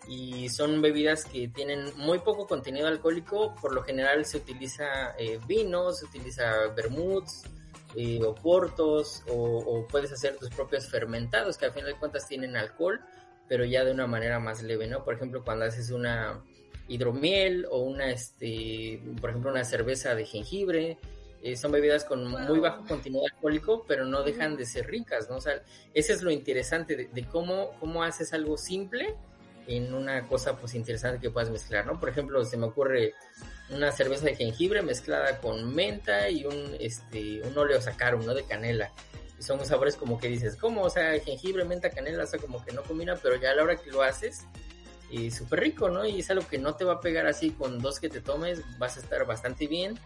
y 0.07 0.51
son 0.51 0.83
bebidas 0.83 1.25
que 1.25 1.49
tienen 1.49 1.97
muy 1.97 2.19
poco 2.19 2.47
contenido 2.47 2.87
alcohólico, 2.87 3.55
por 3.55 3.73
lo 3.73 3.83
general 3.83 4.27
se 4.27 4.37
utiliza 4.37 5.17
eh, 5.19 5.41
vino, 5.47 5.93
se 5.93 6.05
utiliza 6.05 6.69
vermouth, 6.77 7.31
eh, 7.97 8.21
o 8.25 8.35
portos, 8.35 9.23
o, 9.29 9.87
puedes 9.89 10.13
hacer 10.13 10.37
tus 10.37 10.51
propios 10.51 10.89
fermentados, 10.89 11.57
que 11.59 11.67
al 11.67 11.73
final 11.73 11.93
de 11.93 11.99
cuentas 11.99 12.27
tienen 12.27 12.57
alcohol, 12.57 13.01
pero 13.49 13.65
ya 13.65 13.85
de 13.85 13.93
una 13.93 14.07
manera 14.07 14.39
más 14.41 14.63
leve, 14.63 14.87
¿no? 14.87 15.05
Por 15.05 15.15
ejemplo, 15.15 15.45
cuando 15.45 15.65
haces 15.65 15.91
una 15.91 16.43
hidromiel 16.89 17.67
o 17.71 17.81
una, 17.81 18.11
este, 18.11 19.03
por 19.21 19.31
ejemplo, 19.31 19.51
una 19.51 19.65
cerveza 19.65 20.15
de 20.15 20.25
jengibre, 20.25 20.99
eh, 21.45 21.57
son 21.57 21.73
bebidas 21.73 22.07
con 22.07 22.27
muy 22.27 22.59
bajo 22.59 22.87
contenido 22.87 23.23
alcohólico, 23.31 23.85
pero 23.87 24.07
no 24.07 24.23
dejan 24.23 24.57
de 24.57 24.65
ser 24.65 24.87
ricas, 24.87 25.29
¿no? 25.29 25.37
O 25.37 25.41
sea, 25.43 25.63
ese 25.93 26.15
es 26.15 26.23
lo 26.23 26.31
interesante 26.31 27.11
de, 27.13 27.25
cómo, 27.29 27.73
cómo 27.81 28.03
haces 28.03 28.33
algo 28.33 28.57
simple 28.57 29.15
en 29.67 29.93
una 29.93 30.27
cosa 30.27 30.57
pues 30.57 30.75
interesante 30.75 31.21
que 31.21 31.31
puedas 31.31 31.51
mezclar, 31.51 31.85
¿no? 31.85 32.01
Por 32.01 32.09
ejemplo, 32.09 32.43
se 32.47 32.57
me 32.57 32.65
ocurre 32.65 33.13
una 33.71 33.93
cerveza 33.93 34.27
de 34.27 34.37
jengibre 34.37 34.83
mezclada 34.83 35.39
con 35.39 35.75
menta 35.75 36.29
y 36.29 36.45
un 36.45 36.77
este 36.79 37.43
un 37.43 37.57
óleo 37.57 37.79
¿no? 38.25 38.35
De 38.35 38.45
canela. 38.45 38.93
Y 39.39 39.43
son 39.43 39.65
sabores 39.65 39.97
como 39.97 40.19
que 40.19 40.29
dices, 40.29 40.57
¿cómo? 40.57 40.83
O 40.83 40.91
sea, 40.91 41.19
jengibre, 41.21 41.65
menta, 41.65 41.91
canela, 41.91 42.25
o 42.25 42.27
sea, 42.27 42.39
como 42.39 42.65
que 42.65 42.73
no 42.73 42.83
combina, 42.83 43.17
pero 43.17 43.37
ya 43.37 43.51
a 43.51 43.55
la 43.55 43.65
hora 43.65 43.77
que 43.77 43.91
lo 43.91 44.03
haces, 44.03 44.45
y 45.11 45.31
súper 45.31 45.61
rico, 45.61 45.89
¿no? 45.89 46.05
Y 46.05 46.21
es 46.21 46.31
algo 46.31 46.47
que 46.47 46.59
no 46.59 46.75
te 46.75 46.85
va 46.85 46.95
a 46.95 47.01
pegar 47.01 47.27
así 47.27 47.51
con 47.51 47.79
dos 47.79 48.01
que 48.01 48.09
te 48.09 48.21
tomes, 48.21 48.63
vas 48.79 48.97
a 48.97 49.01
estar 49.01 49.25
bastante 49.27 49.67
bien 49.67 49.99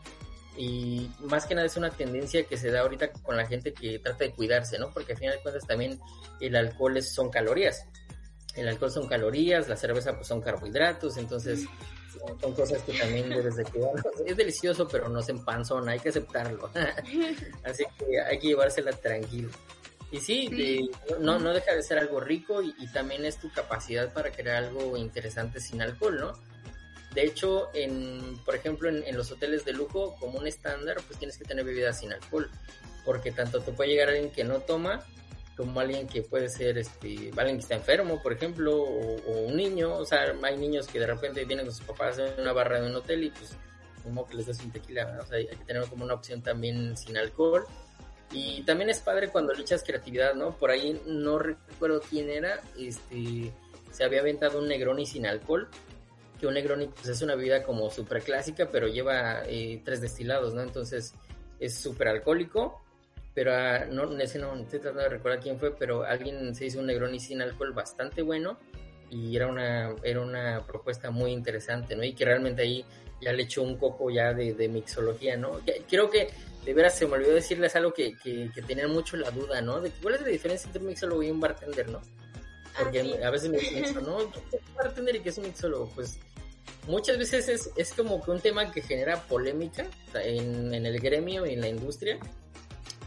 y 0.59 1.09
más 1.21 1.47
que 1.47 1.55
nada 1.55 1.67
es 1.67 1.77
una 1.77 1.91
tendencia 1.91 2.45
que 2.45 2.57
se 2.57 2.71
da 2.71 2.81
ahorita 2.81 3.13
con 3.13 3.37
la 3.37 3.47
gente 3.47 3.73
que 3.73 4.01
trata 4.01 4.25
de 4.25 4.33
cuidarse, 4.33 4.79
¿no? 4.79 4.91
Porque 4.91 5.13
al 5.13 5.19
final 5.19 5.37
de 5.37 5.43
cuentas 5.43 5.67
también 5.67 6.01
el 6.41 6.57
alcohol 6.57 7.01
son 7.01 7.31
calorías. 7.31 7.87
El 8.57 8.67
alcohol 8.67 8.91
son 8.91 9.07
calorías, 9.07 9.69
la 9.69 9.77
cerveza 9.77 10.17
pues 10.17 10.27
son 10.27 10.41
carbohidratos, 10.41 11.17
entonces 11.17 11.67
son 12.41 12.55
cosas 12.55 12.83
que 12.83 12.99
también 12.99 13.29
debes 13.31 13.57
de 13.57 13.65
cuidar. 13.65 13.93
Es 14.27 14.37
delicioso, 14.37 14.89
pero 14.89 15.09
no 15.09 15.23
se 15.23 15.33
empanzona, 15.33 15.93
hay 15.93 16.01
que 16.01 16.11
aceptarlo. 16.11 16.71
Así 17.65 17.85
que 17.99 18.21
hay 18.21 18.39
que 18.39 18.49
llevársela 18.49 18.93
tranquilo. 18.93 19.51
Y 20.11 20.21
sí, 20.21 20.91
no, 21.21 21.39
no 21.39 21.53
deja 21.53 21.75
de 21.75 21.83
ser 21.83 21.99
algo 21.99 22.19
rico 22.19 22.63
y, 22.63 22.75
y, 22.79 22.87
también 22.93 23.27
es 23.27 23.39
tu 23.39 23.53
capacidad 23.53 24.11
para 24.13 24.31
crear 24.31 24.65
algo 24.65 24.97
interesante 24.97 25.61
sin 25.61 25.83
alcohol, 25.83 26.19
¿no? 26.19 26.33
De 27.15 27.25
hecho, 27.25 27.69
en, 27.75 28.39
por 28.45 28.55
ejemplo, 28.55 28.89
en, 28.89 29.17
los 29.17 29.31
hoteles 29.33 29.65
de 29.65 29.73
lujo, 29.73 30.15
como 30.21 30.39
un 30.39 30.47
estándar, 30.47 30.99
pues 31.07 31.19
tienes 31.19 31.39
que 31.39 31.45
tener 31.45 31.65
bebidas 31.65 32.01
sin 32.01 32.13
alcohol, 32.13 32.51
porque 33.05 33.33
tanto 33.33 33.61
te 33.61 33.73
puede 33.73 33.91
llegar 33.91 34.09
alguien 34.09 34.31
que 34.31 34.45
no 34.45 34.61
toma, 34.61 35.05
como 35.59 35.81
alguien 35.81 36.07
que 36.07 36.23
puede 36.23 36.49
ser, 36.49 36.79
este, 36.79 37.33
alguien 37.37 37.57
que 37.57 37.63
está 37.63 37.75
enfermo, 37.75 38.23
por 38.23 38.33
ejemplo, 38.33 38.81
o, 38.81 39.33
un 39.41 39.57
niño, 39.57 39.93
o 39.93 40.07
sea, 40.07 40.33
hay 40.45 40.57
niños 40.57 40.87
que 40.87 41.01
de 41.01 41.07
repente 41.09 41.45
vienen 41.45 41.67
con 41.67 41.75
sus 41.75 41.85
papás 41.85 42.17
en 42.21 42.41
una 42.41 42.53
barra 42.53 42.81
de 42.81 42.89
un 42.89 42.95
hotel 42.95 43.25
y 43.25 43.31
pues 43.31 43.57
como 44.05 44.25
que 44.25 44.37
les 44.37 44.47
das 44.47 44.61
un 44.61 44.71
tequila, 44.71 45.19
o 45.21 45.27
sea, 45.27 45.39
hay 45.39 45.49
que 45.49 45.57
tener 45.65 45.85
como 45.87 46.05
una 46.05 46.15
opción 46.15 46.43
también 46.43 46.97
sin 46.97 47.17
alcohol. 47.17 47.67
Y 48.31 48.63
también 48.63 48.89
es 48.89 49.01
padre 49.01 49.31
cuando 49.31 49.53
le 49.53 49.63
echas 49.63 49.83
creatividad, 49.83 50.35
¿no? 50.35 50.57
Por 50.57 50.71
ahí 50.71 51.01
no 51.07 51.41
recuerdo 51.41 52.03
quién 52.09 52.31
era, 52.31 52.61
este, 52.79 53.53
se 53.91 54.05
había 54.05 54.21
aventado 54.21 54.61
un 54.61 54.69
Negroni 54.69 55.07
sin 55.07 55.27
alcohol, 55.27 55.69
que 56.39 56.47
un 56.47 56.55
Negroni 56.55 56.87
pues, 56.87 57.09
es 57.09 57.21
una 57.21 57.35
bebida 57.35 57.65
como 57.65 57.91
súper 57.91 58.23
clásica, 58.23 58.69
pero 58.71 58.87
lleva 58.87 59.43
eh, 59.47 59.83
tres 59.85 60.01
destilados, 60.01 60.55
¿no? 60.55 60.63
Entonces 60.63 61.15
es 61.59 61.75
súper 61.75 62.07
alcohólico, 62.07 62.81
pero 63.35 63.53
uh, 63.53 63.93
no, 63.93 64.19
ese 64.19 64.39
no 64.39 64.55
estoy 64.57 64.81
tratando 64.81 65.03
de 65.05 65.09
recordar 65.11 65.41
quién 65.41 65.59
fue, 65.59 65.75
pero 65.77 66.05
alguien 66.05 66.55
se 66.55 66.67
hizo 66.67 66.81
un 66.81 66.87
Negroni 66.87 67.21
sin 67.21 67.43
alcohol 67.43 67.73
bastante 67.73 68.23
bueno 68.23 68.59
y 69.11 69.37
era 69.37 69.47
una, 69.47 69.95
era 70.03 70.21
una 70.21 70.65
propuesta 70.67 71.11
muy 71.11 71.33
interesante, 71.33 71.97
¿no? 71.97 72.05
Y 72.05 72.15
que 72.15 72.25
realmente 72.25 72.63
ahí 72.63 72.85
ya 73.21 73.33
le 73.33 73.45
echó 73.45 73.63
un 73.63 73.77
coco 73.77 74.11
ya 74.11 74.33
de, 74.35 74.69
mixología, 74.69 75.37
¿no? 75.37 75.61
Creo 75.89 76.11
que 76.11 76.29
de 76.65 76.75
veras 76.75 76.97
se 76.97 77.07
me 77.07 77.15
olvidó 77.15 77.35
decirles 77.35 77.75
algo 77.77 77.93
que, 77.93 78.17
que, 78.17 78.51
que 78.55 78.63
tenían 78.63 78.91
mucho 78.91 79.17
la 79.17 79.31
duda, 79.31 79.61
¿no? 79.63 79.81
De 79.81 79.91
cuál 79.91 80.17
es 80.17 80.23
la 80.23 80.29
diferencia 80.29 80.67
entre 80.67 80.83
un 80.83 80.89
mixólogo 80.89 81.23
y 81.23 81.31
un 81.31 81.41
bartender, 81.41 81.89
¿no? 81.89 82.01
Porque 82.79 83.19
ah, 83.23 83.29
a 83.29 83.31
veces 83.31 83.51
me 83.51 83.59
dicen 83.59 83.95
¿no? 84.05 84.19
¿Qué 84.51 84.57
es 84.57 84.63
un 84.69 84.75
bartender 84.75 85.17
y 85.17 85.21
qué 85.21 85.29
es 85.31 85.39
un 85.39 85.45
mixólogo? 85.45 85.91
Pues 85.95 86.19
muchas 86.87 87.19
veces 87.19 87.49
es, 87.49 87.71
es 87.77 87.93
como 87.93 88.23
que 88.23 88.31
un 88.31 88.41
tema 88.41 88.71
que 88.71 88.83
genera 88.83 89.21
polémica 89.23 89.87
en, 90.15 90.73
en, 90.75 90.87
el 90.87 91.01
gremio 91.01 91.47
y 91.47 91.55
en 91.55 91.61
la 91.61 91.69
industria, 91.69 92.19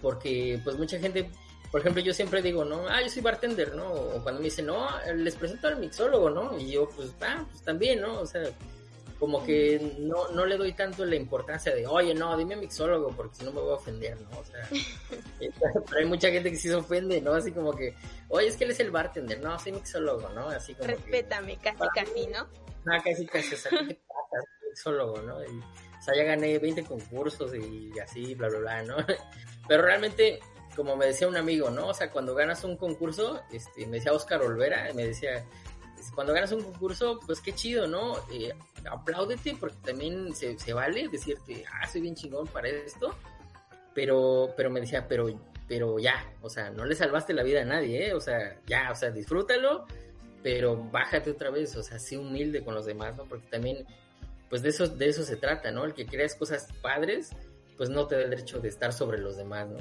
porque 0.02 0.60
pues 0.64 0.78
mucha 0.78 1.00
gente, 1.00 1.30
por 1.72 1.82
ejemplo, 1.82 2.02
yo 2.02 2.14
siempre 2.14 2.42
digo, 2.42 2.66
¿no? 2.66 2.88
Ah, 2.88 3.02
yo 3.02 3.10
soy 3.10 3.22
bartender, 3.22 3.76
¿no? 3.76 3.92
O 3.92 4.24
cuando 4.24 4.40
me 4.40 4.46
dicen, 4.46 4.66
no, 4.66 4.88
les 5.16 5.36
presento 5.36 5.68
al 5.68 5.80
mixólogo, 5.80 6.30
¿no? 6.30 6.58
Y 6.58 6.72
yo, 6.72 6.90
pues, 6.90 7.14
ah, 7.22 7.46
pues 7.50 7.64
también, 7.64 8.02
¿no? 8.02 8.22
O 8.22 8.26
sea, 8.26 8.44
como 9.22 9.46
que 9.46 9.80
no, 10.00 10.30
no 10.30 10.48
le 10.48 10.58
doy 10.58 10.74
tanto 10.74 11.06
la 11.06 11.16
importancia 11.16 11.76
de, 11.76 11.86
oye, 11.86 12.12
no, 12.16 12.36
dime 12.36 12.56
mixólogo, 12.56 13.10
porque 13.10 13.36
si 13.36 13.46
no 13.46 13.52
me 13.52 13.62
voy 13.62 13.70
a 13.70 13.76
ofender, 13.76 14.20
¿no? 14.20 14.40
O 14.40 14.44
sea, 14.44 14.68
pero 15.40 16.00
hay 16.00 16.06
mucha 16.06 16.30
gente 16.32 16.50
que 16.50 16.58
sí 16.58 16.68
se 16.68 16.74
ofende, 16.74 17.22
¿no? 17.22 17.34
Así 17.34 17.52
como 17.52 17.72
que, 17.76 17.94
oye, 18.30 18.48
es 18.48 18.58
que 18.58 18.64
él 18.64 18.72
es 18.72 18.80
el 18.80 18.90
bartender, 18.90 19.40
no, 19.40 19.60
soy 19.60 19.74
mixólogo, 19.74 20.28
¿no? 20.30 20.50
Así 20.50 20.74
como 20.74 20.88
Respétame, 20.88 21.56
casi, 21.58 21.84
casi, 21.94 22.28
¿no? 22.28 22.48
Ah, 22.88 23.00
casi, 23.04 23.28
casi, 23.28 23.54
o 23.54 23.58
sea, 23.58 23.70
¿qué 23.70 24.00
pasa? 24.08 24.48
Mixólogo, 24.68 25.22
¿no? 25.22 25.44
Y, 25.44 25.60
o 25.60 26.02
sea, 26.04 26.16
ya 26.16 26.24
gané 26.24 26.58
20 26.58 26.84
concursos 26.84 27.54
y 27.54 27.92
así, 28.00 28.34
bla, 28.34 28.50
bla, 28.50 28.58
bla, 28.58 28.82
¿no? 28.82 28.98
Pero 29.68 29.84
realmente, 29.84 30.40
como 30.76 30.96
me 30.96 31.08
decía 31.08 31.28
un 31.28 31.38
amigo, 31.38 31.70
¿no? 31.70 31.88
O 31.88 31.94
sea, 31.94 32.12
cuando 32.12 32.36
ganas 32.36 32.64
un 32.64 32.78
concurso, 32.78 33.42
este, 33.52 33.86
me 33.88 33.98
decía 33.98 34.14
Oscar 34.14 34.42
Olvera, 34.42 34.92
me 34.94 35.06
decía, 35.06 35.46
cuando 36.16 36.34
ganas 36.34 36.52
un 36.52 36.64
concurso, 36.64 37.20
pues 37.26 37.40
qué 37.40 37.54
chido, 37.54 37.88
¿no? 37.88 38.18
Eh, 38.32 38.54
apláudete 38.90 39.56
porque 39.60 39.78
también 39.84 40.34
se, 40.34 40.58
se, 40.58 40.74
vale 40.74 41.08
decirte, 41.08 41.64
ah, 41.72 41.88
soy 41.88 42.02
bien 42.02 42.16
chingón 42.16 42.48
para 42.48 42.68
esto. 42.68 43.16
Pero, 43.94 44.54
pero 44.56 44.70
me 44.70 44.80
decía, 44.80 45.08
pero, 45.08 45.28
pero 45.68 46.00
ya, 46.00 46.34
o 46.42 46.50
sea, 46.50 46.70
no 46.70 46.86
le 46.86 46.96
salvaste 46.96 47.34
la 47.34 47.44
vida 47.44 47.62
a 47.62 47.66
nadie, 47.66 48.08
¿eh? 48.08 48.14
O 48.14 48.22
sea, 48.22 48.58
ya, 48.66 48.90
o 48.92 48.96
sea, 48.96 49.12
disfrútalo, 49.12 49.86
pero 50.42 50.78
bájate 50.78 51.32
otra 51.32 51.50
vez, 51.50 51.76
o 51.76 51.84
sea, 51.84 52.00
sé 52.00 52.18
humilde 52.18 52.64
con 52.64 52.74
los 52.74 52.86
demás, 52.86 53.18
¿no? 53.18 53.26
Porque 53.26 53.48
también, 53.48 53.86
pues 54.50 54.62
de 54.62 54.70
eso, 54.70 54.88
de 54.88 55.10
eso 55.10 55.24
se 55.24 55.36
trata, 55.36 55.72
¿no? 55.72 55.84
El 55.84 55.94
que 55.94 56.06
creas 56.06 56.36
cosas 56.36 56.70
padres, 56.82 57.32
pues 57.82 57.90
no 57.90 58.06
te 58.06 58.14
da 58.14 58.22
el 58.22 58.30
derecho 58.30 58.60
de 58.60 58.70
estar 58.70 58.94
sobre 58.94 59.18
los 59.18 59.38
demás, 59.38 59.68
¿no? 59.68 59.80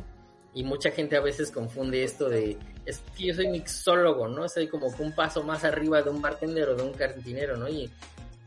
Y 0.54 0.64
mucha 0.64 0.90
gente 0.90 1.18
a 1.18 1.20
veces 1.20 1.50
confunde 1.50 2.02
esto 2.02 2.30
de, 2.30 2.56
es 2.86 3.02
que 3.14 3.26
yo 3.26 3.34
soy 3.34 3.48
mixólogo, 3.48 4.26
¿no? 4.26 4.48
Soy 4.48 4.68
como 4.68 4.86
un 4.86 5.14
paso 5.14 5.42
más 5.42 5.64
arriba 5.64 6.00
de 6.00 6.08
un 6.08 6.22
bartender 6.22 6.70
o 6.70 6.74
de 6.74 6.82
un 6.82 6.94
cantinero, 6.94 7.58
¿no? 7.58 7.68
Y 7.68 7.90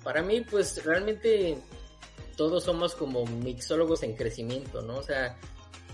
para 0.04 0.24
mí, 0.24 0.42
pues 0.42 0.84
realmente 0.84 1.56
todos 2.36 2.64
somos 2.64 2.96
como 2.96 3.28
mixólogos 3.28 4.02
en 4.02 4.16
crecimiento, 4.16 4.82
¿no? 4.82 4.98
O 4.98 5.04
sea, 5.04 5.38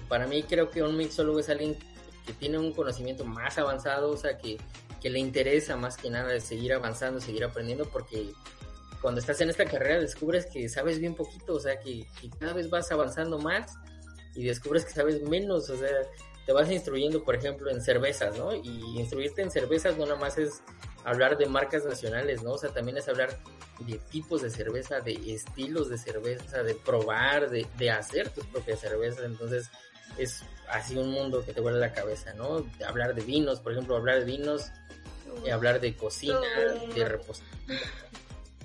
para 0.08 0.26
mí 0.26 0.42
creo 0.44 0.70
que 0.70 0.82
un 0.82 0.96
mixólogo 0.96 1.42
es 1.42 1.50
alguien 1.50 1.78
que 2.26 2.32
tiene 2.32 2.60
un 2.60 2.72
conocimiento 2.72 3.26
más 3.26 3.58
avanzado, 3.58 4.12
o 4.12 4.16
sea, 4.16 4.38
que, 4.38 4.58
que 5.02 5.10
le 5.10 5.20
interesa 5.20 5.76
más 5.76 5.98
que 5.98 6.10
nada 6.10 6.40
seguir 6.40 6.72
avanzando, 6.72 7.20
seguir 7.20 7.44
aprendiendo, 7.44 7.84
porque 7.90 8.32
cuando 9.02 9.20
estás 9.20 9.40
en 9.42 9.50
esta 9.50 9.66
carrera 9.66 10.00
descubres 10.00 10.46
que 10.46 10.68
sabes 10.70 11.00
bien 11.00 11.16
poquito, 11.16 11.54
o 11.54 11.60
sea, 11.60 11.80
que, 11.80 12.08
cada 12.40 12.54
vez 12.54 12.70
vas 12.70 12.92
avanzando 12.92 13.40
más 13.40 13.74
y 14.36 14.44
descubres 14.44 14.86
que 14.86 14.92
sabes 14.92 15.22
menos, 15.22 15.70
o 15.70 15.78
sea, 15.78 15.90
te 16.46 16.54
vas 16.54 16.70
instruyendo, 16.72 17.24
por 17.24 17.36
ejemplo, 17.36 17.70
en 17.70 17.82
cervezas, 17.82 18.38
¿no? 18.38 18.54
Y 18.54 19.00
instruirte 19.00 19.42
en 19.42 19.52
cervezas 19.52 19.98
no 19.98 20.06
nada 20.06 20.20
más 20.20 20.38
es 20.38 20.62
hablar 21.04 21.38
de 21.38 21.46
marcas 21.46 21.86
nacionales, 21.86 22.44
¿no? 22.44 22.54
O 22.54 22.58
sea, 22.58 22.72
también 22.72 22.98
es 22.98 23.08
hablar 23.08 23.38
de 23.80 23.98
tipos 24.10 24.42
de 24.42 24.50
cerveza, 24.50 25.00
de 25.00 25.14
estilos 25.34 25.90
de 25.90 25.98
cerveza, 25.98 26.64
de 26.64 26.76
probar, 26.76 27.50
de, 27.50 27.68
de 27.78 27.92
hacer 27.92 28.30
tus 28.30 28.46
propias 28.48 28.80
cervezas. 28.80 29.24
Entonces, 29.24 29.70
es 30.18 30.44
así 30.70 30.98
un 30.98 31.12
mundo 31.12 31.46
que 31.46 31.54
te 31.54 31.62
vuelve 31.62 31.80
la 31.80 31.94
cabeza, 31.94 32.34
¿no? 32.34 32.66
Hablar 32.86 33.16
de 33.16 33.22
vinos, 33.22 33.60
por 33.60 33.72
ejemplo, 33.72 33.96
hablar 33.96 34.20
de 34.20 34.26
vinos, 34.26 34.72
hablar 35.52 35.80
de 35.80 35.96
cocina, 35.96 36.40
de 36.94 37.06
repostería. 37.06 37.80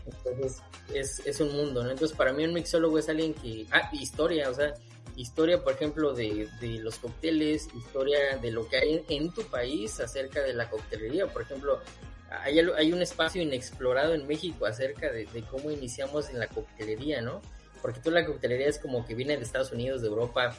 Entonces, 0.06 0.62
es, 0.92 1.26
es 1.26 1.40
un 1.40 1.52
mundo, 1.56 1.82
¿no? 1.82 1.90
Entonces, 1.90 2.16
para 2.16 2.32
mí 2.32 2.44
un 2.44 2.52
mixólogo 2.52 2.98
es 2.98 3.08
alguien 3.08 3.34
que... 3.34 3.66
Ah, 3.70 3.88
historia, 3.92 4.50
o 4.50 4.54
sea, 4.54 4.74
historia, 5.16 5.62
por 5.62 5.74
ejemplo, 5.74 6.12
de, 6.12 6.48
de, 6.60 6.78
los 6.78 6.98
cócteles, 6.98 7.68
historia 7.74 8.36
de 8.40 8.50
lo 8.50 8.68
que 8.68 8.76
hay 8.76 9.04
en, 9.08 9.32
tu 9.32 9.42
país 9.44 10.00
acerca 10.00 10.42
de 10.42 10.54
la 10.54 10.68
coctelería. 10.68 11.26
Por 11.26 11.42
ejemplo, 11.42 11.80
hay, 12.30 12.58
hay 12.58 12.92
un 12.92 13.02
espacio 13.02 13.42
inexplorado 13.42 14.14
en 14.14 14.26
México 14.26 14.66
acerca 14.66 15.10
de, 15.10 15.26
cómo 15.50 15.70
iniciamos 15.70 16.30
en 16.30 16.38
la 16.38 16.48
coctelería, 16.48 17.20
¿no? 17.20 17.40
Porque 17.80 18.00
toda 18.00 18.20
la 18.20 18.26
coctelería 18.26 18.68
es 18.68 18.78
como 18.78 19.04
que 19.06 19.14
viene 19.14 19.36
de 19.36 19.42
Estados 19.42 19.72
Unidos, 19.72 20.02
de 20.02 20.08
Europa, 20.08 20.56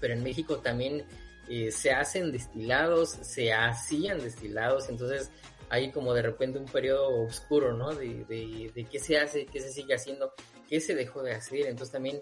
pero 0.00 0.14
en 0.14 0.22
México 0.22 0.58
también 0.58 1.04
eh, 1.48 1.70
se 1.70 1.92
hacen 1.92 2.32
destilados, 2.32 3.10
se 3.10 3.52
hacían 3.52 4.20
destilados, 4.20 4.88
entonces 4.88 5.30
hay 5.70 5.90
como 5.90 6.14
de 6.14 6.22
repente 6.22 6.58
un 6.58 6.66
periodo 6.66 7.22
oscuro, 7.22 7.74
¿no? 7.74 7.94
De, 7.94 8.24
de, 8.24 8.70
de 8.74 8.84
qué 8.84 8.98
se 8.98 9.18
hace, 9.18 9.46
qué 9.46 9.60
se 9.60 9.70
sigue 9.70 9.94
haciendo, 9.94 10.32
qué 10.68 10.80
se 10.80 10.94
dejó 10.94 11.22
de 11.22 11.32
hacer. 11.32 11.66
Entonces 11.66 11.92
también 11.92 12.20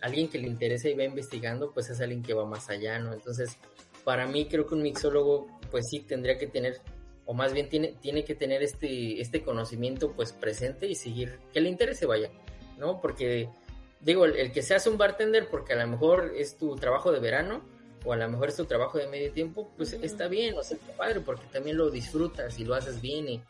alguien 0.00 0.28
que 0.28 0.38
le 0.38 0.48
interesa 0.48 0.88
y 0.88 0.94
va 0.94 1.04
investigando, 1.04 1.72
pues 1.72 1.90
es 1.90 2.00
alguien 2.00 2.22
que 2.22 2.34
va 2.34 2.44
más 2.46 2.70
allá, 2.70 2.98
¿no? 2.98 3.12
Entonces, 3.12 3.56
para 4.04 4.26
mí 4.26 4.46
creo 4.46 4.66
que 4.66 4.74
un 4.74 4.82
mixólogo, 4.82 5.46
pues 5.70 5.88
sí, 5.88 6.00
tendría 6.00 6.38
que 6.38 6.46
tener, 6.46 6.80
o 7.26 7.34
más 7.34 7.52
bien 7.52 7.68
tiene, 7.68 7.94
tiene 8.00 8.24
que 8.24 8.34
tener 8.34 8.62
este, 8.62 9.20
este 9.20 9.42
conocimiento 9.42 10.12
pues 10.12 10.32
presente 10.32 10.86
y 10.86 10.94
seguir, 10.94 11.38
que 11.52 11.60
le 11.60 11.68
interese, 11.68 12.06
vaya, 12.06 12.30
¿no? 12.78 13.00
Porque, 13.00 13.48
digo, 14.00 14.24
el, 14.24 14.52
que 14.52 14.62
se 14.62 14.74
hace 14.74 14.88
un 14.88 14.98
bartender, 14.98 15.48
porque 15.50 15.74
a 15.74 15.76
lo 15.76 15.86
mejor 15.86 16.32
es 16.36 16.56
tu 16.56 16.76
trabajo 16.76 17.12
de 17.12 17.20
verano, 17.20 17.62
o 18.04 18.12
a 18.12 18.16
lo 18.16 18.28
mejor 18.28 18.48
es 18.48 18.56
tu 18.56 18.64
trabajo 18.64 18.98
de 18.98 19.06
medio 19.06 19.32
tiempo, 19.32 19.72
pues 19.76 19.92
está 19.92 20.28
bien, 20.28 20.56
o 20.56 20.62
sea, 20.62 20.76
está 20.76 20.92
padre 20.96 21.20
porque 21.20 21.46
también 21.52 21.76
lo 21.76 21.90
disfrutas 21.90 22.58
y 22.58 22.64
lo 22.64 22.74
haces 22.74 23.00
bien 23.00 23.28
y, 23.28 23.42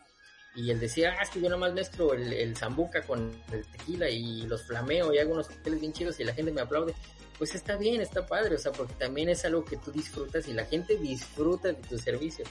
y 0.57 0.71
el 0.71 0.81
decir, 0.81 1.07
ah, 1.07 1.23
es 1.23 1.31
que 1.31 1.41
yo 1.41 1.49
nomás 1.49 1.73
mezclo 1.73 2.13
el, 2.13 2.33
el 2.33 2.57
zambuca 2.57 3.03
con 3.03 3.31
el 3.53 3.67
tequila 3.67 4.09
y 4.09 4.43
los 4.43 4.63
flameo 4.63 5.13
y 5.13 5.19
hago 5.19 5.33
unos 5.33 5.49
cócteles 5.49 5.81
bien 5.81 5.93
chidos 5.93 6.19
y 6.21 6.25
la 6.25 6.35
gente 6.35 6.53
me 6.53 6.61
aplaude, 6.61 6.95
pues 7.39 7.55
está 7.55 7.77
bien, 7.77 8.01
está 8.01 8.27
padre, 8.27 8.57
o 8.57 8.59
sea, 8.59 8.73
porque 8.73 8.95
también 8.95 9.29
es 9.29 9.45
algo 9.45 9.65
que 9.65 9.77
tú 9.77 9.91
disfrutas 9.91 10.47
y 10.49 10.53
la 10.53 10.65
gente 10.67 10.97
disfruta 10.97 11.69
de 11.69 11.75
tu 11.75 11.99
servicio, 11.99 12.45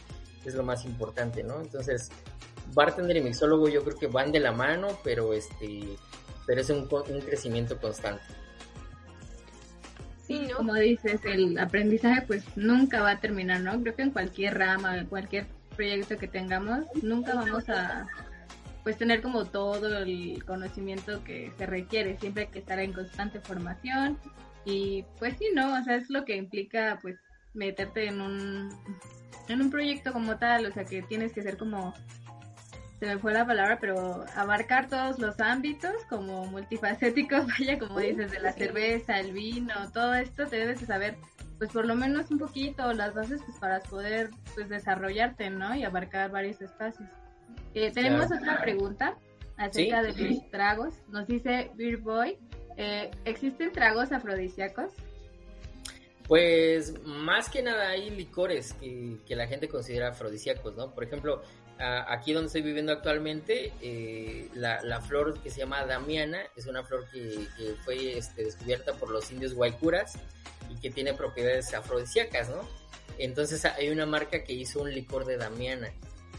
es 0.46 0.56
lo 0.56 0.64
más 0.64 0.86
importante, 0.86 1.44
¿no? 1.44 1.62
Entonces, 1.62 2.10
bartender 2.74 3.18
y 3.18 3.22
mixólogo 3.22 3.68
yo 3.68 3.84
creo 3.84 3.98
que 3.98 4.08
van 4.08 4.32
de 4.32 4.40
la 4.40 4.52
mano, 4.52 5.00
pero 5.04 5.34
este, 5.34 5.98
pero 6.48 6.62
es 6.62 6.70
un, 6.70 6.88
un 6.90 7.22
crecimiento 7.22 7.78
constante. 7.78 8.24
Sí, 10.30 10.48
como 10.56 10.76
dices, 10.76 11.22
el 11.26 11.58
aprendizaje 11.58 12.22
pues 12.22 12.44
nunca 12.56 13.02
va 13.02 13.14
a 13.14 13.20
terminar, 13.20 13.62
¿no? 13.62 13.82
Creo 13.82 13.96
que 13.96 14.04
en 14.04 14.12
cualquier 14.12 14.60
rama, 14.60 14.96
en 14.96 15.08
cualquier 15.08 15.48
proyecto 15.76 16.20
que 16.20 16.28
tengamos, 16.28 16.86
nunca 17.02 17.34
vamos 17.34 17.68
a 17.68 18.06
pues 18.84 18.96
tener 18.96 19.24
como 19.24 19.46
todo 19.46 19.98
el 19.98 20.46
conocimiento 20.46 21.24
que 21.24 21.52
se 21.58 21.66
requiere, 21.66 22.16
siempre 22.20 22.44
hay 22.44 22.50
que 22.50 22.60
estar 22.60 22.78
en 22.78 22.94
constante 22.94 23.40
formación 23.40 24.20
y 24.66 25.04
pues 25.18 25.36
sí, 25.40 25.48
¿no? 25.56 25.74
O 25.74 25.84
sea, 25.84 25.96
es 25.96 26.12
lo 26.12 26.26
que 26.26 26.36
implica 26.36 27.00
pues 27.02 27.18
meterte 27.56 28.06
en 28.06 28.22
un 28.22 28.70
en 29.48 29.62
un 29.64 29.72
proyecto 29.72 30.14
como 30.14 30.38
tal, 30.38 30.68
o 30.68 30.72
sea, 30.72 30.86
que 30.86 31.02
tienes 31.02 31.34
que 31.34 31.42
ser 31.42 31.58
como 31.58 31.96
se 33.00 33.06
me 33.06 33.18
fue 33.18 33.32
la 33.32 33.46
palabra, 33.46 33.78
pero 33.80 34.26
abarcar 34.36 34.90
todos 34.90 35.20
los 35.20 35.40
ámbitos 35.40 35.94
como 36.10 36.46
multifacéticos, 36.48 37.46
vaya, 37.60 37.80
como 37.80 38.00
dices, 38.00 38.32
de 38.32 38.40
la 38.40 38.52
cerveza, 38.52 39.20
el 39.20 39.32
vino, 39.32 39.74
todo 39.94 40.14
esto, 40.16 40.46
te 40.48 40.58
debes 40.58 40.82
de 40.82 40.86
saber, 40.86 41.16
pues 41.58 41.72
por 41.72 41.86
lo 41.86 41.96
menos 41.96 42.30
un 42.30 42.40
poquito 42.40 42.92
las 42.94 43.14
bases 43.14 43.42
pues 43.46 43.58
para 43.58 43.80
poder 43.80 44.32
pues 44.54 44.68
desarrollarte, 44.68 45.50
¿no? 45.50 45.74
Y 45.76 45.84
abarcar 45.84 46.30
varios 46.30 46.62
espacios. 46.62 47.08
Eh, 47.74 47.92
tenemos 47.92 48.26
otra 48.26 48.60
pregunta 48.62 49.18
acerca 49.56 50.02
de 50.02 50.14
los 50.14 50.50
tragos. 50.50 50.94
Nos 51.10 51.28
dice 51.28 51.72
Beer 51.76 51.98
Boy, 51.98 52.38
eh, 52.76 53.12
¿existen 53.24 53.72
tragos 53.72 54.12
afrodisíacos? 54.12 54.92
Pues 56.28 56.94
más 57.06 57.50
que 57.50 57.64
nada 57.64 57.90
hay 57.90 58.10
licores 58.12 58.74
que, 58.74 59.18
que 59.26 59.36
la 59.36 59.48
gente 59.48 59.68
considera 59.68 60.10
afrodisíacos, 60.10 60.76
¿no? 60.76 60.94
Por 60.94 61.04
ejemplo, 61.04 61.42
aquí 61.80 62.34
donde 62.34 62.48
estoy 62.48 62.62
viviendo 62.62 62.92
actualmente, 62.92 63.72
eh, 63.82 64.50
la, 64.54 65.02
flor 65.02 65.42
que 65.42 65.50
se 65.50 65.60
llama 65.60 65.86
Damiana 65.86 66.42
es 66.56 66.68
una 66.68 66.84
flor 66.84 67.06
que, 67.10 67.48
fue 67.86 68.18
este, 68.18 68.44
descubierta 68.44 68.94
por 68.94 69.10
los 69.10 69.32
indios 69.32 69.54
guaycuras 69.54 70.18
y 70.70 70.76
que 70.76 70.92
tiene 70.92 71.14
propiedades 71.14 71.74
afrodisíacas, 71.74 72.50
¿no? 72.50 72.68
Entonces 73.18 73.64
hay 73.66 73.90
una 73.90 74.06
marca 74.06 74.44
que 74.44 74.54
hizo 74.54 74.82
un 74.82 74.94
licor 74.94 75.26
de 75.26 75.38
Damiana. 75.38 75.92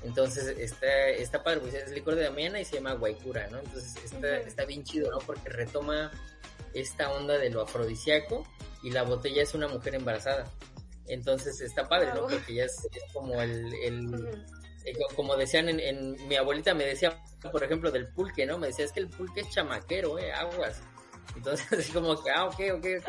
Entonces 0.02 0.56
está, 0.58 1.08
está 1.08 1.42
padre, 1.42 1.60
pues 1.60 1.74
es 1.74 1.90
licor 1.90 2.14
de 2.14 2.24
Damiana 2.24 2.60
y 2.60 2.64
se 2.64 2.76
llama 2.76 2.94
guaycura, 2.94 3.48
¿no? 3.48 3.58
Entonces 3.58 3.96
está, 4.04 4.38
está 4.38 4.64
bien 4.64 4.84
chido, 4.84 5.10
¿no? 5.10 5.18
Porque 5.18 5.48
retoma 5.48 6.10
esta 6.74 7.10
onda 7.12 7.38
de 7.38 7.50
lo 7.50 7.62
afrodisíaco 7.62 8.46
y 8.82 8.90
la 8.90 9.02
botella 9.02 9.42
es 9.42 9.54
una 9.54 9.68
mujer 9.68 9.94
embarazada. 9.94 10.50
Entonces 11.06 11.60
está 11.60 11.88
padre, 11.88 12.14
¿no? 12.14 12.28
Porque 12.28 12.54
ya 12.54 12.64
es, 12.64 12.88
como 13.12 13.42
el, 13.42 13.74
como 15.14 15.36
decían 15.36 15.68
en, 15.68 16.28
mi 16.28 16.36
abuelita 16.36 16.74
me 16.74 16.84
decía 16.84 17.22
por 17.52 17.62
ejemplo 17.62 17.90
del 17.90 18.08
pulque 18.08 18.46
no 18.46 18.58
me 18.58 18.68
decía 18.68 18.84
es 18.84 18.92
que 18.92 19.00
el 19.00 19.08
pulque 19.08 19.40
es 19.40 19.50
chamaquero 19.50 20.18
eh 20.18 20.32
aguas 20.32 20.80
entonces 21.36 21.72
así 21.78 21.92
como 21.92 22.22
que 22.22 22.30
ah 22.30 22.46
ok 22.46 22.60
ok 22.74 22.86
ok 23.00 23.08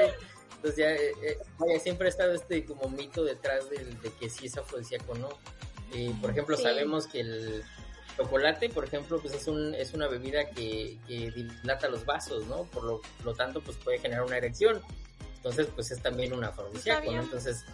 entonces 0.55 0.75
ya 0.77 0.91
eh, 0.91 1.37
eh 1.67 1.79
siempre 1.79 2.07
ha 2.07 2.09
estado 2.09 2.33
este 2.33 2.65
como 2.65 2.89
mito 2.89 3.23
detrás 3.23 3.69
de, 3.69 3.83
de 3.85 4.11
que 4.19 4.29
sí 4.29 4.47
es 4.47 4.57
afrodisíaco 4.57 5.15
no 5.15 5.29
por 6.21 6.31
ejemplo 6.31 6.57
sabemos 6.57 7.07
que 7.07 7.19
el 7.21 7.63
chocolate 8.17 8.69
por 8.69 8.85
ejemplo 8.85 9.19
pues 9.19 9.33
es 9.33 9.47
un 9.47 9.73
es 9.75 9.93
una 9.93 10.07
bebida 10.07 10.49
que, 10.49 10.97
que 11.07 11.31
dilata 11.31 11.89
los 11.89 12.05
vasos 12.05 12.45
no 12.47 12.63
por 12.65 12.83
lo, 12.83 13.01
lo 13.23 13.33
tanto 13.33 13.61
pues 13.61 13.77
puede 13.77 13.99
generar 13.99 14.23
una 14.23 14.37
erección. 14.37 14.81
Entonces 15.37 15.67
pues 15.73 15.91
es 15.91 16.01
también 16.01 16.33
un 16.33 16.43
afrodisíaco 16.43 17.11
¿no? 17.11 17.21
entonces 17.21 17.65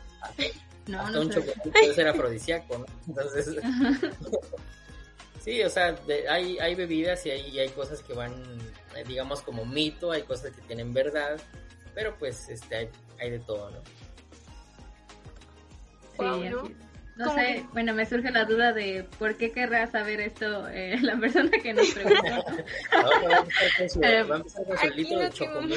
no, 0.87 1.01
Hasta 1.01 1.19
un 1.19 1.29
chocolate 1.29 1.69
puede 1.71 1.93
ser 1.93 2.07
afrodisíaco, 2.07 2.77
¿no? 2.77 2.85
Entonces, 3.07 3.55
sí, 5.43 5.61
o 5.61 5.69
sea, 5.69 5.95
hay, 6.29 6.57
hay 6.59 6.75
bebidas 6.75 7.25
y 7.25 7.31
hay, 7.31 7.59
hay 7.59 7.69
cosas 7.69 8.01
que 8.01 8.13
van, 8.13 8.33
eh, 8.95 9.03
digamos, 9.07 9.41
como 9.41 9.65
mito, 9.65 10.11
hay 10.11 10.23
cosas 10.23 10.51
que 10.51 10.61
tienen 10.61 10.93
verdad, 10.93 11.39
pero 11.93 12.15
pues 12.17 12.49
este 12.49 12.75
hay, 12.75 12.89
hay 13.19 13.31
de 13.31 13.39
todo, 13.39 13.71
¿no? 13.71 13.81
Sí, 16.17 16.49
¿no? 17.17 17.33
sé, 17.33 17.65
bueno, 17.73 17.93
me 17.93 18.05
surge 18.05 18.29
la 18.31 18.45
duda 18.45 18.73
de 18.73 19.07
por 19.17 19.37
qué 19.37 19.51
querrá 19.51 19.87
saber 19.87 20.21
esto 20.21 20.67
eh, 20.69 20.97
la 21.01 21.17
persona 21.17 21.49
que 21.49 21.73
nos 21.73 21.89
preguntó. 21.89 22.45
Ahora 22.91 24.23
va 24.23 24.35
a 24.35 24.37
empezar 24.37 24.65
con 24.65 24.77
su, 24.77 24.89
litro 24.91 25.19
de 25.19 25.29
chocolate 25.31 25.75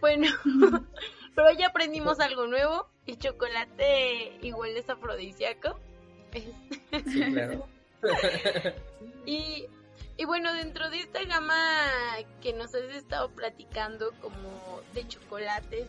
bueno, 0.00 0.26
pero 1.36 1.52
ya 1.52 1.68
aprendimos 1.68 2.18
algo 2.18 2.46
nuevo. 2.46 2.88
El 3.06 3.18
chocolate 3.18 4.38
igual 4.42 4.76
es 4.76 4.88
afrodisíaco. 4.90 5.78
Sí, 6.32 7.22
claro. 7.32 7.68
y, 9.26 9.66
y 10.16 10.24
bueno, 10.24 10.52
dentro 10.54 10.88
de 10.88 11.00
esta 11.00 11.22
gama 11.24 11.54
que 12.40 12.54
nos 12.54 12.74
has 12.74 12.84
estado 12.94 13.30
platicando 13.30 14.12
como 14.22 14.80
de 14.94 15.06
chocolates, 15.06 15.86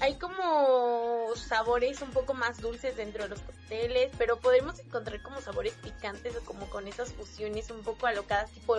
hay 0.00 0.14
como 0.16 1.28
sabores 1.36 2.02
un 2.02 2.10
poco 2.10 2.34
más 2.34 2.60
dulces 2.60 2.96
dentro 2.96 3.22
de 3.22 3.28
los 3.30 3.40
cócteles, 3.40 4.10
pero 4.18 4.38
podemos 4.40 4.80
encontrar 4.80 5.22
como 5.22 5.40
sabores 5.40 5.74
picantes 5.74 6.36
o 6.36 6.44
como 6.44 6.68
con 6.70 6.88
esas 6.88 7.12
fusiones 7.12 7.70
un 7.70 7.82
poco 7.82 8.08
alocadas, 8.08 8.50
tipo 8.50 8.76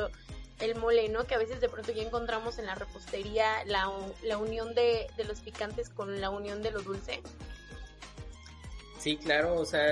el 0.59 0.75
mole, 0.75 1.09
¿no? 1.09 1.25
Que 1.25 1.35
a 1.35 1.37
veces 1.37 1.61
de 1.61 1.69
pronto 1.69 1.91
ya 1.91 2.03
encontramos 2.03 2.57
en 2.57 2.65
la 2.65 2.75
repostería 2.75 3.63
la, 3.65 3.91
la 4.23 4.37
unión 4.37 4.73
de, 4.73 5.07
de 5.15 5.23
los 5.23 5.39
picantes 5.41 5.89
con 5.89 6.19
la 6.19 6.29
unión 6.29 6.61
de 6.63 6.71
lo 6.71 6.81
dulce. 6.81 7.21
Sí, 8.99 9.17
claro, 9.17 9.55
o 9.55 9.65
sea, 9.65 9.85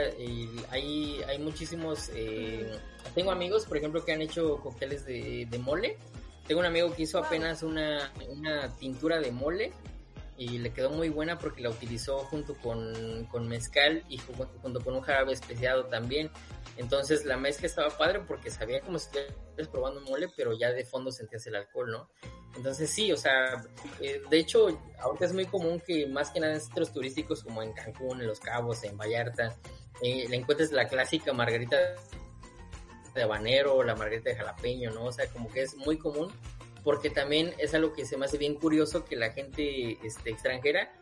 hay, 0.72 1.22
hay 1.28 1.40
muchísimos... 1.40 2.10
Eh, 2.14 2.78
tengo 3.14 3.32
amigos, 3.32 3.66
por 3.66 3.78
ejemplo, 3.78 4.04
que 4.04 4.12
han 4.12 4.22
hecho 4.22 4.58
cócteles 4.58 5.06
de, 5.06 5.48
de 5.50 5.60
mole. 5.60 5.98
Tengo 6.48 6.60
un 6.60 6.66
amigo 6.66 6.94
que 6.94 7.04
hizo 7.04 7.20
apenas 7.20 7.64
una, 7.64 8.12
una 8.28 8.76
tintura 8.78 9.20
de 9.20 9.32
mole 9.32 9.72
y 10.38 10.58
le 10.58 10.74
quedó 10.74 10.90
muy 10.90 11.10
buena 11.10 11.38
porque 11.38 11.62
la 11.62 11.70
utilizó 11.70 12.20
junto 12.20 12.56
con, 12.56 13.26
con 13.26 13.48
mezcal 13.48 14.04
y 14.10 14.18
junto 14.18 14.82
con 14.82 14.96
un 14.96 15.02
jarabe 15.02 15.34
especiado 15.34 15.86
también. 15.86 16.30
Entonces 16.78 17.26
la 17.26 17.38
mezcla 17.38 17.68
estaba 17.68 17.90
padre 17.98 18.22
porque 18.28 18.52
sabía 18.52 18.82
como 18.82 19.00
si 19.00 19.06
estuvieras 19.06 19.68
probando 19.72 20.02
mole, 20.02 20.28
pero 20.36 20.54
ya 20.58 20.72
de 20.72 20.84
fondo 20.84 21.12
sentías 21.12 21.48
el 21.48 21.56
alcohol, 21.56 21.90
¿no? 21.90 22.10
Entonces 22.56 22.90
sí, 22.90 23.12
o 23.12 23.18
sea, 23.18 23.64
eh, 24.02 24.22
de 24.30 24.40
hecho, 24.40 24.68
ahorita 25.00 25.26
es 25.26 25.34
muy 25.34 25.46
común 25.46 25.82
que 25.86 26.08
más 26.08 26.32
que 26.32 26.40
nada 26.40 26.54
en 26.54 26.62
centros 26.62 26.92
turísticos 26.92 27.44
como 27.44 27.62
en 27.62 27.74
Cancún, 27.74 28.22
en 28.22 28.28
Los 28.28 28.40
Cabos, 28.40 28.84
en 28.84 28.98
Vallarta, 28.98 29.58
eh, 30.02 30.26
le 30.28 30.36
encuentres 30.36 30.72
la 30.72 30.88
clásica 30.88 31.34
margarita 31.34 31.78
de 33.14 33.24
habanero, 33.24 33.82
la 33.84 33.96
margarita 33.96 34.30
de 34.30 34.36
jalapeño, 34.36 34.92
¿no? 34.92 35.06
O 35.06 35.12
sea, 35.12 35.28
como 35.28 35.50
que 35.50 35.62
es 35.62 35.76
muy 35.76 35.98
común 35.98 36.32
porque 36.86 37.10
también 37.10 37.52
es 37.58 37.74
algo 37.74 37.92
que 37.94 38.06
se 38.06 38.16
me 38.16 38.26
hace 38.26 38.38
bien 38.38 38.54
curioso 38.54 39.04
que 39.04 39.16
la 39.16 39.32
gente 39.32 39.98
este, 40.06 40.30
extranjera 40.30 40.94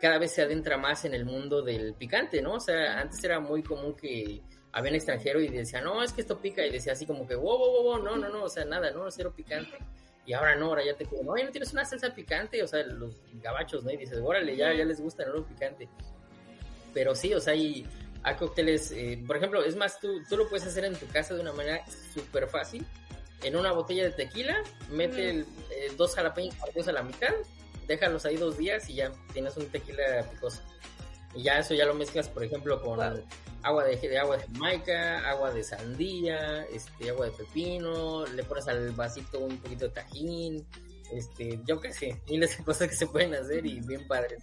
cada 0.00 0.18
vez 0.18 0.32
se 0.32 0.40
adentra 0.42 0.78
más 0.78 1.04
en 1.04 1.12
el 1.14 1.26
mundo 1.26 1.60
del 1.60 1.92
picante, 1.94 2.40
¿no? 2.40 2.54
O 2.54 2.60
sea, 2.60 2.98
antes 2.98 3.22
era 3.22 3.38
muy 3.38 3.62
común 3.62 3.94
que 3.94 4.40
había 4.72 4.90
un 4.90 4.96
extranjero 4.96 5.38
y 5.40 5.48
decía, 5.48 5.82
no, 5.82 6.02
es 6.02 6.12
que 6.12 6.22
esto 6.22 6.38
pica, 6.38 6.64
y 6.64 6.70
decía 6.70 6.94
así 6.94 7.04
como 7.04 7.26
que, 7.26 7.34
wow, 7.34 7.58
wow, 7.58 7.82
wow, 7.82 8.02
no, 8.02 8.16
no, 8.16 8.30
no, 8.30 8.44
o 8.44 8.48
sea, 8.48 8.64
nada, 8.64 8.90
no, 8.92 9.10
cero 9.10 9.32
picante. 9.36 9.76
Y 10.24 10.32
ahora 10.32 10.56
no, 10.56 10.66
ahora 10.66 10.84
ya 10.84 10.96
te 10.96 11.04
no, 11.04 11.36
ya 11.36 11.44
no 11.44 11.50
tienes 11.50 11.72
una 11.72 11.84
salsa 11.84 12.14
picante, 12.14 12.62
o 12.62 12.66
sea, 12.66 12.82
los 12.84 13.14
gabachos, 13.34 13.84
¿no? 13.84 13.90
Y 13.90 13.98
dices, 13.98 14.18
órale, 14.22 14.56
ya, 14.56 14.72
ya 14.72 14.84
les 14.84 15.00
gusta, 15.00 15.24
¿no? 15.26 15.34
Lo 15.34 15.46
picante. 15.46 15.86
Pero 16.94 17.14
sí, 17.14 17.32
o 17.34 17.40
sea, 17.40 17.52
hay, 17.52 17.86
hay 18.22 18.34
cócteles, 18.36 18.90
eh, 18.92 19.22
por 19.26 19.36
ejemplo, 19.36 19.62
es 19.62 19.76
más, 19.76 20.00
tú, 20.00 20.22
tú 20.28 20.36
lo 20.38 20.48
puedes 20.48 20.66
hacer 20.66 20.84
en 20.86 20.94
tu 20.94 21.06
casa 21.08 21.34
de 21.34 21.42
una 21.42 21.52
manera 21.52 21.84
súper 22.14 22.48
fácil. 22.48 22.86
En 23.42 23.56
una 23.56 23.72
botella 23.72 24.04
de 24.04 24.10
tequila, 24.10 24.56
mete 24.90 25.40
eh, 25.40 25.44
dos 25.96 26.14
jalapeños 26.14 26.54
partidos 26.56 26.88
a 26.88 26.92
la 26.92 27.02
mitad, 27.02 27.32
déjalos 27.86 28.24
ahí 28.24 28.36
dos 28.36 28.56
días 28.56 28.88
y 28.88 28.94
ya 28.94 29.12
tienes 29.32 29.56
un 29.56 29.66
tequila 29.66 30.24
picoso. 30.30 30.62
Y 31.34 31.42
ya 31.42 31.58
eso 31.58 31.74
ya 31.74 31.84
lo 31.84 31.94
mezclas, 31.94 32.28
por 32.28 32.42
ejemplo, 32.44 32.80
con 32.80 32.98
agua 33.62 33.84
de, 33.84 33.96
de, 33.96 34.18
agua 34.18 34.38
de 34.38 34.44
Jamaica, 34.44 35.28
agua 35.28 35.52
de 35.52 35.62
sandía, 35.62 36.64
este, 36.72 37.10
agua 37.10 37.26
de 37.26 37.32
pepino, 37.32 38.24
le 38.26 38.42
pones 38.44 38.66
al 38.68 38.90
vasito 38.92 39.40
un 39.40 39.58
poquito 39.58 39.86
de 39.86 39.90
tajín, 39.90 40.66
este, 41.12 41.60
yo 41.66 41.80
qué 41.80 41.92
sé, 41.92 42.20
miles 42.28 42.56
de 42.56 42.64
cosas 42.64 42.88
que 42.88 42.96
se 42.96 43.06
pueden 43.06 43.34
hacer 43.34 43.66
y 43.66 43.80
bien 43.80 44.06
padres. 44.06 44.42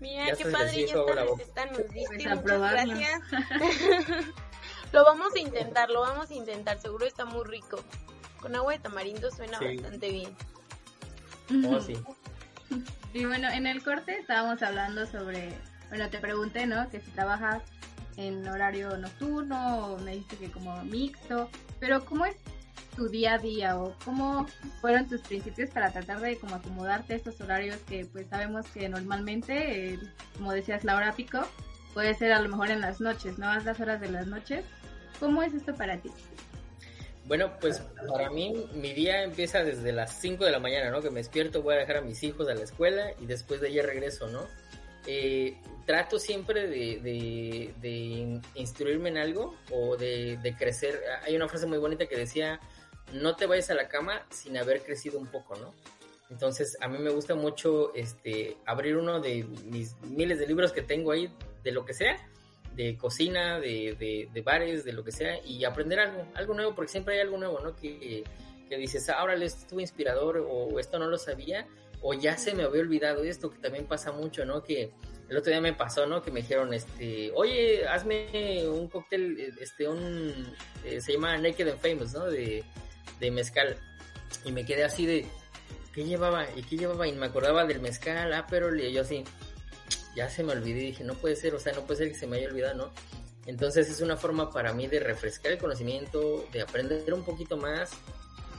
Mira, 0.00 0.34
qué 0.36 0.44
padre, 0.46 0.86
ya 0.86 1.42
están 1.42 1.72
nos 1.72 1.88
diste, 1.92 2.28
muchas 2.28 2.42
gracias. 2.44 3.20
lo 4.92 5.04
vamos 5.04 5.34
a 5.34 5.38
intentar, 5.38 5.90
lo 5.90 6.00
vamos 6.00 6.30
a 6.30 6.34
intentar, 6.34 6.80
seguro 6.80 7.06
está 7.06 7.24
muy 7.24 7.44
rico. 7.44 7.78
Con 8.40 8.54
agua 8.54 8.72
de 8.72 8.78
tamarindo 8.78 9.30
suena 9.30 9.58
bastante 9.58 10.10
bien. 10.10 10.36
Oh, 11.66 11.80
sí. 11.80 11.94
Y 13.14 13.24
bueno, 13.24 13.48
en 13.48 13.66
el 13.66 13.82
corte 13.82 14.18
estábamos 14.18 14.62
hablando 14.62 15.06
sobre, 15.06 15.58
bueno, 15.88 16.10
te 16.10 16.18
pregunté, 16.18 16.66
¿no? 16.66 16.90
Que 16.90 17.00
si 17.00 17.10
trabajas 17.12 17.62
en 18.18 18.46
horario 18.46 18.98
nocturno 18.98 19.94
o 19.94 19.98
me 19.98 20.12
dijiste 20.12 20.36
que 20.36 20.50
como 20.50 20.84
mixto, 20.84 21.48
pero 21.80 22.04
¿cómo 22.04 22.26
es 22.26 22.36
tu 22.96 23.08
día 23.08 23.34
a 23.34 23.38
día 23.38 23.78
o 23.78 23.94
cómo 24.04 24.46
fueron 24.80 25.08
tus 25.08 25.20
principios 25.22 25.70
para 25.70 25.90
tratar 25.90 26.20
de 26.20 26.36
como 26.36 26.56
acomodarte 26.56 27.14
a 27.14 27.16
estos 27.16 27.40
horarios 27.40 27.78
que 27.88 28.04
pues 28.04 28.26
sabemos 28.28 28.66
que 28.66 28.88
normalmente, 28.88 29.94
eh, 29.94 29.98
como 30.36 30.52
decías, 30.52 30.84
la 30.84 30.96
hora 30.96 31.12
pico 31.12 31.40
puede 31.94 32.14
ser 32.14 32.32
a 32.32 32.40
lo 32.40 32.48
mejor 32.48 32.70
en 32.70 32.80
las 32.80 33.00
noches, 33.00 33.38
¿no? 33.38 33.48
A 33.48 33.58
las 33.60 33.80
horas 33.80 34.00
de 34.00 34.10
las 34.10 34.26
noches. 34.26 34.64
¿Cómo 35.20 35.42
es 35.42 35.54
esto 35.54 35.74
para 35.74 35.96
ti? 35.98 36.10
Bueno, 37.26 37.52
pues 37.60 37.80
para 38.08 38.30
mí 38.30 38.68
mi 38.74 38.94
día 38.94 39.22
empieza 39.22 39.62
desde 39.62 39.92
las 39.92 40.18
5 40.18 40.46
de 40.46 40.50
la 40.50 40.60
mañana, 40.60 40.90
¿no? 40.90 41.02
Que 41.02 41.10
me 41.10 41.20
despierto, 41.20 41.62
voy 41.62 41.74
a 41.74 41.78
dejar 41.78 41.98
a 41.98 42.00
mis 42.00 42.22
hijos 42.22 42.48
a 42.48 42.54
la 42.54 42.62
escuela 42.62 43.12
y 43.20 43.26
después 43.26 43.60
de 43.60 43.68
ahí 43.68 43.80
regreso, 43.82 44.28
¿no? 44.28 44.46
Eh, 45.06 45.56
trato 45.84 46.18
siempre 46.18 46.66
de, 46.66 47.00
de, 47.80 48.40
instruirme 48.54 49.10
en 49.10 49.18
algo 49.18 49.54
o 49.70 49.96
de, 49.96 50.38
de, 50.42 50.56
crecer. 50.56 51.02
Hay 51.22 51.36
una 51.36 51.48
frase 51.48 51.66
muy 51.66 51.78
bonita 51.78 52.06
que 52.06 52.16
decía, 52.16 52.60
no 53.12 53.36
te 53.36 53.46
vayas 53.46 53.70
a 53.70 53.74
la 53.74 53.88
cama 53.88 54.26
sin 54.30 54.56
haber 54.56 54.82
crecido 54.82 55.18
un 55.18 55.26
poco, 55.26 55.54
¿no? 55.56 55.74
Entonces, 56.30 56.76
a 56.80 56.88
mí 56.88 56.98
me 56.98 57.10
gusta 57.10 57.34
mucho 57.34 57.94
este, 57.94 58.56
abrir 58.66 58.96
uno 58.96 59.20
de 59.20 59.44
mis 59.64 59.98
miles 60.02 60.38
de 60.38 60.46
libros 60.46 60.72
que 60.72 60.82
tengo 60.82 61.12
ahí, 61.12 61.32
de 61.62 61.72
lo 61.72 61.84
que 61.84 61.94
sea, 61.94 62.16
de 62.78 62.96
cocina, 62.96 63.58
de, 63.58 64.28
de, 64.32 64.40
bares, 64.42 64.84
de 64.84 64.92
lo 64.92 65.02
que 65.02 65.10
sea, 65.10 65.44
y 65.44 65.64
aprender 65.64 65.98
algo, 65.98 66.24
algo 66.34 66.54
nuevo, 66.54 66.74
porque 66.76 66.92
siempre 66.92 67.16
hay 67.16 67.20
algo 67.22 67.36
nuevo, 67.36 67.58
¿no? 67.58 67.74
Que, 67.74 68.22
que 68.68 68.76
dices, 68.76 69.08
ahora 69.08 69.34
esto 69.34 69.62
estuvo 69.62 69.80
inspirador, 69.80 70.46
o 70.48 70.78
esto 70.78 70.96
no 71.00 71.08
lo 71.08 71.18
sabía, 71.18 71.66
o 72.00 72.14
ya 72.14 72.36
se 72.36 72.54
me 72.54 72.62
había 72.62 72.80
olvidado 72.82 73.24
esto, 73.24 73.50
que 73.50 73.58
también 73.58 73.86
pasa 73.86 74.12
mucho, 74.12 74.44
¿no? 74.44 74.62
Que 74.62 74.92
el 75.28 75.36
otro 75.36 75.50
día 75.50 75.60
me 75.60 75.72
pasó, 75.72 76.06
¿no? 76.06 76.22
Que 76.22 76.30
me 76.30 76.40
dijeron, 76.40 76.72
este, 76.72 77.32
oye, 77.34 77.84
hazme 77.88 78.68
un 78.68 78.86
cóctel, 78.86 79.54
este, 79.60 79.88
un, 79.88 80.54
eh, 80.84 81.00
se 81.00 81.14
llama 81.14 81.36
Naked 81.36 81.68
and 81.68 81.80
Famous, 81.80 82.14
¿no? 82.14 82.26
De, 82.26 82.62
de 83.18 83.30
mezcal. 83.32 83.76
Y 84.44 84.52
me 84.52 84.64
quedé 84.64 84.84
así 84.84 85.04
de, 85.04 85.26
¿qué 85.92 86.04
llevaba? 86.04 86.46
¿Y 86.54 86.62
qué 86.62 86.76
llevaba? 86.76 87.08
Y 87.08 87.12
me 87.12 87.26
acordaba 87.26 87.66
del 87.66 87.80
mezcal, 87.80 88.32
ah, 88.32 88.46
pero 88.48 88.72
yo 88.72 89.00
así, 89.00 89.24
ya 90.18 90.28
se 90.28 90.42
me 90.42 90.52
olvidé, 90.52 90.80
dije, 90.80 91.04
no 91.04 91.14
puede 91.14 91.36
ser, 91.36 91.54
o 91.54 91.60
sea, 91.60 91.72
no 91.74 91.82
puede 91.82 91.98
ser 91.98 92.08
que 92.08 92.18
se 92.18 92.26
me 92.26 92.38
haya 92.38 92.48
olvidado, 92.48 92.74
¿no? 92.74 92.92
Entonces 93.46 93.88
es 93.88 94.00
una 94.00 94.16
forma 94.16 94.50
para 94.50 94.72
mí 94.72 94.88
de 94.88 94.98
refrescar 94.98 95.52
el 95.52 95.58
conocimiento, 95.58 96.44
de 96.52 96.60
aprender 96.60 97.14
un 97.14 97.24
poquito 97.24 97.56
más 97.56 97.92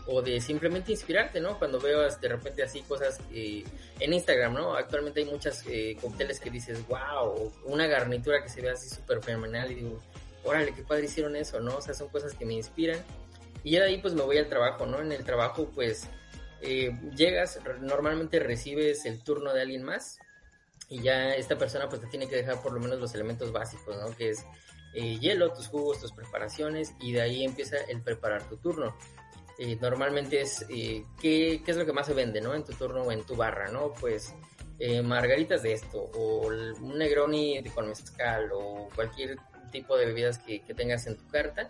o 0.08 0.22
de 0.22 0.40
simplemente 0.40 0.94
inspirarte, 0.94 1.42
¿no? 1.42 1.60
Cuando 1.60 1.82
veas 1.82 2.22
de 2.22 2.30
repente 2.30 2.64
así 2.64 2.82
cosas 2.84 3.20
eh, 3.34 3.66
en 4.00 4.14
Instagram, 4.14 4.54
¿no? 4.54 4.74
Actualmente 4.74 5.20
hay 5.20 5.26
muchas 5.26 5.66
eh, 5.68 5.98
cócteles 6.00 6.40
que 6.40 6.50
dices, 6.50 6.80
wow, 6.88 7.52
una 7.66 7.88
garnitura 7.88 8.42
que 8.42 8.48
se 8.48 8.62
ve 8.62 8.70
así 8.70 8.88
súper 8.88 9.22
fenomenal 9.22 9.70
y 9.70 9.76
digo, 9.76 10.02
órale, 10.46 10.74
qué 10.74 10.84
padre 10.84 11.06
hicieron 11.06 11.36
eso, 11.36 11.60
¿no? 11.60 11.76
O 11.76 11.82
sea, 11.82 11.94
son 11.94 12.08
cosas 12.08 12.36
que 12.36 12.46
me 12.46 12.54
inspiran 12.54 13.04
y 13.66 13.72
de 13.72 13.84
ahí 13.84 13.98
pues 13.98 14.14
me 14.14 14.22
voy 14.22 14.38
al 14.38 14.48
trabajo, 14.48 14.86
¿no? 14.86 15.02
En 15.02 15.12
el 15.12 15.26
trabajo 15.26 15.70
pues 15.76 16.08
eh, 16.62 16.98
llegas, 17.14 17.60
normalmente 17.82 18.40
recibes 18.40 19.06
el 19.06 19.22
turno 19.22 19.54
de 19.54 19.62
alguien 19.62 19.84
más 19.84 20.20
y 20.90 21.02
ya 21.02 21.34
esta 21.36 21.58
persona 21.58 21.88
pues 21.88 22.02
te 22.02 22.08
tiene 22.08 22.28
que 22.28 22.36
dejar 22.36 22.62
por 22.62 22.74
lo 22.74 22.80
menos 22.80 23.00
los 23.00 23.14
elementos 23.14 23.52
básicos, 23.52 23.96
¿no? 23.96 24.16
Que 24.16 24.30
es 24.30 24.46
eh, 24.94 25.20
hielo, 25.20 25.54
tus 25.54 25.68
jugos, 25.68 26.00
tus 26.00 26.12
preparaciones 26.12 26.94
y 27.00 27.14
de 27.14 27.22
ahí 27.22 27.46
empieza 27.46 27.78
el 27.88 28.02
preparar 28.02 28.44
tu 28.50 28.58
turno. 28.58 28.96
Eh, 29.60 29.78
normalmente 29.80 30.42
es 30.42 30.66
¿qué, 30.68 31.04
qué, 31.22 31.62
es 31.66 31.78
lo 31.78 31.86
que 31.86 31.94
más 31.94 32.08
se 32.08 32.14
vende, 32.14 32.42
¿no? 32.42 32.56
En 32.56 32.64
tu 32.64 32.74
turno 32.74 33.04
o 33.04 33.12
en 33.12 33.24
tu 33.24 33.36
barra, 33.36 33.70
¿no? 33.70 33.94
Pues 33.94 34.34
margaritas 35.04 35.62
de 35.62 35.74
esto 35.74 36.00
o 36.00 36.48
un 36.48 36.98
Negroni 36.98 37.62
con 37.76 37.90
mezcal 37.90 38.50
o 38.54 38.88
cualquier 38.96 39.38
tipo 39.74 39.98
de 39.98 40.06
bebidas 40.06 40.38
que, 40.40 40.62
que 40.62 40.74
tengas 40.74 41.06
en 41.06 41.18
tu 41.18 41.28
carta 41.28 41.70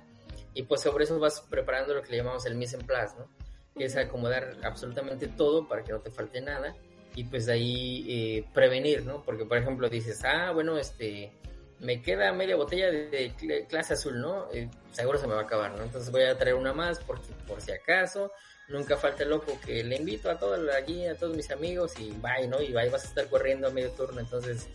y 0.54 0.64
pues 0.64 0.82
sobre 0.82 1.06
eso 1.06 1.20
vas 1.20 1.42
preparando 1.42 1.96
lo 1.96 2.04
que 2.04 2.12
le 2.12 2.18
llamamos 2.18 2.46
el 2.46 2.56
mise 2.56 2.78
en 2.78 2.86
place, 2.86 3.16
¿no? 3.18 3.28
Que 3.76 3.86
es 3.86 3.96
acomodar 3.96 4.58
absolutamente 4.64 5.28
todo 5.28 5.68
para 5.68 5.84
que 5.84 5.92
no 5.92 6.00
te 6.00 6.12
falte 6.12 6.40
nada 6.40 6.76
y 7.16 7.24
pues 7.26 7.46
de 7.46 7.54
ahí 7.54 8.06
eh, 8.08 8.46
prevenir, 8.54 9.06
¿no? 9.06 9.24
Porque 9.24 9.46
por 9.46 9.58
ejemplo 9.58 9.90
dices, 9.90 10.24
ah, 10.24 10.52
bueno, 10.52 10.78
este, 10.78 11.32
me 11.80 12.02
queda 12.02 12.32
media 12.34 12.56
botella 12.56 12.92
de, 12.92 13.66
clase 13.68 13.94
azul, 13.94 14.20
¿no? 14.20 14.52
Eh, 14.54 14.70
seguro 14.92 15.18
se 15.18 15.28
me 15.28 15.34
va 15.34 15.42
a 15.42 15.44
acabar, 15.44 15.72
¿no? 15.72 15.84
Entonces 15.84 16.12
voy 16.12 16.24
a 16.24 16.38
traer 16.38 16.56
una 16.56 16.74
más 16.74 17.00
porque 17.00 17.28
por 17.48 17.62
si 17.62 17.72
acaso, 17.72 18.32
nunca 18.68 18.98
falta 18.98 19.24
el 19.24 19.30
loco 19.30 19.60
que 19.66 19.84
le 19.84 19.96
invito 19.96 20.30
a 20.30 20.38
todos 20.38 20.60
allí, 20.74 21.08
a 21.08 21.16
todos 21.16 21.36
mis 21.36 21.50
amigos 21.52 21.94
y 22.00 22.12
bye, 22.12 22.48
¿no? 22.48 22.62
Y 22.62 22.74
vas 22.74 22.94
a 22.94 23.08
estar 23.08 23.28
corriendo 23.28 23.68
a 23.68 23.72
medio 23.72 23.92
turno, 23.92 24.20
entonces 24.20 24.68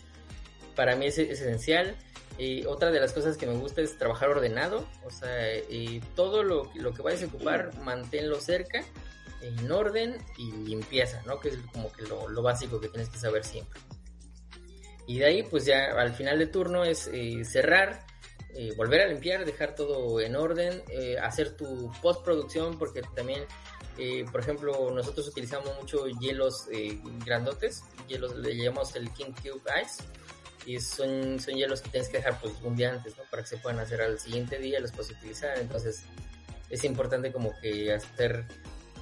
para 0.74 0.96
mí 0.96 1.06
es, 1.06 1.18
es 1.18 1.40
esencial. 1.40 1.96
Y 2.36 2.66
otra 2.66 2.90
de 2.90 2.98
las 2.98 3.12
cosas 3.12 3.36
que 3.36 3.46
me 3.46 3.54
gusta 3.54 3.80
es 3.80 3.96
trabajar 3.96 4.28
ordenado, 4.28 4.84
o 5.04 5.10
sea, 5.10 5.56
y 5.68 6.00
todo 6.16 6.42
lo, 6.42 6.68
lo 6.74 6.92
que 6.92 7.00
vayas 7.00 7.22
a 7.22 7.26
ocupar, 7.26 7.72
manténlo 7.78 8.40
cerca, 8.40 8.84
en 9.44 9.70
orden 9.70 10.16
y 10.38 10.50
limpieza, 10.52 11.22
¿no? 11.26 11.38
Que 11.40 11.50
es 11.50 11.58
como 11.72 11.92
que 11.92 12.02
lo, 12.02 12.28
lo 12.28 12.42
básico 12.42 12.80
que 12.80 12.88
tienes 12.88 13.08
que 13.08 13.18
saber 13.18 13.44
siempre. 13.44 13.80
Y 15.06 15.18
de 15.18 15.26
ahí, 15.26 15.42
pues 15.42 15.66
ya 15.66 15.92
al 15.98 16.14
final 16.14 16.38
de 16.38 16.46
turno 16.46 16.84
es 16.84 17.08
eh, 17.12 17.44
cerrar, 17.44 18.06
eh, 18.54 18.72
volver 18.76 19.02
a 19.02 19.06
limpiar, 19.06 19.44
dejar 19.44 19.74
todo 19.74 20.20
en 20.20 20.34
orden, 20.34 20.82
eh, 20.88 21.18
hacer 21.18 21.56
tu 21.56 21.92
postproducción, 22.00 22.78
porque 22.78 23.02
también, 23.14 23.44
por 24.32 24.40
ejemplo, 24.40 24.90
nosotros 24.90 25.28
utilizamos 25.28 25.70
mucho 25.80 26.06
hielos 26.08 26.66
grandotes, 27.24 27.84
hielos 28.08 28.34
le 28.36 28.56
llamamos 28.56 28.96
el 28.96 29.08
King 29.12 29.32
Cube 29.40 29.62
Ice 29.82 30.02
y 30.66 30.80
son, 30.80 31.38
son 31.38 31.54
hielos 31.54 31.80
que 31.80 31.90
tienes 31.90 32.08
que 32.08 32.16
dejar 32.16 32.40
pues 32.40 32.54
un 32.62 32.74
día 32.74 32.90
antes, 32.90 33.16
¿no? 33.16 33.22
Para 33.30 33.42
que 33.42 33.50
se 33.50 33.58
puedan 33.58 33.78
hacer 33.78 34.00
al 34.02 34.18
siguiente 34.18 34.58
día, 34.58 34.80
los 34.80 34.90
puedes 34.90 35.12
utilizar, 35.12 35.56
entonces 35.58 36.02
es 36.70 36.82
importante 36.82 37.30
como 37.30 37.52
que 37.60 37.92
hacer 37.92 38.44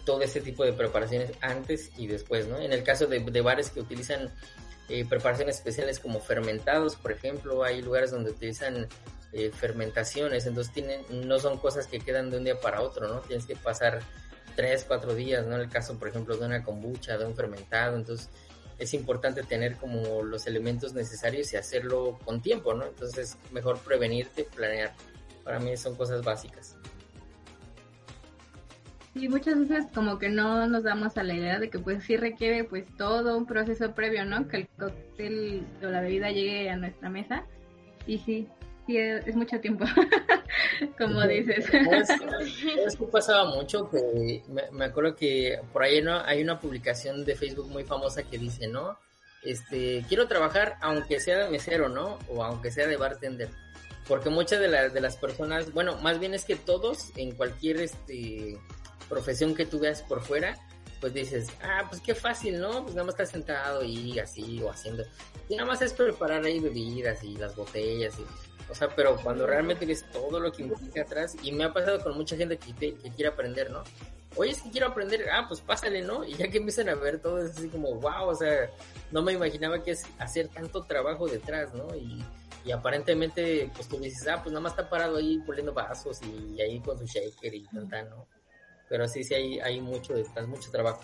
todo 0.05 0.22
este 0.22 0.40
tipo 0.40 0.64
de 0.64 0.72
preparaciones 0.72 1.32
antes 1.40 1.90
y 1.96 2.07
después, 2.07 2.48
¿no? 2.48 2.59
En 2.59 2.72
el 2.72 2.82
caso 2.82 3.07
de, 3.07 3.20
de 3.20 3.40
bares 3.40 3.70
que 3.70 3.80
utilizan 3.80 4.30
eh, 4.88 5.05
preparaciones 5.05 5.57
especiales 5.57 6.00
como 6.00 6.20
fermentados, 6.20 6.96
por 6.96 7.12
ejemplo, 7.12 7.62
hay 7.64 7.82
lugares 7.82 8.11
donde 8.11 8.30
utilizan 8.30 8.88
eh, 9.32 9.50
fermentaciones, 9.50 10.46
entonces 10.46 10.72
tienen, 10.72 11.05
no 11.26 11.38
son 11.38 11.59
cosas 11.59 11.86
que 11.86 12.00
quedan 12.00 12.30
de 12.30 12.38
un 12.38 12.44
día 12.44 12.61
para 12.61 12.82
otro, 12.82 13.09
¿no? 13.09 13.20
Tienes 13.20 13.46
que 13.46 13.57
pasar 13.57 14.00
tres, 14.57 14.84
cuatro 14.86 15.14
días, 15.14 15.46
¿no? 15.46 15.55
En 15.55 15.62
el 15.62 15.70
caso, 15.70 15.98
por 15.98 16.09
ejemplo, 16.09 16.36
de 16.36 16.44
una 16.44 16.62
kombucha, 16.62 17.16
de 17.16 17.24
un 17.24 17.34
fermentado, 17.34 17.96
entonces 17.96 18.28
es 18.78 18.92
importante 18.94 19.44
tener 19.44 19.76
como 19.76 20.22
los 20.22 20.46
elementos 20.46 20.92
necesarios 20.92 21.53
y 21.53 21.57
hacerlo 21.57 22.18
con 22.24 22.42
tiempo, 22.42 22.74
¿no? 22.74 22.84
Entonces, 22.84 23.38
mejor 23.53 23.78
prevenirte, 23.78 24.44
planear. 24.44 24.92
Para 25.44 25.61
mí 25.61 25.76
son 25.76 25.94
cosas 25.94 26.22
básicas. 26.22 26.76
Y 29.15 29.29
muchas 29.29 29.59
veces 29.59 29.87
como 29.95 30.19
que 30.19 30.31
no 30.31 30.67
nos 30.67 30.85
damos 30.85 31.17
a 31.19 31.23
la 31.23 31.35
idea 31.35 31.59
de 31.59 31.69
que 31.69 31.79
pues 31.79 32.03
sí 32.05 32.17
requiere 32.17 32.65
pues 32.65 32.85
todo 32.97 33.37
un 33.37 33.45
proceso 33.45 33.95
previo, 33.95 34.25
¿no? 34.25 34.49
Que 34.49 34.57
el 34.59 34.69
cóctel 34.79 35.67
o 35.83 35.87
la 35.87 36.01
bebida 36.01 36.31
llegue 36.31 36.71
a 36.71 36.77
nuestra 36.77 37.11
mesa. 37.11 37.45
Y 38.07 38.19
sí, 38.19 38.49
sí, 38.87 38.97
es 38.97 39.37
mucho 39.37 39.61
tiempo, 39.61 39.85
como 40.99 41.27
dices. 41.27 41.67
Eso 42.87 43.11
pasaba 43.11 43.55
mucho, 43.55 43.91
que 43.91 44.43
me, 44.73 44.85
acuerdo 44.85 45.15
que 45.15 45.61
por 45.75 45.83
ahí 45.83 46.01
¿no? 46.01 46.19
hay 46.25 46.43
una 46.43 46.59
publicación 46.59 47.27
de 47.27 47.37
Facebook 47.37 47.69
muy 47.69 47.85
famosa 47.85 48.23
que 48.23 48.39
dice, 48.39 48.67
¿no? 48.67 48.99
Este, 49.45 50.05
quiero 50.09 50.27
trabajar 50.27 50.77
aunque 50.81 51.21
sea 51.21 51.45
de 51.45 51.51
mesero, 51.51 51.91
¿no? 51.91 52.19
O 52.29 52.43
aunque 52.43 52.71
sea 52.71 52.87
de 52.87 52.97
bartender. 52.97 53.51
Porque 54.09 54.31
muchas 54.31 54.59
de, 54.61 54.69
las 54.69 54.95
de 54.95 55.01
las 55.01 55.17
personas, 55.17 55.73
bueno, 55.73 55.97
más 55.99 56.19
bien 56.19 56.33
es 56.33 56.45
que 56.45 56.57
todos 56.57 57.13
en 57.17 57.33
cualquier 57.33 57.81
este, 57.81 58.59
profesión 59.09 59.55
que 59.55 59.66
tú 59.66 59.78
veas 59.78 60.03
por 60.03 60.22
fuera, 60.22 60.57
pues 61.00 61.14
dices, 61.14 61.48
ah, 61.62 61.86
pues 61.88 62.00
qué 62.00 62.14
fácil, 62.14 62.61
¿no? 62.61 62.82
Pues 62.82 62.94
nada 62.94 63.05
más 63.05 63.14
estás 63.14 63.30
sentado 63.30 63.82
y 63.82 64.18
así 64.18 64.62
o 64.62 64.70
haciendo. 64.70 65.05
Y 65.48 65.57
nada 65.57 65.68
más 65.68 65.82
es 65.82 65.92
preparar 65.92 66.44
ahí 66.44 66.61
bebidas 66.61 67.22
y 67.24 67.36
las 67.36 67.57
botellas 67.57 68.18
y 68.18 68.24
o 68.70 68.74
sea, 68.74 68.88
pero 68.88 69.16
cuando 69.16 69.46
realmente 69.46 69.84
ves 69.84 70.05
todo 70.11 70.40
lo 70.40 70.50
que 70.50 70.62
implica 70.62 71.03
atrás, 71.03 71.36
y 71.42 71.53
me 71.53 71.64
ha 71.64 71.72
pasado 71.74 72.03
con 72.03 72.16
mucha 72.16 72.36
gente 72.36 72.57
que, 72.57 72.72
que 72.72 73.11
quiere 73.11 73.28
aprender, 73.28 73.70
¿no? 73.70 73.82
Oye, 74.34 74.53
es 74.53 74.62
que 74.62 74.70
quiero 74.70 74.86
aprender, 74.86 75.28
ah, 75.30 75.44
pues 75.46 75.61
pásale, 75.61 76.00
¿no? 76.00 76.24
Y 76.24 76.32
ya 76.34 76.48
que 76.48 76.57
empiezan 76.57 76.88
a 76.88 76.94
ver 76.94 77.20
todo, 77.20 77.44
es 77.44 77.50
así 77.50 77.68
como, 77.68 77.96
wow, 77.96 78.28
o 78.28 78.34
sea, 78.34 78.70
no 79.11 79.20
me 79.20 79.32
imaginaba 79.32 79.82
que 79.82 79.90
es 79.90 80.05
hacer 80.18 80.48
tanto 80.48 80.84
trabajo 80.84 81.28
detrás, 81.28 81.74
¿no? 81.74 81.94
Y, 81.94 82.24
y 82.64 82.72
aparentemente, 82.72 83.70
pues 83.74 83.88
tú 83.88 83.98
dices, 83.98 84.26
ah, 84.28 84.40
pues 84.42 84.53
nada 84.53 84.62
más 84.62 84.72
está 84.72 84.88
parado 84.88 85.18
ahí 85.18 85.38
poniendo 85.44 85.74
vasos 85.74 86.20
y, 86.22 86.59
ahí 86.62 86.80
con 86.80 86.98
su 86.98 87.05
shaker 87.05 87.55
y 87.55 87.66
tal, 87.90 88.09
¿no? 88.09 88.26
Pero 88.93 89.09
sí, 89.09 89.24
sí, 89.24 89.32
hay, 89.32 89.59
hay 89.61 89.80
mucho 89.80 90.12
detrás, 90.12 90.47
mucho 90.47 90.70
trabajo. 90.70 91.01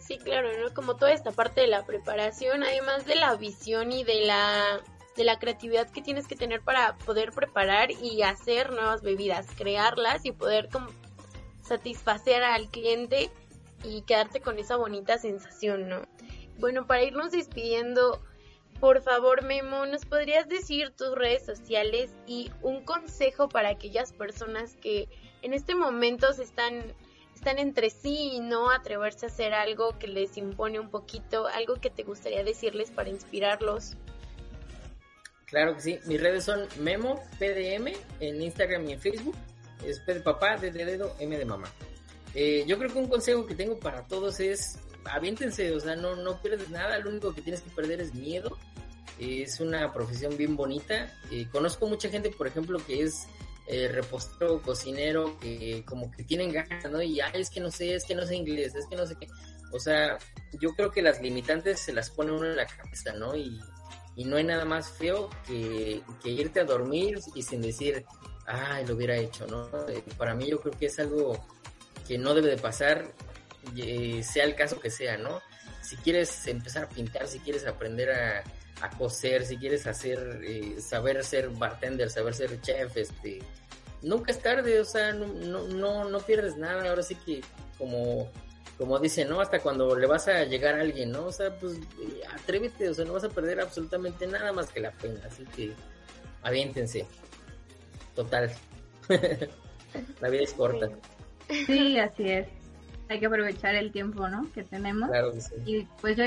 Sí, 0.00 0.18
claro, 0.18 0.48
¿no? 0.58 0.74
Como 0.74 0.96
toda 0.96 1.12
esta 1.12 1.30
parte 1.30 1.60
de 1.60 1.68
la 1.68 1.86
preparación, 1.86 2.64
además 2.64 3.06
de 3.06 3.14
la 3.14 3.36
visión 3.36 3.92
y 3.92 4.02
de 4.02 4.22
la 4.22 4.80
de 5.16 5.22
la 5.22 5.38
creatividad 5.38 5.88
que 5.88 6.02
tienes 6.02 6.26
que 6.26 6.34
tener 6.34 6.62
para 6.62 6.96
poder 6.98 7.30
preparar 7.30 7.92
y 7.92 8.22
hacer 8.22 8.72
nuevas 8.72 9.02
bebidas, 9.02 9.46
crearlas 9.56 10.24
y 10.24 10.32
poder 10.32 10.68
como 10.68 10.88
satisfacer 11.62 12.42
al 12.42 12.68
cliente. 12.70 13.30
y 13.84 14.02
quedarte 14.02 14.40
con 14.40 14.58
esa 14.58 14.74
bonita 14.74 15.16
sensación, 15.16 15.88
¿no? 15.88 16.02
Bueno, 16.58 16.88
para 16.88 17.04
irnos 17.04 17.30
despidiendo, 17.30 18.20
por 18.80 19.00
favor, 19.00 19.44
Memo, 19.44 19.86
¿nos 19.86 20.04
podrías 20.06 20.48
decir 20.48 20.90
tus 20.90 21.14
redes 21.14 21.46
sociales 21.46 22.10
y 22.26 22.50
un 22.62 22.84
consejo 22.84 23.48
para 23.48 23.68
aquellas 23.68 24.12
personas 24.12 24.74
que 24.74 25.08
en 25.42 25.52
este 25.52 25.74
momento 25.74 26.32
se 26.32 26.42
están, 26.42 26.94
están 27.34 27.58
entre 27.58 27.90
sí 27.90 28.32
y 28.34 28.40
no 28.40 28.70
atreverse 28.70 29.26
a 29.26 29.28
hacer 29.28 29.54
algo 29.54 29.98
que 29.98 30.06
les 30.06 30.36
impone 30.36 30.80
un 30.80 30.90
poquito, 30.90 31.46
algo 31.46 31.76
que 31.76 31.90
te 31.90 32.02
gustaría 32.02 32.44
decirles 32.44 32.90
para 32.90 33.08
inspirarlos? 33.08 33.96
Claro 35.46 35.74
que 35.74 35.80
sí, 35.80 35.98
mis 36.06 36.20
redes 36.20 36.44
son 36.44 36.68
Memo 36.78 37.20
PDM 37.38 37.92
en 38.20 38.42
Instagram 38.42 38.88
y 38.88 38.92
en 38.92 39.00
Facebook, 39.00 39.34
es 39.84 39.98
P 40.00 40.14
de 40.14 40.20
papá, 40.20 40.56
D 40.56 40.70
de 40.70 40.84
dedo, 40.84 41.14
M 41.18 41.36
de 41.36 41.44
mamá. 41.44 41.68
Eh, 42.34 42.64
yo 42.66 42.78
creo 42.78 42.92
que 42.92 42.98
un 42.98 43.08
consejo 43.08 43.46
que 43.46 43.56
tengo 43.56 43.78
para 43.80 44.06
todos 44.06 44.38
es 44.38 44.78
aviéntense, 45.04 45.72
o 45.72 45.80
sea, 45.80 45.96
no, 45.96 46.16
no 46.16 46.40
pierdes 46.40 46.68
nada, 46.70 46.98
lo 46.98 47.10
único 47.10 47.34
que 47.34 47.42
tienes 47.42 47.60
que 47.62 47.70
perder 47.70 48.00
es 48.00 48.14
miedo. 48.14 48.56
es 49.18 49.60
una 49.60 49.92
profesión 49.92 50.36
bien 50.36 50.56
bonita. 50.56 51.12
Eh, 51.30 51.46
conozco 51.50 51.86
mucha 51.86 52.08
gente, 52.08 52.30
por 52.30 52.46
ejemplo, 52.46 52.78
que 52.86 53.02
es 53.02 53.26
eh, 53.72 53.86
repostero, 53.86 54.60
cocinero, 54.60 55.38
que 55.38 55.84
como 55.86 56.10
que 56.10 56.24
tienen 56.24 56.50
ganas, 56.50 56.90
¿no? 56.90 57.00
Y 57.00 57.20
ay, 57.20 57.40
es 57.40 57.50
que 57.50 57.60
no 57.60 57.70
sé, 57.70 57.94
es 57.94 58.04
que 58.04 58.16
no 58.16 58.26
sé 58.26 58.34
inglés, 58.34 58.74
es 58.74 58.84
que 58.86 58.96
no 58.96 59.06
sé 59.06 59.14
qué. 59.14 59.28
O 59.70 59.78
sea, 59.78 60.18
yo 60.60 60.74
creo 60.74 60.90
que 60.90 61.02
las 61.02 61.22
limitantes 61.22 61.78
se 61.78 61.92
las 61.92 62.10
pone 62.10 62.32
uno 62.32 62.46
en 62.46 62.56
la 62.56 62.66
cabeza, 62.66 63.12
¿no? 63.12 63.36
Y, 63.36 63.60
y 64.16 64.24
no 64.24 64.38
hay 64.38 64.44
nada 64.44 64.64
más 64.64 64.90
feo 64.90 65.30
que, 65.46 66.02
que, 66.20 66.30
irte 66.30 66.58
a 66.58 66.64
dormir 66.64 67.20
y 67.36 67.42
sin 67.42 67.60
decir, 67.60 68.04
ay, 68.44 68.84
lo 68.86 68.96
hubiera 68.96 69.16
hecho, 69.16 69.46
¿no? 69.46 69.68
Eh, 69.88 70.02
para 70.18 70.34
mí 70.34 70.50
yo 70.50 70.60
creo 70.60 70.76
que 70.76 70.86
es 70.86 70.98
algo 70.98 71.38
que 72.08 72.18
no 72.18 72.34
debe 72.34 72.48
de 72.48 72.56
pasar, 72.56 73.06
eh, 73.76 74.20
sea 74.24 74.46
el 74.46 74.56
caso 74.56 74.80
que 74.80 74.90
sea, 74.90 75.16
¿no? 75.16 75.40
Si 75.80 75.96
quieres 75.96 76.44
empezar 76.48 76.84
a 76.84 76.88
pintar, 76.88 77.28
si 77.28 77.38
quieres 77.38 77.64
aprender 77.68 78.10
a, 78.10 78.42
a 78.80 78.90
coser, 78.90 79.44
si 79.44 79.56
quieres 79.56 79.86
hacer, 79.86 80.40
eh, 80.42 80.80
saber 80.80 81.22
ser 81.24 81.50
bartender, 81.50 82.10
saber 82.10 82.34
ser 82.34 82.60
chef, 82.60 82.96
este, 82.96 83.40
nunca 84.02 84.32
es 84.32 84.40
tarde, 84.40 84.80
o 84.80 84.84
sea, 84.84 85.12
no, 85.12 85.26
no, 85.26 85.68
no, 85.68 86.08
no 86.08 86.20
pierdes 86.20 86.56
nada, 86.56 86.88
ahora 86.88 87.02
sí 87.02 87.14
que 87.14 87.42
como 87.78 88.30
como 88.80 88.98
dice, 88.98 89.26
¿no? 89.26 89.42
Hasta 89.42 89.60
cuando 89.60 89.94
le 89.94 90.06
vas 90.06 90.26
a 90.26 90.42
llegar 90.44 90.76
a 90.76 90.80
alguien, 90.80 91.12
¿no? 91.12 91.26
O 91.26 91.32
sea, 91.32 91.54
pues 91.58 91.78
atrévete, 92.32 92.88
o 92.88 92.94
sea, 92.94 93.04
no 93.04 93.12
vas 93.12 93.24
a 93.24 93.28
perder 93.28 93.60
absolutamente 93.60 94.26
nada 94.26 94.54
más 94.54 94.72
que 94.72 94.80
la 94.80 94.90
pena, 94.92 95.20
así 95.26 95.44
que 95.44 95.74
aviéntense. 96.42 97.04
Total. 98.14 98.50
la 100.20 100.28
vida 100.30 100.44
es 100.44 100.54
corta. 100.54 100.88
Sí, 101.66 101.98
así 101.98 102.30
es. 102.30 102.48
Hay 103.10 103.20
que 103.20 103.26
aprovechar 103.26 103.74
el 103.74 103.92
tiempo, 103.92 104.26
¿no? 104.30 104.50
Que 104.54 104.62
tenemos. 104.62 105.10
Claro 105.10 105.34
que 105.34 105.42
sí. 105.42 105.54
Y 105.66 105.88
pues 106.00 106.16
yo, 106.16 106.24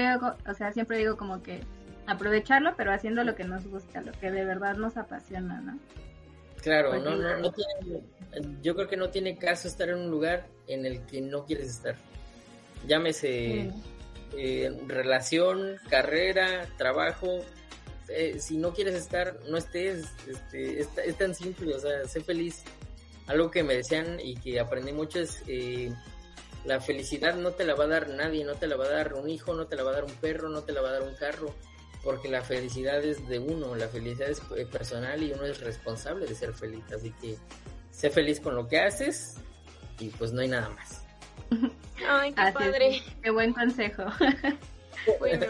o 0.48 0.54
sea, 0.54 0.72
siempre 0.74 1.00
digo 1.00 1.18
como 1.18 1.42
que 1.42 1.62
aprovecharlo, 2.08 2.74
pero 2.76 2.92
haciendo 2.92 3.24
lo 3.24 3.36
que 3.36 3.44
nos 3.44 3.66
gusta, 3.68 4.02
lo 4.02 4.12
que 4.14 4.32
de 4.32 4.46
verdad 4.46 4.76
nos 4.76 4.98
apasiona, 4.98 5.62
¿no? 5.62 5.80
Claro, 6.62 6.92
pues 6.92 7.04
no, 7.04 7.16
no, 7.16 7.38
no 7.40 7.52
tiene, 7.52 8.04
yo 8.62 8.74
creo 8.76 8.88
que 8.88 8.96
no 8.96 9.10
tiene 9.10 9.38
caso 9.38 9.68
estar 9.68 9.90
en 9.90 9.98
un 9.98 10.10
lugar 10.10 10.48
en 10.68 10.86
el 10.86 11.06
que 11.06 11.22
no 11.22 11.46
quieres 11.46 11.70
estar 11.70 11.96
llámese 12.88 13.72
eh, 14.38 14.78
relación, 14.88 15.78
carrera, 15.90 16.68
trabajo. 16.78 17.40
Eh, 18.10 18.38
si 18.40 18.58
no 18.58 18.74
quieres 18.74 18.96
estar, 18.96 19.40
no 19.50 19.58
estés, 19.58 20.06
este, 20.28 20.82
es, 20.82 21.18
tan 21.18 21.34
simple, 21.34 21.74
o 21.76 21.80
sea, 21.80 22.06
sé 22.06 22.22
feliz. 22.22 22.64
Algo 23.28 23.50
que 23.50 23.64
me 23.64 23.76
decían 23.76 24.20
y 24.20 24.36
que 24.36 24.60
aprendí 24.60 24.92
mucho 24.92 25.20
es, 25.22 25.42
eh, 25.48 25.94
la 26.66 26.82
felicidad 26.82 27.36
no 27.36 27.52
te 27.52 27.64
la 27.64 27.76
va 27.76 27.86
a 27.86 27.88
dar 27.88 28.10
nadie, 28.10 28.44
no 28.44 28.56
te 28.56 28.68
la 28.68 28.76
va 28.76 28.86
a 28.86 28.90
dar 28.90 29.14
un 29.14 29.30
hijo, 29.30 29.54
no 29.54 29.68
te 29.68 29.76
la 29.76 29.84
va 29.84 29.92
a 29.92 29.96
dar 29.96 30.04
un 30.04 30.14
perro, 30.16 30.50
no 30.50 30.62
te 30.64 30.74
la 30.74 30.82
va 30.82 30.90
a 30.90 30.94
dar 30.94 31.04
un 31.04 31.16
carro, 31.16 31.56
porque 32.04 32.28
la 32.28 32.42
felicidad 32.42 33.04
es 33.04 33.28
de 33.28 33.40
uno, 33.40 33.76
la 33.76 33.88
felicidad 33.88 34.30
es 34.30 34.42
personal 34.68 35.24
y 35.24 35.32
uno 35.32 35.46
es 35.46 35.62
responsable 35.62 36.26
de 36.26 36.36
ser 36.36 36.54
feliz, 36.54 36.84
así 36.94 37.12
que 37.22 37.38
sé 37.92 38.10
feliz 38.10 38.40
con 38.40 38.56
lo 38.56 38.68
que 38.68 38.80
haces 38.80 39.38
y 40.00 40.10
pues 40.10 40.34
no 40.34 40.42
hay 40.42 40.50
nada 40.50 40.70
más. 40.70 41.06
Ay, 42.08 42.34
qué 42.34 42.52
padre. 42.52 43.02
Qué 43.22 43.30
buen 43.30 43.54
consejo. 43.54 44.04
Bueno. 45.20 45.48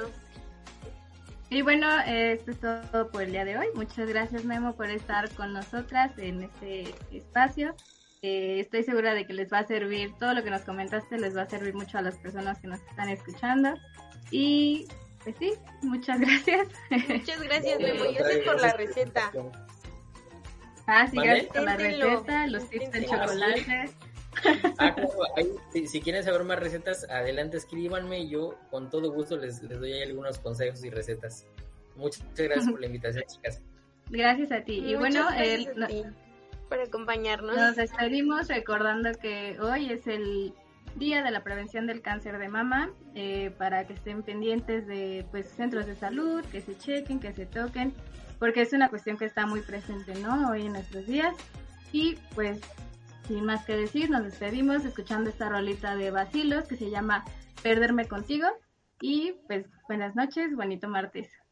Y 1.51 1.61
bueno, 1.61 1.87
esto 2.07 2.49
es 2.49 2.59
todo 2.59 3.11
por 3.11 3.21
el 3.21 3.31
día 3.31 3.45
de 3.45 3.55
hoy. 3.55 3.67
Muchas 3.75 4.09
gracias 4.09 4.43
Memo 4.45 4.75
por 4.75 4.89
estar 4.89 5.29
con 5.35 5.53
nosotras 5.53 6.11
en 6.17 6.41
este 6.41 6.95
espacio. 7.11 7.75
Eh, 8.23 8.61
estoy 8.61 8.81
segura 8.81 9.13
de 9.13 9.27
que 9.27 9.33
les 9.33 9.53
va 9.53 9.59
a 9.59 9.67
servir, 9.67 10.11
todo 10.17 10.33
lo 10.33 10.43
que 10.43 10.49
nos 10.49 10.63
comentaste 10.63 11.19
les 11.19 11.37
va 11.37 11.43
a 11.43 11.49
servir 11.49 11.75
mucho 11.75 11.99
a 11.99 12.01
las 12.01 12.17
personas 12.17 12.59
que 12.59 12.67
nos 12.67 12.79
están 12.79 13.09
escuchando. 13.09 13.75
Y 14.31 14.87
pues 15.23 15.35
sí, 15.37 15.53
muchas 15.81 16.19
gracias. 16.19 16.67
Muchas 16.89 17.41
gracias 17.41 17.79
Memo, 17.79 18.05
y 18.05 18.13
gracias 18.15 18.45
por 18.45 18.61
la 18.61 18.73
receta. 18.73 19.31
Ah, 20.85 21.07
sí, 21.07 21.17
gracias 21.17 21.47
por 21.47 21.63
la 21.63 21.77
receta, 21.77 22.47
los 22.47 22.69
tips 22.69 22.91
de 22.91 23.05
chocolate. 23.05 23.89
Ah, 24.79 24.95
si, 25.71 26.01
quieren 26.01 26.23
saber 26.23 26.43
más 26.43 26.59
recetas, 26.59 27.07
adelante 27.09 27.57
escríbanme. 27.57 28.27
Yo 28.27 28.57
con 28.71 28.89
todo 28.89 29.11
gusto 29.11 29.37
les, 29.37 29.61
les 29.63 29.79
doy 29.79 30.01
algunos 30.01 30.39
consejos 30.39 30.83
y 30.83 30.89
recetas. 30.89 31.45
Muchas 31.95 32.25
gracias 32.35 32.69
por 32.69 32.79
la 32.79 32.87
invitación, 32.87 33.23
chicas. 33.27 33.61
Gracias 34.09 34.51
a 34.51 34.61
ti. 34.63 34.83
Y 34.85 34.95
bueno, 34.95 35.27
por 36.69 36.79
acompañarnos. 36.79 37.55
Nos 37.55 37.75
despedimos 37.75 38.47
recordando 38.47 39.11
que 39.13 39.59
hoy 39.59 39.91
es 39.91 40.07
el 40.07 40.53
Día 40.95 41.23
de 41.23 41.31
la 41.31 41.43
Prevención 41.43 41.87
del 41.87 42.01
Cáncer 42.01 42.37
de 42.37 42.49
Mama, 42.49 42.91
eh, 43.15 43.51
para 43.57 43.85
que 43.87 43.93
estén 43.93 44.23
pendientes 44.23 44.85
de 44.87 45.25
pues 45.31 45.47
centros 45.49 45.85
de 45.85 45.95
salud, 45.95 46.43
que 46.45 46.61
se 46.61 46.77
chequen, 46.77 47.19
que 47.19 47.33
se 47.33 47.45
toquen, 47.45 47.93
porque 48.39 48.61
es 48.61 48.73
una 48.73 48.89
cuestión 48.89 49.17
que 49.17 49.25
está 49.25 49.45
muy 49.45 49.61
presente, 49.61 50.13
¿no? 50.15 50.51
Hoy 50.51 50.65
en 50.65 50.73
nuestros 50.73 51.05
días. 51.07 51.35
Y 51.91 52.17
pues 52.35 52.59
sin 53.27 53.45
más 53.45 53.65
que 53.65 53.75
decir, 53.75 54.09
nos 54.09 54.23
despedimos 54.23 54.83
escuchando 54.85 55.29
esta 55.29 55.49
rolita 55.49 55.95
de 55.95 56.11
Basilos 56.11 56.67
que 56.67 56.75
se 56.75 56.89
llama 56.89 57.23
Perderme 57.61 58.07
contigo. 58.07 58.47
Y 59.01 59.33
pues 59.47 59.65
buenas 59.87 60.15
noches, 60.15 60.55
bonito 60.55 60.87
martes. 60.87 61.42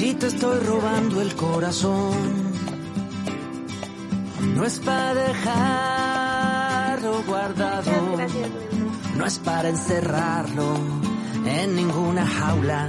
Si 0.00 0.14
te 0.14 0.28
estoy 0.28 0.58
robando 0.60 1.20
el 1.20 1.36
corazón, 1.36 2.14
no 4.56 4.64
es 4.64 4.78
para 4.78 5.12
dejarlo 5.12 7.22
guardado. 7.24 8.16
No 9.18 9.26
es 9.26 9.38
para 9.40 9.68
encerrarlo 9.68 10.74
en 11.44 11.76
ninguna 11.76 12.26
jaula 12.26 12.88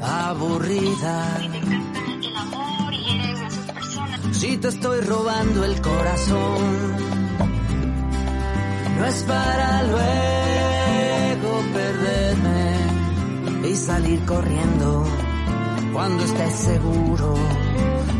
aburrida. 0.00 1.40
Si 4.30 4.56
te 4.56 4.68
estoy 4.68 5.00
robando 5.00 5.64
el 5.64 5.82
corazón, 5.82 6.96
no 8.98 9.04
es 9.04 9.24
para 9.24 9.82
luego 9.82 11.60
perderme 11.74 12.76
y 13.68 13.74
salir 13.74 14.24
corriendo 14.24 15.27
cuando 15.98 16.22
estés 16.22 16.54
seguro 16.54 17.34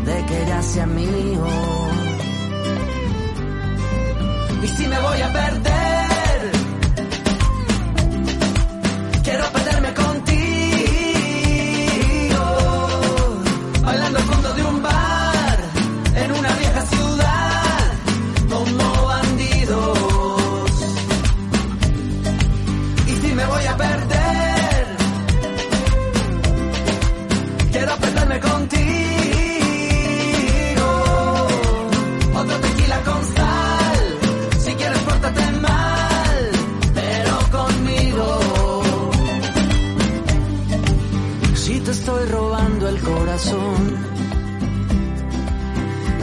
de 0.05 0.25
que 0.25 0.45
ya 0.45 0.61
sea 0.61 0.85
mío. 0.85 1.45
Y 4.61 4.67
si 4.67 4.85
me 4.85 4.99
voy 4.99 5.21
a 5.21 5.31
perder, 5.31 5.78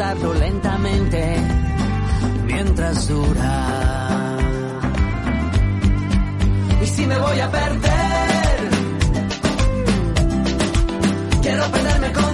lentamente 0.00 1.36
mientras 2.46 3.06
dura. 3.06 4.36
Y 6.82 6.86
si 6.86 7.06
me 7.06 7.18
voy 7.18 7.38
a 7.38 7.50
perder, 7.50 8.70
quiero 11.42 11.64
perderme 11.70 12.12
contigo. 12.12 12.29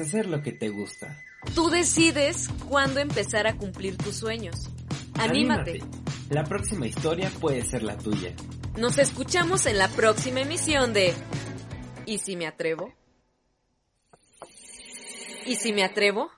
Hacer 0.00 0.26
lo 0.26 0.42
que 0.42 0.52
te 0.52 0.68
gusta. 0.68 1.22
Tú 1.54 1.70
decides 1.70 2.48
cuándo 2.68 3.00
empezar 3.00 3.46
a 3.46 3.56
cumplir 3.56 3.96
tus 3.96 4.16
sueños. 4.16 4.68
Anímate. 5.14 5.80
La 6.30 6.44
próxima 6.44 6.86
historia 6.86 7.30
puede 7.40 7.64
ser 7.64 7.82
la 7.82 7.96
tuya. 7.96 8.34
Nos 8.76 8.98
escuchamos 8.98 9.66
en 9.66 9.78
la 9.78 9.88
próxima 9.88 10.40
emisión 10.40 10.92
de 10.92 11.14
¿Y 12.06 12.18
si 12.18 12.36
me 12.36 12.46
atrevo? 12.46 12.94
¿Y 15.44 15.56
si 15.56 15.72
me 15.72 15.84
atrevo? 15.84 16.30